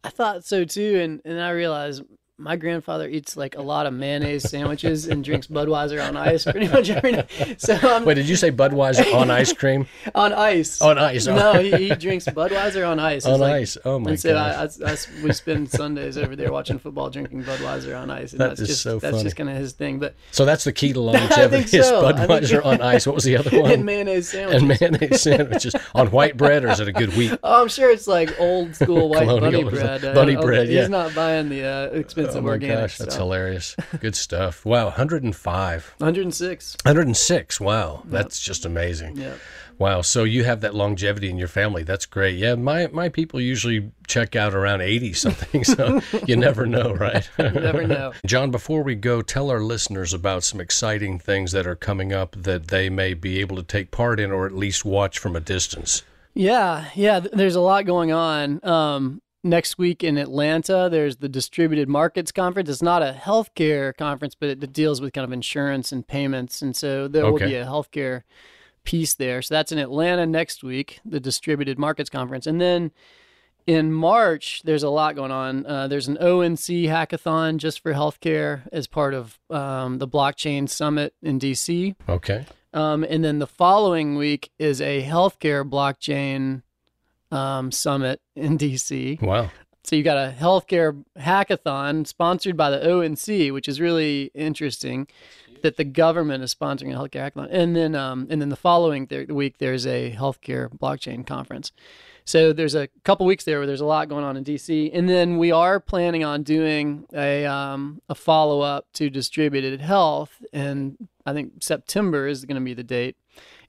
I 0.03 0.09
thought 0.09 0.45
so 0.45 0.63
too. 0.65 0.99
And, 1.01 1.21
and 1.25 1.41
I 1.41 1.49
realized 1.51 2.03
my 2.37 2.57
grandfather 2.57 3.07
eats 3.07 3.37
like 3.37 3.55
a 3.55 3.61
lot 3.61 3.85
of 3.85 3.93
mayonnaise 3.93 4.49
sandwiches 4.49 5.07
and 5.07 5.23
drinks 5.23 5.47
Budweiser 5.47 6.05
on 6.05 6.17
ice 6.17 6.43
pretty 6.43 6.67
much 6.67 6.89
every 6.89 7.13
night. 7.13 7.31
So 7.57 7.75
um, 7.87 8.03
Wait, 8.03 8.15
did 8.15 8.27
you 8.27 8.35
say 8.35 8.51
Budweiser 8.51 9.13
on 9.13 9.31
ice 9.31 9.53
cream? 9.53 9.87
on 10.15 10.33
ice. 10.33 10.81
On 10.81 10.97
ice. 10.97 11.25
No, 11.27 11.53
he, 11.53 11.71
he 11.71 11.95
drinks 11.95 12.25
Budweiser 12.25 12.87
on 12.87 12.99
ice. 12.99 13.19
It's 13.19 13.27
on 13.27 13.39
like- 13.39 13.53
ice. 13.53 13.77
Oh 13.85 13.99
my 13.99 14.11
and 14.11 14.19
so. 14.19 14.35
I, 14.35 14.63
I, 14.63 14.91
I- 14.91 15.23
we 15.23 15.31
spend 15.31 15.69
Sundays 15.69 16.17
over 16.17 16.35
there 16.35 16.51
watching 16.51 16.77
football, 16.77 17.09
drinking 17.09 17.43
Budweiser 17.43 17.97
on 17.97 18.09
ice, 18.11 18.33
and 18.33 18.41
That 18.41 18.49
that's 18.49 18.61
is 18.61 18.67
just 18.67 18.81
so 18.81 18.99
that's 18.99 19.23
just 19.23 19.37
kind 19.37 19.49
of 19.49 19.55
his 19.55 19.71
thing. 19.71 19.99
But 19.99 20.15
so 20.31 20.43
that's 20.43 20.65
the 20.65 20.73
key 20.73 20.91
to 20.91 20.99
longevity 21.01 21.77
is 21.77 21.87
so. 21.87 22.03
Budweiser 22.03 22.65
on 22.65 22.81
ice. 22.81 23.05
What 23.07 23.15
was 23.15 23.23
the 23.23 23.37
other 23.37 23.61
one? 23.61 23.71
and 23.71 23.85
mayonnaise 23.85 24.29
sandwiches. 24.29 24.81
and 24.81 24.97
mayonnaise 24.99 25.21
sandwiches 25.21 25.75
on 25.93 26.11
white 26.11 26.35
bread, 26.35 26.65
or 26.65 26.69
is 26.69 26.81
it 26.81 26.89
a 26.89 26.93
good 26.93 27.15
wheat? 27.15 27.39
Oh, 27.43 27.61
I'm 27.61 27.69
sure 27.69 27.89
it's 27.91 28.07
like 28.07 28.37
old 28.39 28.75
school 28.75 29.09
white 29.09 29.25
bunny 29.27 29.63
bread. 29.63 30.01
Bunny 30.01 30.35
oh, 30.35 30.41
bread, 30.41 30.67
He's 30.67 30.75
yeah. 30.75 30.87
not 30.87 31.15
buying 31.15 31.47
the 31.49 31.63
uh, 31.63 31.85
expensive 31.97 32.24
Oh 32.33 32.41
my 32.41 32.49
organic 32.51 32.77
gosh, 32.77 32.97
that's 32.97 33.13
stuff. 33.13 33.23
hilarious. 33.23 33.75
Good 33.99 34.15
stuff. 34.15 34.65
Wow, 34.65 34.85
105. 34.85 35.95
106. 35.97 36.77
106. 36.83 37.59
Wow, 37.59 38.03
that's 38.05 38.39
just 38.39 38.65
amazing. 38.65 39.17
Yeah. 39.17 39.33
Wow, 39.77 40.01
so 40.01 40.23
you 40.23 40.45
have 40.45 40.61
that 40.61 40.73
longevity 40.73 41.29
in 41.29 41.37
your 41.37 41.49
family. 41.49 41.83
That's 41.83 42.05
great. 42.05 42.37
Yeah, 42.37 42.55
my 42.55 42.87
my 42.87 43.09
people 43.09 43.41
usually 43.41 43.91
check 44.07 44.35
out 44.35 44.53
around 44.53 44.79
80 44.79 45.11
something, 45.13 45.63
so 45.65 45.99
you 46.25 46.37
never 46.37 46.65
know, 46.65 46.93
right? 46.93 47.29
Never 47.37 47.85
know. 47.85 48.13
John, 48.25 48.51
before 48.51 48.83
we 48.83 48.95
go, 48.95 49.21
tell 49.21 49.49
our 49.49 49.59
listeners 49.59 50.13
about 50.13 50.43
some 50.45 50.61
exciting 50.61 51.19
things 51.19 51.51
that 51.51 51.67
are 51.67 51.75
coming 51.75 52.13
up 52.13 52.35
that 52.41 52.69
they 52.69 52.89
may 52.89 53.13
be 53.13 53.41
able 53.41 53.57
to 53.57 53.63
take 53.63 53.91
part 53.91 54.19
in 54.19 54.31
or 54.31 54.45
at 54.45 54.53
least 54.53 54.85
watch 54.85 55.19
from 55.19 55.35
a 55.35 55.41
distance. 55.41 56.03
Yeah, 56.33 56.85
yeah. 56.95 57.19
There's 57.19 57.55
a 57.55 57.61
lot 57.61 57.85
going 57.85 58.11
on. 58.13 58.63
Um, 58.65 59.21
next 59.45 59.77
week 59.77 60.03
in 60.03 60.17
Atlanta, 60.17 60.89
there's 60.91 61.17
the 61.17 61.29
Distributed 61.29 61.87
Markets 61.87 62.31
Conference. 62.31 62.69
It's 62.69 62.81
not 62.81 63.01
a 63.01 63.17
healthcare 63.17 63.95
conference, 63.95 64.35
but 64.35 64.49
it 64.49 64.73
deals 64.73 64.99
with 64.99 65.13
kind 65.13 65.23
of 65.23 65.31
insurance 65.31 65.91
and 65.91 66.05
payments, 66.05 66.61
and 66.61 66.75
so 66.75 67.07
there 67.07 67.23
will 67.25 67.37
be 67.37 67.55
a 67.55 67.65
healthcare 67.65 68.23
piece 68.83 69.13
there. 69.13 69.41
So 69.41 69.53
that's 69.53 69.71
in 69.71 69.77
Atlanta 69.77 70.25
next 70.25 70.63
week, 70.63 70.99
the 71.05 71.19
Distributed 71.19 71.79
Markets 71.79 72.09
Conference, 72.09 72.47
and 72.47 72.59
then 72.59 72.91
in 73.67 73.91
March, 73.91 74.61
there's 74.63 74.83
a 74.83 74.89
lot 74.89 75.15
going 75.15 75.31
on. 75.31 75.65
Uh, 75.65 75.87
there's 75.87 76.07
an 76.07 76.17
ONC 76.17 76.85
hackathon 76.85 77.57
just 77.57 77.79
for 77.79 77.93
healthcare 77.93 78.67
as 78.71 78.85
part 78.85 79.13
of 79.13 79.39
um, 79.49 79.97
the 79.97 80.07
Blockchain 80.07 80.69
Summit 80.69 81.15
in 81.23 81.39
DC. 81.39 81.95
Okay. 82.07 82.45
Um, 82.73 83.03
and 83.03 83.23
then 83.23 83.39
the 83.39 83.47
following 83.47 84.17
week 84.17 84.51
is 84.59 84.81
a 84.81 85.01
healthcare 85.03 85.67
blockchain 85.67 86.61
um, 87.31 87.71
summit 87.71 88.21
in 88.35 88.57
DC. 88.57 89.21
Wow. 89.21 89.49
So 89.83 89.95
you 89.95 90.03
got 90.03 90.17
a 90.17 90.33
healthcare 90.33 91.03
hackathon 91.17 92.07
sponsored 92.07 92.57
by 92.57 92.71
the 92.71 92.91
ONC, 92.91 93.53
which 93.53 93.67
is 93.67 93.79
really 93.79 94.31
interesting 94.33 95.07
that 95.61 95.77
the 95.77 95.83
government 95.83 96.43
is 96.43 96.53
sponsoring 96.53 96.93
a 96.93 96.97
healthcare 96.97 97.31
hackathon. 97.31 97.47
And 97.51 97.75
then, 97.75 97.93
um, 97.93 98.27
and 98.29 98.41
then 98.41 98.49
the 98.49 98.55
following 98.55 99.05
th- 99.07 99.29
week, 99.29 99.59
there's 99.59 99.85
a 99.85 100.11
healthcare 100.11 100.69
blockchain 100.69 101.25
conference. 101.25 101.71
So 102.25 102.53
there's 102.53 102.73
a 102.73 102.87
couple 103.03 103.27
weeks 103.27 103.43
there 103.43 103.59
where 103.59 103.67
there's 103.67 103.81
a 103.81 103.85
lot 103.85 104.09
going 104.09 104.25
on 104.25 104.35
in 104.35 104.43
DC, 104.43 104.89
and 104.91 105.07
then 105.07 105.37
we 105.37 105.51
are 105.51 105.79
planning 105.79 106.23
on 106.23 106.41
doing 106.41 107.05
a 107.13 107.45
um, 107.45 108.01
a 108.09 108.15
follow 108.15 108.61
up 108.61 108.87
to 108.93 109.11
distributed 109.11 109.79
health, 109.79 110.41
and 110.51 110.97
I 111.23 111.33
think 111.33 111.61
September 111.61 112.25
is 112.25 112.43
going 112.43 112.59
to 112.59 112.65
be 112.65 112.73
the 112.73 112.83
date, 112.83 113.15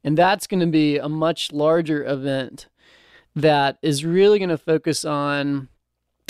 and 0.02 0.16
that's 0.16 0.46
going 0.46 0.60
to 0.60 0.66
be 0.66 0.96
a 0.96 1.08
much 1.08 1.52
larger 1.52 2.02
event 2.02 2.68
that 3.36 3.78
is 3.82 4.04
really 4.04 4.38
going 4.38 4.48
to 4.48 4.58
focus 4.58 5.04
on 5.04 5.68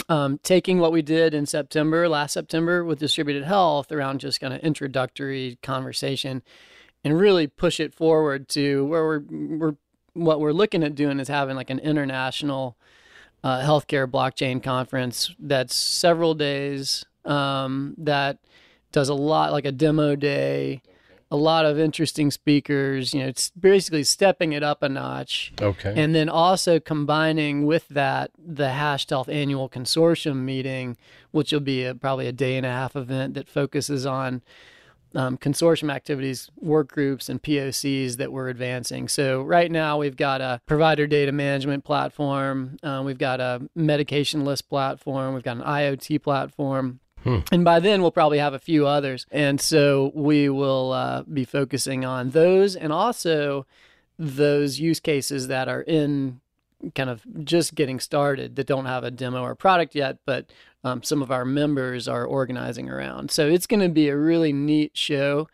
um, 0.08 0.38
taking 0.42 0.80
what 0.80 0.92
we 0.92 1.02
did 1.02 1.32
in 1.32 1.46
September, 1.46 2.08
last 2.08 2.32
September, 2.32 2.84
with 2.84 2.98
distributed 2.98 3.44
health 3.44 3.90
around 3.90 4.20
just 4.20 4.40
kind 4.40 4.52
of 4.52 4.60
introductory 4.60 5.56
conversation, 5.62 6.42
and 7.04 7.18
really 7.18 7.46
push 7.46 7.80
it 7.80 7.94
forward 7.94 8.48
to 8.50 8.84
where 8.84 9.04
we're 9.04 9.56
we're 9.56 9.76
what 10.12 10.40
we're 10.40 10.52
looking 10.52 10.82
at 10.82 10.94
doing 10.94 11.20
is 11.20 11.28
having 11.28 11.56
like 11.56 11.70
an 11.70 11.78
international 11.78 12.76
uh, 13.44 13.60
healthcare 13.60 14.06
blockchain 14.06 14.62
conference 14.62 15.34
that's 15.38 15.74
several 15.74 16.34
days 16.34 17.04
um, 17.24 17.94
that 17.98 18.38
does 18.92 19.08
a 19.08 19.14
lot 19.14 19.52
like 19.52 19.66
a 19.66 19.72
demo 19.72 20.16
day 20.16 20.80
a 21.30 21.36
lot 21.36 21.66
of 21.66 21.78
interesting 21.78 22.30
speakers 22.30 23.12
you 23.12 23.20
know 23.20 23.26
it's 23.26 23.50
basically 23.50 24.04
stepping 24.04 24.52
it 24.52 24.62
up 24.62 24.82
a 24.82 24.88
notch 24.88 25.52
Okay. 25.60 25.92
and 25.96 26.14
then 26.14 26.28
also 26.28 26.78
combining 26.78 27.66
with 27.66 27.88
that 27.88 28.30
the 28.38 28.70
hashed 28.70 29.10
health 29.10 29.28
annual 29.28 29.68
consortium 29.68 30.36
meeting 30.44 30.96
which 31.32 31.52
will 31.52 31.60
be 31.60 31.84
a, 31.84 31.94
probably 31.94 32.26
a 32.28 32.32
day 32.32 32.56
and 32.56 32.64
a 32.64 32.70
half 32.70 32.94
event 32.94 33.34
that 33.34 33.48
focuses 33.48 34.06
on 34.06 34.42
um, 35.14 35.38
consortium 35.38 35.90
activities, 35.90 36.50
work 36.60 36.92
groups, 36.92 37.30
and 37.30 37.42
POCs 37.42 38.16
that 38.18 38.32
we're 38.32 38.48
advancing. 38.48 39.08
So 39.08 39.40
right 39.42 39.70
now 39.70 39.96
we've 39.96 40.16
got 40.16 40.42
a 40.42 40.60
provider 40.66 41.06
data 41.06 41.32
management 41.32 41.84
platform, 41.84 42.76
uh, 42.82 43.02
we've 43.02 43.16
got 43.16 43.40
a 43.40 43.62
medication 43.74 44.44
list 44.44 44.68
platform, 44.68 45.32
we've 45.32 45.42
got 45.44 45.56
an 45.56 45.62
IoT 45.62 46.22
platform. 46.22 47.00
And 47.52 47.64
by 47.64 47.80
then, 47.80 48.02
we'll 48.02 48.10
probably 48.10 48.38
have 48.38 48.54
a 48.54 48.58
few 48.58 48.86
others. 48.86 49.26
And 49.30 49.60
so 49.60 50.12
we 50.14 50.48
will 50.48 50.92
uh, 50.92 51.22
be 51.22 51.44
focusing 51.44 52.04
on 52.04 52.30
those 52.30 52.76
and 52.76 52.92
also 52.92 53.66
those 54.18 54.78
use 54.80 55.00
cases 55.00 55.48
that 55.48 55.68
are 55.68 55.82
in 55.82 56.40
kind 56.94 57.10
of 57.10 57.22
just 57.44 57.74
getting 57.74 57.98
started 58.00 58.56
that 58.56 58.66
don't 58.66 58.86
have 58.86 59.04
a 59.04 59.10
demo 59.10 59.42
or 59.42 59.54
product 59.54 59.94
yet, 59.94 60.18
but 60.26 60.50
um, 60.84 61.02
some 61.02 61.22
of 61.22 61.30
our 61.30 61.44
members 61.44 62.06
are 62.06 62.24
organizing 62.24 62.88
around. 62.88 63.30
So 63.30 63.48
it's 63.48 63.66
going 63.66 63.80
to 63.80 63.88
be 63.88 64.08
a 64.08 64.16
really 64.16 64.52
neat 64.52 64.96
show 64.96 65.48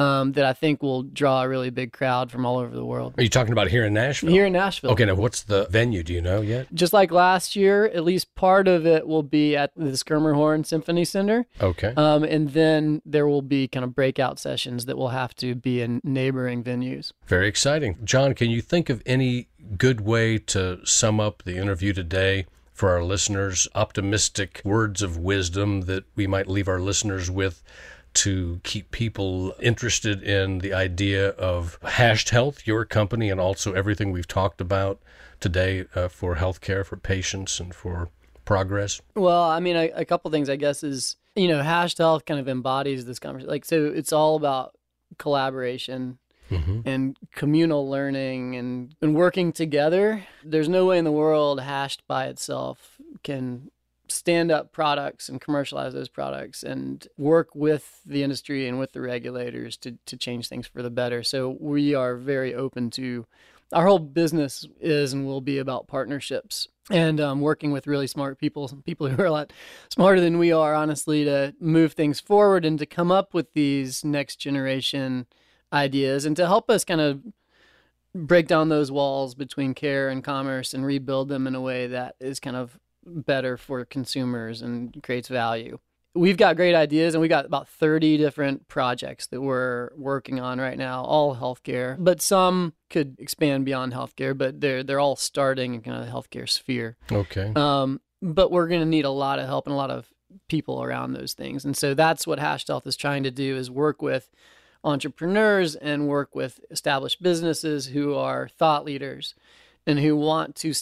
um, 0.00 0.32
that 0.32 0.44
I 0.44 0.54
think 0.54 0.82
will 0.82 1.02
draw 1.02 1.42
a 1.42 1.48
really 1.48 1.70
big 1.70 1.92
crowd 1.92 2.30
from 2.30 2.46
all 2.46 2.58
over 2.58 2.74
the 2.74 2.84
world. 2.84 3.14
Are 3.18 3.22
you 3.22 3.28
talking 3.28 3.52
about 3.52 3.68
here 3.68 3.84
in 3.84 3.92
Nashville? 3.92 4.30
Here 4.30 4.46
in 4.46 4.52
Nashville. 4.54 4.90
Okay, 4.92 5.04
now 5.04 5.14
what's 5.14 5.42
the 5.42 5.66
venue? 5.66 6.02
Do 6.02 6.14
you 6.14 6.22
know 6.22 6.40
yet? 6.40 6.66
Just 6.72 6.92
like 6.92 7.12
last 7.12 7.54
year, 7.54 7.84
at 7.84 8.02
least 8.02 8.34
part 8.34 8.66
of 8.66 8.86
it 8.86 9.06
will 9.06 9.22
be 9.22 9.56
at 9.56 9.72
the 9.76 9.90
Schermerhorn 9.90 10.64
Symphony 10.64 11.04
Center. 11.04 11.46
Okay. 11.60 11.92
Um, 11.96 12.24
and 12.24 12.50
then 12.50 13.02
there 13.04 13.28
will 13.28 13.42
be 13.42 13.68
kind 13.68 13.84
of 13.84 13.94
breakout 13.94 14.38
sessions 14.38 14.86
that 14.86 14.96
will 14.96 15.10
have 15.10 15.34
to 15.36 15.54
be 15.54 15.82
in 15.82 16.00
neighboring 16.02 16.64
venues. 16.64 17.12
Very 17.26 17.46
exciting. 17.46 17.98
John, 18.02 18.34
can 18.34 18.50
you 18.50 18.62
think 18.62 18.88
of 18.88 19.02
any 19.04 19.48
good 19.76 20.00
way 20.00 20.38
to 20.38 20.84
sum 20.86 21.20
up 21.20 21.42
the 21.44 21.56
interview 21.56 21.92
today 21.92 22.46
for 22.72 22.88
our 22.88 23.04
listeners? 23.04 23.68
Optimistic 23.74 24.62
words 24.64 25.02
of 25.02 25.18
wisdom 25.18 25.82
that 25.82 26.04
we 26.16 26.26
might 26.26 26.46
leave 26.46 26.68
our 26.68 26.80
listeners 26.80 27.30
with 27.30 27.62
to 28.14 28.60
keep 28.64 28.90
people 28.90 29.54
interested 29.60 30.22
in 30.22 30.58
the 30.58 30.72
idea 30.72 31.28
of 31.30 31.78
Hashed 31.82 32.30
Health, 32.30 32.66
your 32.66 32.84
company, 32.84 33.30
and 33.30 33.40
also 33.40 33.72
everything 33.72 34.12
we've 34.12 34.28
talked 34.28 34.60
about 34.60 35.00
today 35.38 35.86
uh, 35.94 36.08
for 36.08 36.36
healthcare, 36.36 36.84
for 36.84 36.96
patients, 36.96 37.60
and 37.60 37.74
for 37.74 38.08
progress? 38.44 39.00
Well, 39.14 39.42
I 39.42 39.60
mean, 39.60 39.76
a, 39.76 39.90
a 39.90 40.04
couple 40.04 40.30
things, 40.30 40.50
I 40.50 40.56
guess, 40.56 40.82
is, 40.82 41.16
you 41.36 41.48
know, 41.48 41.62
hashed 41.62 41.98
health 41.98 42.24
kind 42.24 42.40
of 42.40 42.48
embodies 42.48 43.04
this 43.04 43.18
conversation. 43.18 43.50
Like, 43.50 43.64
so 43.64 43.86
it's 43.86 44.12
all 44.12 44.36
about 44.36 44.76
collaboration 45.18 46.18
Mm-hmm. 46.50 46.80
and 46.84 47.16
communal 47.36 47.88
learning 47.88 48.56
and, 48.56 48.92
and 49.00 49.14
working 49.14 49.52
together. 49.52 50.26
There's 50.44 50.68
no 50.68 50.86
way 50.86 50.98
in 50.98 51.04
the 51.04 51.12
world 51.12 51.60
hashed 51.60 52.04
by 52.08 52.26
itself 52.26 52.96
can 53.22 53.70
stand 54.10 54.50
up 54.50 54.72
products 54.72 55.28
and 55.28 55.40
commercialize 55.40 55.92
those 55.92 56.08
products 56.08 56.62
and 56.62 57.06
work 57.16 57.54
with 57.54 58.00
the 58.04 58.22
industry 58.22 58.68
and 58.68 58.78
with 58.78 58.92
the 58.92 59.00
regulators 59.00 59.76
to, 59.78 59.96
to 60.06 60.16
change 60.16 60.48
things 60.48 60.66
for 60.66 60.82
the 60.82 60.90
better. 60.90 61.22
So 61.22 61.56
we 61.60 61.94
are 61.94 62.16
very 62.16 62.54
open 62.54 62.90
to 62.90 63.26
our 63.72 63.86
whole 63.86 63.98
business 63.98 64.66
is 64.80 65.12
and 65.12 65.26
will 65.26 65.40
be 65.40 65.58
about 65.58 65.86
partnerships 65.86 66.68
and 66.90 67.20
um, 67.20 67.40
working 67.40 67.70
with 67.70 67.86
really 67.86 68.08
smart 68.08 68.38
people, 68.38 68.68
people 68.84 69.08
who 69.08 69.22
are 69.22 69.26
a 69.26 69.30
lot 69.30 69.52
smarter 69.90 70.20
than 70.20 70.38
we 70.38 70.50
are, 70.50 70.74
honestly, 70.74 71.24
to 71.24 71.54
move 71.60 71.92
things 71.92 72.18
forward 72.18 72.64
and 72.64 72.78
to 72.80 72.86
come 72.86 73.12
up 73.12 73.32
with 73.32 73.52
these 73.52 74.04
next 74.04 74.36
generation 74.36 75.26
ideas 75.72 76.24
and 76.24 76.36
to 76.36 76.46
help 76.46 76.68
us 76.68 76.84
kind 76.84 77.00
of 77.00 77.22
break 78.12 78.48
down 78.48 78.68
those 78.68 78.90
walls 78.90 79.36
between 79.36 79.72
care 79.72 80.08
and 80.08 80.24
commerce 80.24 80.74
and 80.74 80.84
rebuild 80.84 81.28
them 81.28 81.46
in 81.46 81.54
a 81.54 81.60
way 81.60 81.86
that 81.86 82.16
is 82.18 82.40
kind 82.40 82.56
of 82.56 82.76
better 83.14 83.56
for 83.56 83.84
consumers 83.84 84.62
and 84.62 85.02
creates 85.02 85.28
value. 85.28 85.78
We've 86.14 86.36
got 86.36 86.56
great 86.56 86.74
ideas 86.74 87.14
and 87.14 87.20
we've 87.20 87.28
got 87.28 87.44
about 87.44 87.68
30 87.68 88.16
different 88.18 88.66
projects 88.66 89.28
that 89.28 89.40
we're 89.40 89.90
working 89.96 90.40
on 90.40 90.58
right 90.58 90.76
now, 90.76 91.04
all 91.04 91.36
healthcare, 91.36 91.96
but 91.98 92.20
some 92.20 92.72
could 92.88 93.16
expand 93.20 93.64
beyond 93.64 93.92
healthcare, 93.92 94.36
but 94.36 94.60
they're 94.60 94.82
they're 94.82 94.98
all 94.98 95.14
starting 95.14 95.74
in 95.74 95.82
kind 95.82 95.96
of 95.96 96.06
the 96.06 96.12
healthcare 96.12 96.48
sphere. 96.48 96.96
Okay. 97.12 97.52
Um, 97.54 98.00
but 98.20 98.50
we're 98.50 98.66
going 98.66 98.80
to 98.80 98.86
need 98.86 99.04
a 99.04 99.10
lot 99.10 99.38
of 99.38 99.46
help 99.46 99.66
and 99.66 99.72
a 99.72 99.76
lot 99.76 99.90
of 99.90 100.08
people 100.48 100.82
around 100.82 101.12
those 101.12 101.32
things. 101.32 101.64
And 101.64 101.76
so 101.76 101.94
that's 101.94 102.26
what 102.26 102.38
Hashed 102.38 102.68
Health 102.68 102.86
is 102.86 102.96
trying 102.96 103.22
to 103.22 103.30
do 103.30 103.56
is 103.56 103.70
work 103.70 104.02
with 104.02 104.30
entrepreneurs 104.84 105.74
and 105.74 106.08
work 106.08 106.34
with 106.34 106.60
established 106.70 107.22
businesses 107.22 107.86
who 107.86 108.14
are 108.14 108.48
thought 108.48 108.84
leaders 108.84 109.34
and 109.86 109.98
who 109.98 110.16
want 110.16 110.54
to 110.56 110.72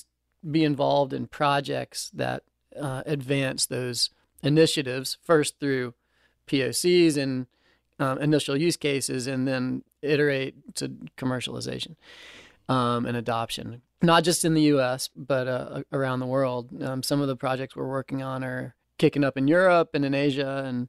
be 0.49 0.65
involved 0.65 1.13
in 1.13 1.27
projects 1.27 2.11
that 2.15 2.43
uh, 2.79 3.03
advance 3.07 3.67
those 3.67 4.11
initiatives 4.43 5.19
first 5.23 5.59
through 5.59 5.95
POCs 6.47 7.17
and 7.17 7.47
um, 7.99 8.19
initial 8.19 8.57
use 8.57 8.77
cases, 8.77 9.27
and 9.27 9.47
then 9.49 9.83
iterate 10.03 10.75
to 10.77 10.89
commercialization 11.17 11.97
um, 12.69 13.07
and 13.07 13.17
adoption. 13.17 13.83
Not 14.01 14.23
just 14.23 14.45
in 14.45 14.55
the 14.55 14.63
U.S., 14.63 15.11
but 15.17 15.49
uh, 15.49 15.83
around 15.93 16.21
the 16.21 16.27
world. 16.27 16.83
Um, 16.83 17.03
some 17.03 17.21
of 17.21 17.27
the 17.27 17.37
projects 17.37 17.75
we're 17.75 17.89
working 17.89 18.23
on 18.23 18.45
are 18.45 18.77
kicking 18.99 19.25
up 19.25 19.37
in 19.37 19.49
Europe 19.49 19.91
and 19.95 20.05
in 20.05 20.15
Asia, 20.15 20.65
and 20.65 20.89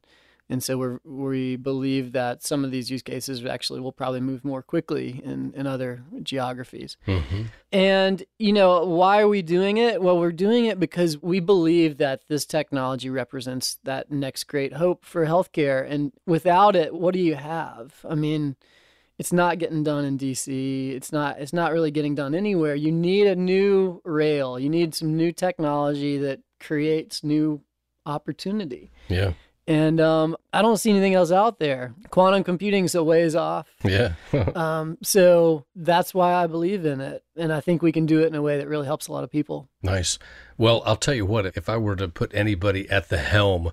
and 0.50 0.62
so 0.62 0.76
we 0.76 0.98
we 1.04 1.56
believe 1.56 2.10
that 2.12 2.42
some 2.42 2.64
of 2.64 2.72
these 2.72 2.90
use 2.90 3.02
cases 3.02 3.44
actually 3.44 3.80
will 3.80 3.92
probably 3.92 4.20
move 4.20 4.44
more 4.44 4.62
quickly 4.62 5.22
in, 5.24 5.52
in 5.54 5.66
other 5.66 6.02
geographies. 6.22 6.96
Mm-hmm. 7.06 7.42
And, 7.72 8.24
you 8.38 8.52
know, 8.52 8.84
why 8.84 9.20
are 9.20 9.28
we 9.28 9.42
doing 9.42 9.76
it? 9.76 10.02
Well, 10.02 10.18
we're 10.18 10.32
doing 10.32 10.64
it 10.66 10.80
because 10.80 11.22
we 11.22 11.38
believe 11.38 11.98
that 11.98 12.22
this 12.28 12.44
technology 12.44 13.08
represents 13.08 13.78
that 13.84 14.10
next 14.10 14.44
great 14.44 14.72
hope 14.74 15.04
for 15.04 15.24
healthcare. 15.24 15.88
And 15.88 16.12
without 16.26 16.74
it, 16.74 16.94
what 16.94 17.14
do 17.14 17.20
you 17.20 17.36
have? 17.36 18.04
I 18.08 18.16
mean, 18.16 18.56
it's 19.18 19.32
not 19.32 19.58
getting 19.58 19.84
done 19.84 20.04
in 20.04 20.18
DC. 20.18 20.90
It's 20.96 21.12
not 21.12 21.38
it's 21.38 21.52
not 21.52 21.72
really 21.72 21.90
getting 21.90 22.14
done 22.14 22.34
anywhere. 22.34 22.74
You 22.74 22.90
need 22.90 23.26
a 23.26 23.36
new 23.36 24.00
rail. 24.04 24.58
You 24.58 24.68
need 24.68 24.94
some 24.94 25.16
new 25.16 25.30
technology 25.30 26.18
that 26.18 26.40
creates 26.58 27.22
new 27.22 27.60
opportunity. 28.06 28.90
Yeah. 29.08 29.34
And 29.70 30.00
um, 30.00 30.36
I 30.52 30.62
don't 30.62 30.78
see 30.78 30.90
anything 30.90 31.14
else 31.14 31.30
out 31.30 31.60
there. 31.60 31.94
Quantum 32.10 32.42
computing's 32.42 32.96
a 32.96 33.04
ways 33.04 33.36
off. 33.36 33.68
Yeah. 33.84 34.14
um, 34.56 34.98
so 35.00 35.64
that's 35.76 36.12
why 36.12 36.34
I 36.34 36.48
believe 36.48 36.84
in 36.84 37.00
it. 37.00 37.22
And 37.36 37.52
I 37.52 37.60
think 37.60 37.80
we 37.80 37.92
can 37.92 38.04
do 38.04 38.18
it 38.20 38.26
in 38.26 38.34
a 38.34 38.42
way 38.42 38.58
that 38.58 38.66
really 38.66 38.86
helps 38.86 39.06
a 39.06 39.12
lot 39.12 39.22
of 39.22 39.30
people. 39.30 39.68
Nice. 39.80 40.18
Well, 40.58 40.82
I'll 40.84 40.96
tell 40.96 41.14
you 41.14 41.24
what, 41.24 41.46
if 41.46 41.68
I 41.68 41.76
were 41.76 41.94
to 41.94 42.08
put 42.08 42.34
anybody 42.34 42.90
at 42.90 43.10
the 43.10 43.18
helm 43.18 43.70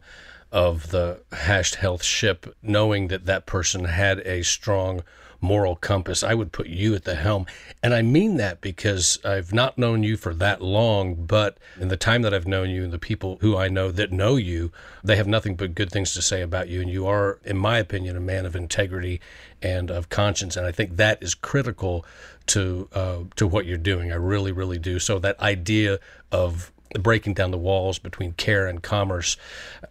of 0.51 0.91
the 0.91 1.23
hashed 1.31 1.75
health 1.75 2.03
ship, 2.03 2.55
knowing 2.61 3.07
that 3.07 3.25
that 3.25 3.47
person 3.47 3.85
had 3.85 4.19
a 4.19 4.43
strong 4.43 5.01
moral 5.41 5.75
compass, 5.75 6.23
I 6.23 6.33
would 6.33 6.51
put 6.51 6.67
you 6.67 6.95
at 6.95 7.03
the 7.03 7.15
helm. 7.15 7.45
And 7.83 7.93
I 7.93 8.01
mean 8.01 8.37
that 8.37 8.61
because 8.61 9.19
I've 9.23 9.53
not 9.53 9.77
known 9.77 10.03
you 10.03 10.17
for 10.17 10.33
that 10.35 10.61
long, 10.61 11.15
but 11.15 11.57
in 11.79 11.87
the 11.87 11.97
time 11.97 12.21
that 12.23 12.33
I've 12.33 12.47
known 12.47 12.69
you 12.69 12.83
and 12.83 12.93
the 12.93 12.99
people 12.99 13.37
who 13.41 13.55
I 13.55 13.67
know 13.67 13.91
that 13.91 14.11
know 14.11 14.35
you, 14.35 14.71
they 15.03 15.15
have 15.15 15.27
nothing 15.27 15.55
but 15.55 15.75
good 15.75 15.91
things 15.91 16.13
to 16.13 16.21
say 16.21 16.41
about 16.41 16.69
you. 16.69 16.81
And 16.81 16.89
you 16.89 17.07
are, 17.07 17.39
in 17.43 17.57
my 17.57 17.77
opinion, 17.77 18.17
a 18.17 18.21
man 18.21 18.45
of 18.45 18.55
integrity 18.55 19.21
and 19.61 19.91
of 19.91 20.09
conscience. 20.09 20.57
And 20.57 20.65
I 20.65 20.71
think 20.71 20.97
that 20.97 21.21
is 21.21 21.35
critical 21.35 22.05
to 22.47 22.87
uh, 22.93 23.19
to 23.35 23.45
what 23.45 23.65
you're 23.65 23.77
doing. 23.77 24.11
I 24.11 24.15
really, 24.15 24.51
really 24.51 24.79
do. 24.79 24.99
So 24.99 25.19
that 25.19 25.39
idea 25.39 25.99
of 26.31 26.71
breaking 27.03 27.33
down 27.33 27.51
the 27.51 27.57
walls 27.57 27.99
between 27.99 28.33
care 28.33 28.67
and 28.67 28.83
commerce 28.83 29.37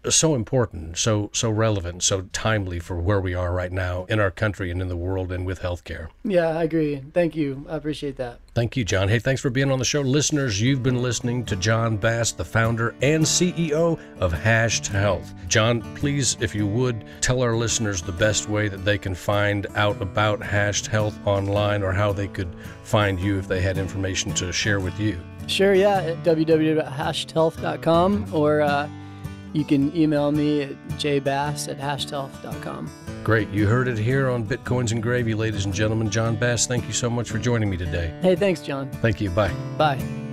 uh, 0.04 0.10
so 0.10 0.34
important 0.34 0.96
so 0.96 1.30
so 1.32 1.50
relevant 1.50 2.02
so 2.02 2.22
timely 2.32 2.78
for 2.78 2.98
where 2.98 3.20
we 3.20 3.34
are 3.34 3.52
right 3.52 3.72
now 3.72 4.04
in 4.06 4.20
our 4.20 4.30
country 4.30 4.70
and 4.70 4.80
in 4.80 4.88
the 4.88 4.96
world 4.96 5.32
and 5.32 5.46
with 5.46 5.60
healthcare. 5.60 6.08
Yeah 6.24 6.48
i 6.48 6.62
agree. 6.64 7.02
Thank 7.12 7.36
you. 7.36 7.66
I 7.68 7.76
appreciate 7.76 8.16
that. 8.16 8.40
Thank 8.54 8.76
you 8.76 8.84
john. 8.84 9.08
Hey 9.08 9.18
thanks 9.18 9.40
for 9.40 9.50
being 9.50 9.70
on 9.70 9.78
the 9.78 9.84
show. 9.84 10.00
Listeners 10.00 10.60
you've 10.60 10.82
been 10.82 11.02
listening 11.02 11.44
to 11.46 11.56
john 11.56 11.96
bass 11.96 12.32
the 12.32 12.44
founder 12.44 12.94
and 13.02 13.24
ceo 13.24 13.98
of 14.20 14.32
hashed 14.32 14.86
health. 14.86 15.32
John 15.48 15.82
please 15.94 16.36
if 16.40 16.54
you 16.54 16.66
would 16.66 17.04
tell 17.20 17.42
our 17.42 17.56
listeners 17.56 18.02
the 18.02 18.12
best 18.12 18.48
way 18.48 18.68
that 18.68 18.84
they 18.84 18.98
can 18.98 19.14
find 19.14 19.66
out 19.74 20.00
about 20.00 20.42
hashed 20.42 20.86
health 20.86 21.18
online 21.26 21.82
or 21.82 21.92
how 21.92 22.12
they 22.12 22.28
could 22.28 22.54
find 22.82 23.18
you 23.18 23.38
if 23.38 23.48
they 23.48 23.60
had 23.60 23.78
information 23.78 24.32
to 24.34 24.52
share 24.52 24.80
with 24.80 24.98
you 24.98 25.20
Sure, 25.46 25.74
yeah, 25.74 25.98
at 25.98 26.22
www.hashedhealth.com 26.24 28.28
or 28.32 28.62
uh, 28.62 28.88
you 29.52 29.64
can 29.64 29.96
email 29.96 30.32
me 30.32 30.62
at 30.62 30.88
jbass 30.98 31.68
at 31.68 31.78
hashedhealth.com. 31.78 32.90
Great. 33.24 33.48
You 33.50 33.66
heard 33.66 33.88
it 33.88 33.98
here 33.98 34.28
on 34.28 34.44
Bitcoins 34.44 34.92
and 34.92 35.02
Gravy, 35.02 35.34
ladies 35.34 35.64
and 35.64 35.74
gentlemen. 35.74 36.10
John 36.10 36.36
Bass, 36.36 36.66
thank 36.66 36.86
you 36.86 36.92
so 36.92 37.10
much 37.10 37.30
for 37.30 37.38
joining 37.38 37.70
me 37.70 37.76
today. 37.76 38.16
Hey, 38.22 38.36
thanks, 38.36 38.60
John. 38.60 38.90
Thank 39.02 39.20
you. 39.20 39.30
Bye. 39.30 39.52
Bye. 39.76 40.25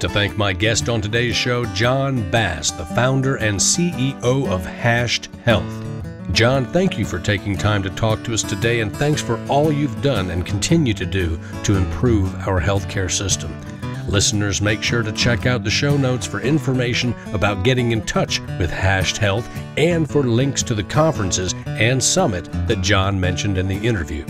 Like 0.00 0.08
to 0.10 0.18
thank 0.18 0.38
my 0.38 0.54
guest 0.54 0.88
on 0.88 1.02
today's 1.02 1.36
show, 1.36 1.62
John 1.74 2.30
Bass, 2.30 2.70
the 2.70 2.86
founder 2.86 3.36
and 3.36 3.58
CEO 3.58 4.48
of 4.48 4.64
Hashed 4.64 5.28
Health. 5.44 5.84
John, 6.32 6.64
thank 6.64 6.96
you 6.96 7.04
for 7.04 7.18
taking 7.18 7.54
time 7.54 7.82
to 7.82 7.90
talk 7.90 8.24
to 8.24 8.32
us 8.32 8.42
today, 8.42 8.80
and 8.80 8.96
thanks 8.96 9.20
for 9.20 9.38
all 9.46 9.70
you've 9.70 10.00
done 10.00 10.30
and 10.30 10.46
continue 10.46 10.94
to 10.94 11.04
do 11.04 11.38
to 11.64 11.76
improve 11.76 12.34
our 12.48 12.62
healthcare 12.62 13.10
system. 13.10 13.54
Listeners, 14.08 14.62
make 14.62 14.82
sure 14.82 15.02
to 15.02 15.12
check 15.12 15.44
out 15.44 15.64
the 15.64 15.70
show 15.70 15.98
notes 15.98 16.26
for 16.26 16.40
information 16.40 17.14
about 17.34 17.62
getting 17.62 17.92
in 17.92 18.00
touch 18.06 18.40
with 18.58 18.70
Hashed 18.70 19.18
Health 19.18 19.46
and 19.76 20.08
for 20.08 20.22
links 20.22 20.62
to 20.62 20.74
the 20.74 20.84
conferences 20.84 21.54
and 21.66 22.02
summit 22.02 22.48
that 22.68 22.80
John 22.80 23.20
mentioned 23.20 23.58
in 23.58 23.68
the 23.68 23.86
interview. 23.86 24.24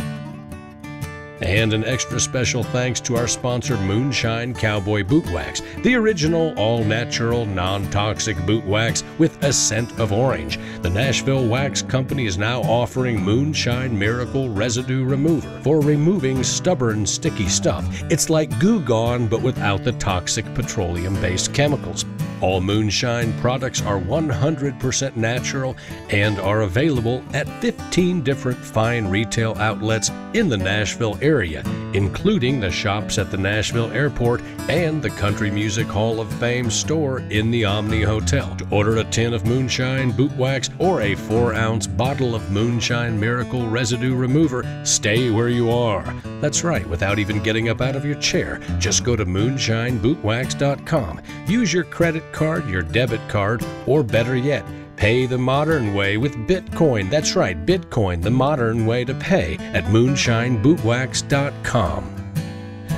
And 1.40 1.72
an 1.72 1.84
extra 1.84 2.20
special 2.20 2.62
thanks 2.62 3.00
to 3.00 3.16
our 3.16 3.26
sponsor, 3.26 3.76
Moonshine 3.78 4.54
Cowboy 4.54 5.04
Boot 5.04 5.24
Wax, 5.32 5.62
the 5.82 5.94
original 5.94 6.52
all 6.58 6.84
natural, 6.84 7.46
non 7.46 7.88
toxic 7.90 8.36
boot 8.44 8.64
wax 8.66 9.02
with 9.18 9.42
a 9.42 9.52
scent 9.52 9.98
of 9.98 10.12
orange. 10.12 10.58
The 10.82 10.90
Nashville 10.90 11.46
Wax 11.46 11.82
Company 11.82 12.26
is 12.26 12.36
now 12.36 12.60
offering 12.62 13.22
Moonshine 13.22 13.98
Miracle 13.98 14.50
Residue 14.50 15.04
Remover 15.04 15.60
for 15.62 15.80
removing 15.80 16.44
stubborn, 16.44 17.06
sticky 17.06 17.48
stuff. 17.48 17.86
It's 18.10 18.28
like 18.28 18.58
Goo 18.58 18.80
Gone, 18.80 19.26
but 19.26 19.42
without 19.42 19.82
the 19.84 19.92
toxic 19.92 20.44
petroleum 20.54 21.14
based 21.20 21.54
chemicals. 21.54 22.04
All 22.40 22.62
Moonshine 22.62 23.38
products 23.40 23.82
are 23.82 24.00
100% 24.00 25.16
natural 25.16 25.76
and 26.08 26.38
are 26.38 26.62
available 26.62 27.22
at 27.34 27.46
15 27.60 28.22
different 28.22 28.58
fine 28.58 29.06
retail 29.06 29.54
outlets 29.58 30.10
in 30.32 30.48
the 30.48 30.56
Nashville 30.56 31.18
area, 31.20 31.62
including 31.92 32.58
the 32.58 32.70
shops 32.70 33.18
at 33.18 33.30
the 33.30 33.36
Nashville 33.36 33.92
Airport 33.92 34.40
and 34.68 35.02
the 35.02 35.10
Country 35.10 35.50
Music 35.50 35.86
Hall 35.86 36.18
of 36.20 36.32
Fame 36.34 36.70
store 36.70 37.18
in 37.30 37.50
the 37.50 37.64
Omni 37.66 38.02
Hotel. 38.02 38.56
To 38.56 38.66
order 38.70 38.96
a 38.98 39.04
tin 39.04 39.34
of 39.34 39.44
Moonshine 39.44 40.12
boot 40.12 40.32
wax 40.36 40.70
or 40.78 41.02
a 41.02 41.14
4 41.14 41.54
ounce 41.54 41.86
bottle 41.86 42.34
of 42.34 42.50
Moonshine 42.50 43.20
Miracle 43.20 43.68
Residue 43.68 44.14
Remover, 44.14 44.64
stay 44.84 45.30
where 45.30 45.48
you 45.50 45.70
are. 45.70 46.04
That's 46.40 46.64
right, 46.64 46.86
without 46.88 47.18
even 47.18 47.42
getting 47.42 47.68
up 47.68 47.82
out 47.82 47.96
of 47.96 48.04
your 48.06 48.14
chair, 48.16 48.60
just 48.78 49.04
go 49.04 49.14
to 49.14 49.26
moonshinebootwax.com. 49.26 51.20
Use 51.46 51.72
your 51.72 51.84
credit 51.84 52.29
card, 52.32 52.68
your 52.68 52.82
debit 52.82 53.26
card, 53.28 53.64
or 53.86 54.02
better 54.02 54.36
yet, 54.36 54.64
Pay 55.00 55.24
the 55.24 55.38
modern 55.38 55.94
way 55.94 56.18
with 56.18 56.34
Bitcoin. 56.46 57.08
That's 57.08 57.34
right, 57.34 57.64
Bitcoin, 57.64 58.20
the 58.20 58.30
modern 58.30 58.84
way 58.84 59.06
to 59.06 59.14
pay 59.14 59.54
at 59.72 59.84
moonshinebootwax.com. 59.84 62.16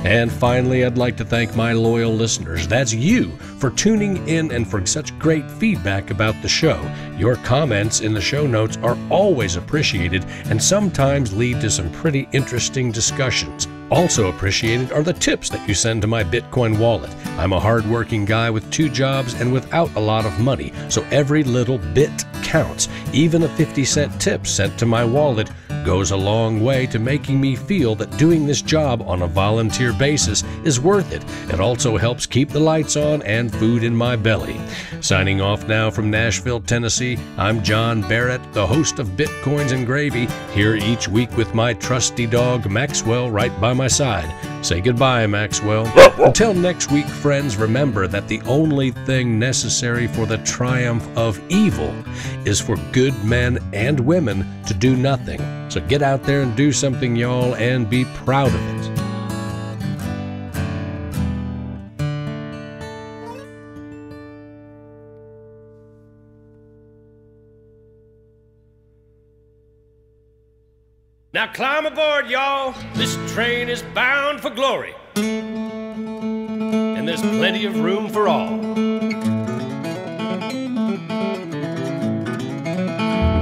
And 0.03 0.29
finally, 0.29 0.83
I'd 0.83 0.97
like 0.97 1.15
to 1.15 1.23
thank 1.23 1.55
my 1.55 1.71
loyal 1.71 2.11
listeners. 2.11 2.67
That's 2.67 2.93
you 2.93 3.31
for 3.57 3.69
tuning 3.69 4.27
in 4.27 4.51
and 4.51 4.69
for 4.69 4.85
such 4.85 5.17
great 5.17 5.49
feedback 5.49 6.11
about 6.11 6.35
the 6.41 6.49
show. 6.49 6.77
Your 7.17 7.37
comments 7.37 8.01
in 8.01 8.13
the 8.13 8.19
show 8.19 8.45
notes 8.45 8.77
are 8.83 8.97
always 9.09 9.55
appreciated 9.55 10.25
and 10.49 10.61
sometimes 10.61 11.33
lead 11.33 11.61
to 11.61 11.71
some 11.71 11.89
pretty 11.93 12.27
interesting 12.33 12.91
discussions. 12.91 13.69
Also 13.93 14.29
appreciated 14.29 14.91
are 14.91 15.03
the 15.03 15.13
tips 15.13 15.49
that 15.49 15.67
you 15.67 15.75
send 15.75 16.01
to 16.01 16.07
my 16.07 16.23
Bitcoin 16.23 16.79
wallet. 16.79 17.15
I'm 17.37 17.53
a 17.53 17.59
hardworking 17.59 18.25
guy 18.25 18.49
with 18.49 18.67
two 18.71 18.89
jobs 18.89 19.35
and 19.35 19.53
without 19.53 19.93
a 19.95 19.99
lot 19.99 20.25
of 20.25 20.39
money, 20.39 20.73
so 20.89 21.05
every 21.11 21.43
little 21.43 21.77
bit 21.77 22.25
counts. 22.41 22.89
Even 23.13 23.43
a 23.43 23.49
50 23.49 23.85
cent 23.85 24.19
tip 24.19 24.47
sent 24.47 24.79
to 24.79 24.87
my 24.87 25.05
wallet 25.05 25.47
goes 25.83 26.11
a 26.11 26.17
long 26.17 26.63
way 26.63 26.87
to 26.87 26.97
making 26.97 27.39
me 27.39 27.55
feel 27.55 27.93
that 27.95 28.17
doing 28.17 28.45
this 28.45 28.61
job 28.61 29.01
on 29.01 29.21
a 29.21 29.27
volunteer 29.27 29.91
basis 29.93 30.43
is 30.63 30.79
worth 30.79 31.11
it. 31.11 31.23
It 31.53 31.59
also 31.59 31.97
helps 31.97 32.25
keep 32.25 32.49
the 32.49 32.59
lights 32.59 32.95
on 32.95 33.21
and 33.23 33.53
food 33.53 33.83
in 33.83 33.95
my 33.95 34.15
belly. 34.15 34.59
Signing 35.01 35.41
off 35.41 35.67
now 35.67 35.91
from 35.91 36.09
Nashville, 36.09 36.61
Tennessee, 36.61 37.17
I'm 37.37 37.63
John 37.63 38.01
Barrett, 38.01 38.41
the 38.53 38.65
host 38.65 38.99
of 38.99 39.09
Bitcoins 39.09 39.73
and 39.73 39.85
Gravy, 39.85 40.27
here 40.53 40.75
each 40.75 41.07
week 41.07 41.35
with 41.35 41.53
my 41.53 41.73
trusty 41.73 42.25
dog 42.25 42.69
Maxwell 42.69 43.29
right 43.29 43.59
by 43.59 43.73
my 43.73 43.82
side. 43.87 44.31
Say 44.65 44.81
goodbye, 44.81 45.27
Maxwell. 45.27 45.85
Until 46.23 46.53
next 46.53 46.91
week, 46.91 47.05
friends, 47.05 47.57
remember 47.57 48.07
that 48.07 48.27
the 48.27 48.41
only 48.41 48.91
thing 48.91 49.37
necessary 49.37 50.07
for 50.07 50.25
the 50.25 50.37
triumph 50.39 51.07
of 51.17 51.41
evil 51.49 51.93
is 52.45 52.59
for 52.59 52.77
good 52.91 53.13
men 53.23 53.59
and 53.73 53.99
women 53.99 54.45
to 54.65 54.73
do 54.73 54.95
nothing. 54.95 55.39
So 55.69 55.81
get 55.81 56.01
out 56.01 56.23
there 56.23 56.41
and 56.41 56.55
do 56.55 56.71
something, 56.71 57.15
y'all, 57.15 57.55
and 57.55 57.89
be 57.89 58.05
proud 58.05 58.53
of 58.53 58.87
it. 58.87 58.92
Climb 71.53 71.85
aboard, 71.85 72.29
y'all. 72.29 72.73
This 72.95 73.15
train 73.31 73.69
is 73.69 73.83
bound 73.93 74.41
for 74.41 74.49
glory. 74.49 74.95
And 75.15 77.07
there's 77.07 77.21
plenty 77.21 77.65
of 77.65 77.79
room 77.79 78.09
for 78.09 78.27
all. 78.27 78.57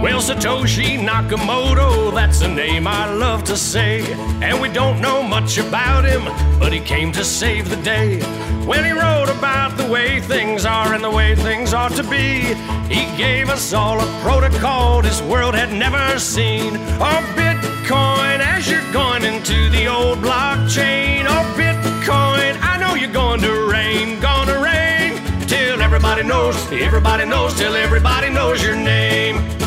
Well, 0.02 0.20
Satoshi 0.20 1.00
Nakamoto, 1.00 2.14
that's 2.14 2.42
a 2.42 2.50
name 2.50 2.86
I 2.86 3.12
love 3.14 3.46
to 3.46 3.56
say. 3.56 4.02
And 4.42 4.60
we 4.60 4.68
don't 4.68 5.00
know 5.02 5.24
much 5.24 5.58
about 5.58 6.04
him, 6.04 6.26
but 6.60 6.74
he 6.74 6.82
came 6.82 7.14
to 7.14 7.24
save 7.24 7.70
the 7.70 7.78
day. 7.78 8.20
When 8.66 8.84
he 8.84 8.92
wrote 8.92 9.30
about 9.30 9.78
the 9.78 9.88
way 9.88 10.20
things 10.20 10.66
are 10.66 10.94
and 10.94 11.02
the 11.04 11.10
way 11.10 11.34
things 11.36 11.74
ought 11.74 11.94
to 11.94 12.04
be, 12.04 12.56
he 12.94 13.06
gave 13.18 13.50
us 13.50 13.72
all 13.72 14.02
a 14.02 14.20
protocol 14.22 15.02
this 15.02 15.22
world 15.22 15.56
had 15.56 15.72
never 15.72 16.20
seen. 16.20 16.76
A 16.76 17.22
Bitcoin 17.92 18.40
as 18.40 18.72
you're 18.72 18.90
going 18.94 19.26
into 19.26 19.70
the 19.70 19.88
old 19.88 20.20
blockchain. 20.20 21.26
Oh, 21.28 21.44
Bitcoin, 21.58 22.58
I 22.62 22.78
know 22.80 22.96
you're 22.96 23.12
going 23.12 23.42
to 23.42 23.70
reign, 23.70 24.18
gonna 24.22 24.62
reign. 24.62 25.20
Till 25.46 25.82
everybody 25.82 26.24
knows, 26.24 26.56
everybody 26.72 27.26
knows, 27.26 27.54
till 27.56 27.76
everybody 27.76 28.30
knows 28.30 28.64
your 28.64 28.78
name. 28.78 29.61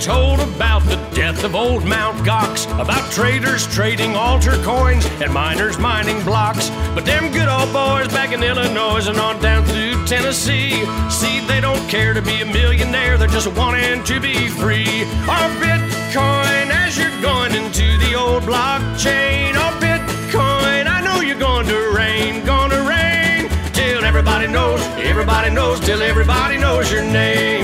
Told 0.00 0.38
about 0.38 0.84
the 0.84 0.96
death 1.12 1.42
of 1.42 1.56
old 1.56 1.84
Mount 1.84 2.16
Gox, 2.18 2.64
about 2.80 3.10
traders 3.10 3.66
trading 3.74 4.12
altcoins 4.12 5.04
and 5.20 5.32
miners 5.34 5.76
mining 5.76 6.22
blocks. 6.24 6.70
But 6.94 7.04
them 7.04 7.32
good 7.32 7.48
old 7.48 7.72
boys 7.72 8.06
back 8.08 8.32
in 8.32 8.42
Illinois 8.42 9.08
and 9.08 9.18
on 9.18 9.42
down 9.42 9.64
through 9.64 10.06
Tennessee, 10.06 10.84
see, 11.10 11.40
they 11.46 11.60
don't 11.60 11.84
care 11.90 12.14
to 12.14 12.22
be 12.22 12.42
a 12.42 12.46
millionaire, 12.46 13.18
they're 13.18 13.26
just 13.26 13.48
wanting 13.48 14.04
to 14.04 14.20
be 14.20 14.48
free. 14.48 15.02
Our 15.28 15.50
Bitcoin, 15.58 16.70
as 16.70 16.96
you're 16.96 17.20
going 17.20 17.54
into 17.56 17.98
the 17.98 18.14
old 18.14 18.44
blockchain, 18.44 19.56
our 19.56 19.72
Bitcoin, 19.80 20.86
I 20.86 21.02
know 21.04 21.20
you're 21.20 21.38
going 21.38 21.66
to 21.66 21.92
reign, 21.92 22.44
gonna 22.46 22.82
reign, 22.88 23.50
till 23.72 24.04
everybody 24.04 24.46
knows, 24.46 24.80
everybody 24.98 25.50
knows, 25.50 25.80
till 25.80 26.02
everybody 26.02 26.56
knows 26.56 26.90
your 26.92 27.02
name. 27.02 27.57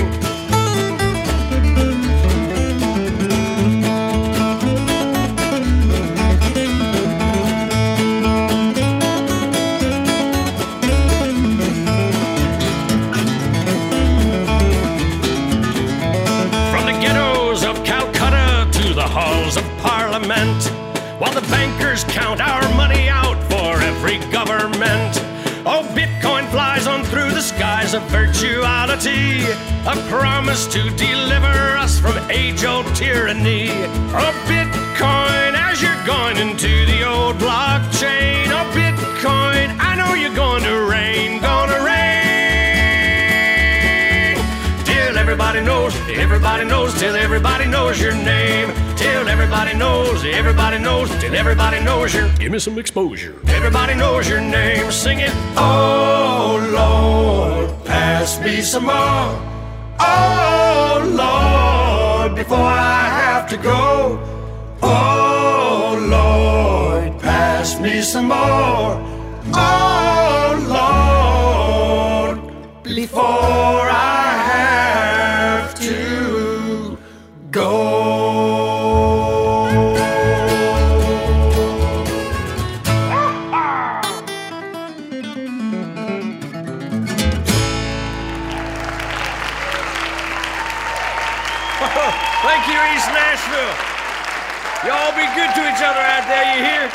Bankers 21.49 22.03
count 22.05 22.41
our 22.41 22.63
money 22.75 23.09
out 23.09 23.37
for 23.49 23.79
every 23.81 24.19
government. 24.31 25.21
Oh, 25.67 25.81
Bitcoin 25.95 26.47
flies 26.51 26.85
on 26.85 27.03
through 27.03 27.31
the 27.31 27.41
skies 27.41 27.93
of 27.93 28.03
virtuality, 28.03 29.43
a 29.87 29.95
promise 30.09 30.67
to 30.67 30.89
deliver 30.91 31.77
us 31.77 31.99
from 31.99 32.17
age 32.29 32.63
old 32.63 32.85
tyranny. 32.95 33.69
Oh, 34.13 34.31
Bitcoin, 34.45 35.55
as 35.55 35.81
you're 35.81 36.05
going 36.05 36.37
into 36.37 36.85
the 36.85 37.03
old 37.07 37.37
blockchain. 37.37 38.45
Oh, 38.47 38.69
Bitcoin, 38.75 39.75
I 39.79 39.95
know 39.95 40.13
you're 40.13 40.35
going 40.35 40.63
to 40.63 40.85
reign, 40.85 41.41
gonna 41.41 41.83
reign. 41.83 41.95
Till 44.85 45.17
everybody 45.17 45.61
knows, 45.61 45.95
everybody 46.09 46.65
knows, 46.65 46.93
till 46.99 47.15
everybody 47.15 47.65
knows 47.65 47.99
your 47.99 48.13
name. 48.13 48.74
Till 49.05 49.27
everybody 49.27 49.73
knows, 49.77 50.25
everybody 50.25 50.79
knows, 50.79 51.09
till 51.21 51.35
everybody 51.35 51.79
knows 51.79 52.11
your. 52.15 52.27
Give 52.39 52.51
me 52.51 52.57
some 52.57 52.79
exposure. 52.79 53.35
Everybody 53.47 53.93
knows 53.93 54.27
your 54.27 54.41
name. 54.41 54.91
Sing 54.91 55.19
it. 55.19 55.31
Oh 55.55 56.57
Lord, 56.73 57.85
pass 57.85 58.39
me 58.39 58.61
some 58.61 58.85
more. 58.85 59.29
Oh 59.99 61.03
Lord, 61.23 62.35
before 62.35 62.57
I 62.57 63.03
have 63.21 63.47
to 63.49 63.57
go. 63.57 64.19
Oh 64.81 65.97
Lord, 66.17 67.19
pass 67.21 67.79
me 67.79 68.01
some 68.01 68.29
more. 68.29 68.97
Oh 69.53 70.47
Lord, 72.27 72.37
before 72.83 73.87
I 73.87 74.23
have 74.53 75.75
to 75.75 76.97
go. 77.51 77.84
Each 95.75 95.81
other 95.81 95.99
out 95.99 96.25
there, 96.27 96.57
you 96.57 96.63
hear? 96.63 96.91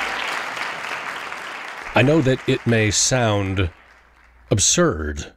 I 1.94 2.02
know 2.02 2.22
that 2.22 2.40
it 2.48 2.66
may 2.66 2.90
sound 2.90 3.68
absurd, 4.50 5.34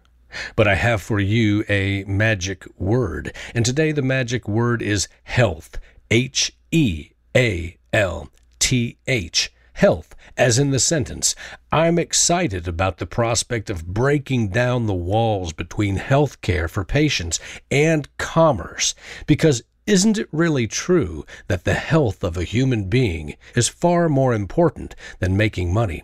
but 0.55 0.65
I 0.67 0.75
have 0.75 1.01
for 1.01 1.19
you 1.19 1.65
a 1.67 2.05
magic 2.05 2.65
word. 2.79 3.35
And 3.53 3.65
today 3.65 3.91
the 3.91 4.01
magic 4.01 4.47
word 4.47 4.81
is 4.81 5.09
health. 5.23 5.77
H 6.09 6.55
E 6.71 7.09
A 7.35 7.77
L 7.91 8.29
T 8.59 8.97
H. 9.07 9.51
Health, 9.73 10.15
as 10.37 10.59
in 10.59 10.69
the 10.69 10.79
sentence. 10.79 11.35
I'm 11.71 11.97
excited 11.97 12.67
about 12.67 12.99
the 12.99 13.07
prospect 13.07 13.71
of 13.71 13.87
breaking 13.87 14.49
down 14.49 14.85
the 14.85 14.93
walls 14.93 15.51
between 15.51 15.97
healthcare 15.97 16.69
for 16.69 16.85
patients 16.85 17.39
and 17.71 18.07
commerce, 18.17 18.93
because 19.25 19.63
isn't 19.86 20.17
it 20.17 20.29
really 20.31 20.67
true 20.67 21.25
that 21.47 21.63
the 21.63 21.73
health 21.73 22.23
of 22.23 22.38
a 22.38 22.43
human 22.43 22.89
being 22.89 23.36
is 23.55 23.67
far 23.67 24.09
more 24.09 24.34
important 24.34 24.95
than 25.19 25.38
making 25.38 25.73
money? 25.73 26.03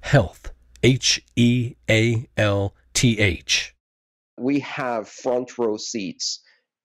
Health. 0.00 0.52
H 0.82 1.22
E 1.36 1.74
A 1.90 2.26
L 2.36 2.74
T 2.94 3.18
H. 3.18 3.74
we 4.38 4.60
have 4.60 5.08
front 5.08 5.58
row 5.58 5.76
seats 5.76 6.40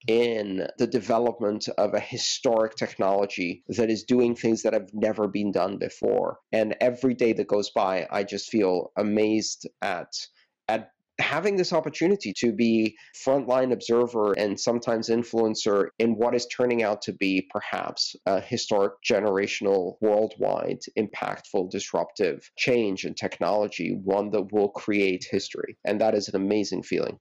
in 0.06 0.68
the 0.78 0.86
development 0.86 1.68
of 1.78 1.94
a 1.94 2.00
historic 2.00 2.76
technology 2.76 3.64
that 3.68 3.90
is 3.90 4.04
doing 4.04 4.36
things 4.36 4.62
that 4.62 4.72
have 4.72 4.90
never 4.92 5.26
been 5.26 5.50
done 5.50 5.78
before. 5.78 6.38
And 6.52 6.76
every 6.80 7.14
day 7.14 7.32
that 7.32 7.48
goes 7.48 7.70
by, 7.70 8.06
I 8.10 8.22
just 8.22 8.50
feel 8.50 8.92
amazed 8.96 9.66
at 9.82 10.12
having 11.18 11.56
this 11.56 11.72
opportunity 11.72 12.32
to 12.32 12.52
be 12.52 12.96
frontline 13.14 13.72
observer 13.72 14.32
and 14.32 14.58
sometimes 14.58 15.08
influencer 15.08 15.88
in 15.98 16.12
what 16.16 16.34
is 16.34 16.46
turning 16.46 16.82
out 16.82 17.00
to 17.02 17.12
be 17.12 17.48
perhaps 17.50 18.14
a 18.26 18.40
historic 18.40 18.92
generational 19.08 19.96
worldwide 20.00 20.80
impactful 20.98 21.70
disruptive 21.70 22.50
change 22.58 23.04
in 23.04 23.14
technology 23.14 23.98
one 24.04 24.30
that 24.30 24.52
will 24.52 24.68
create 24.68 25.26
history 25.30 25.76
and 25.84 26.00
that 26.00 26.14
is 26.14 26.28
an 26.28 26.36
amazing 26.36 26.82
feeling. 26.82 27.18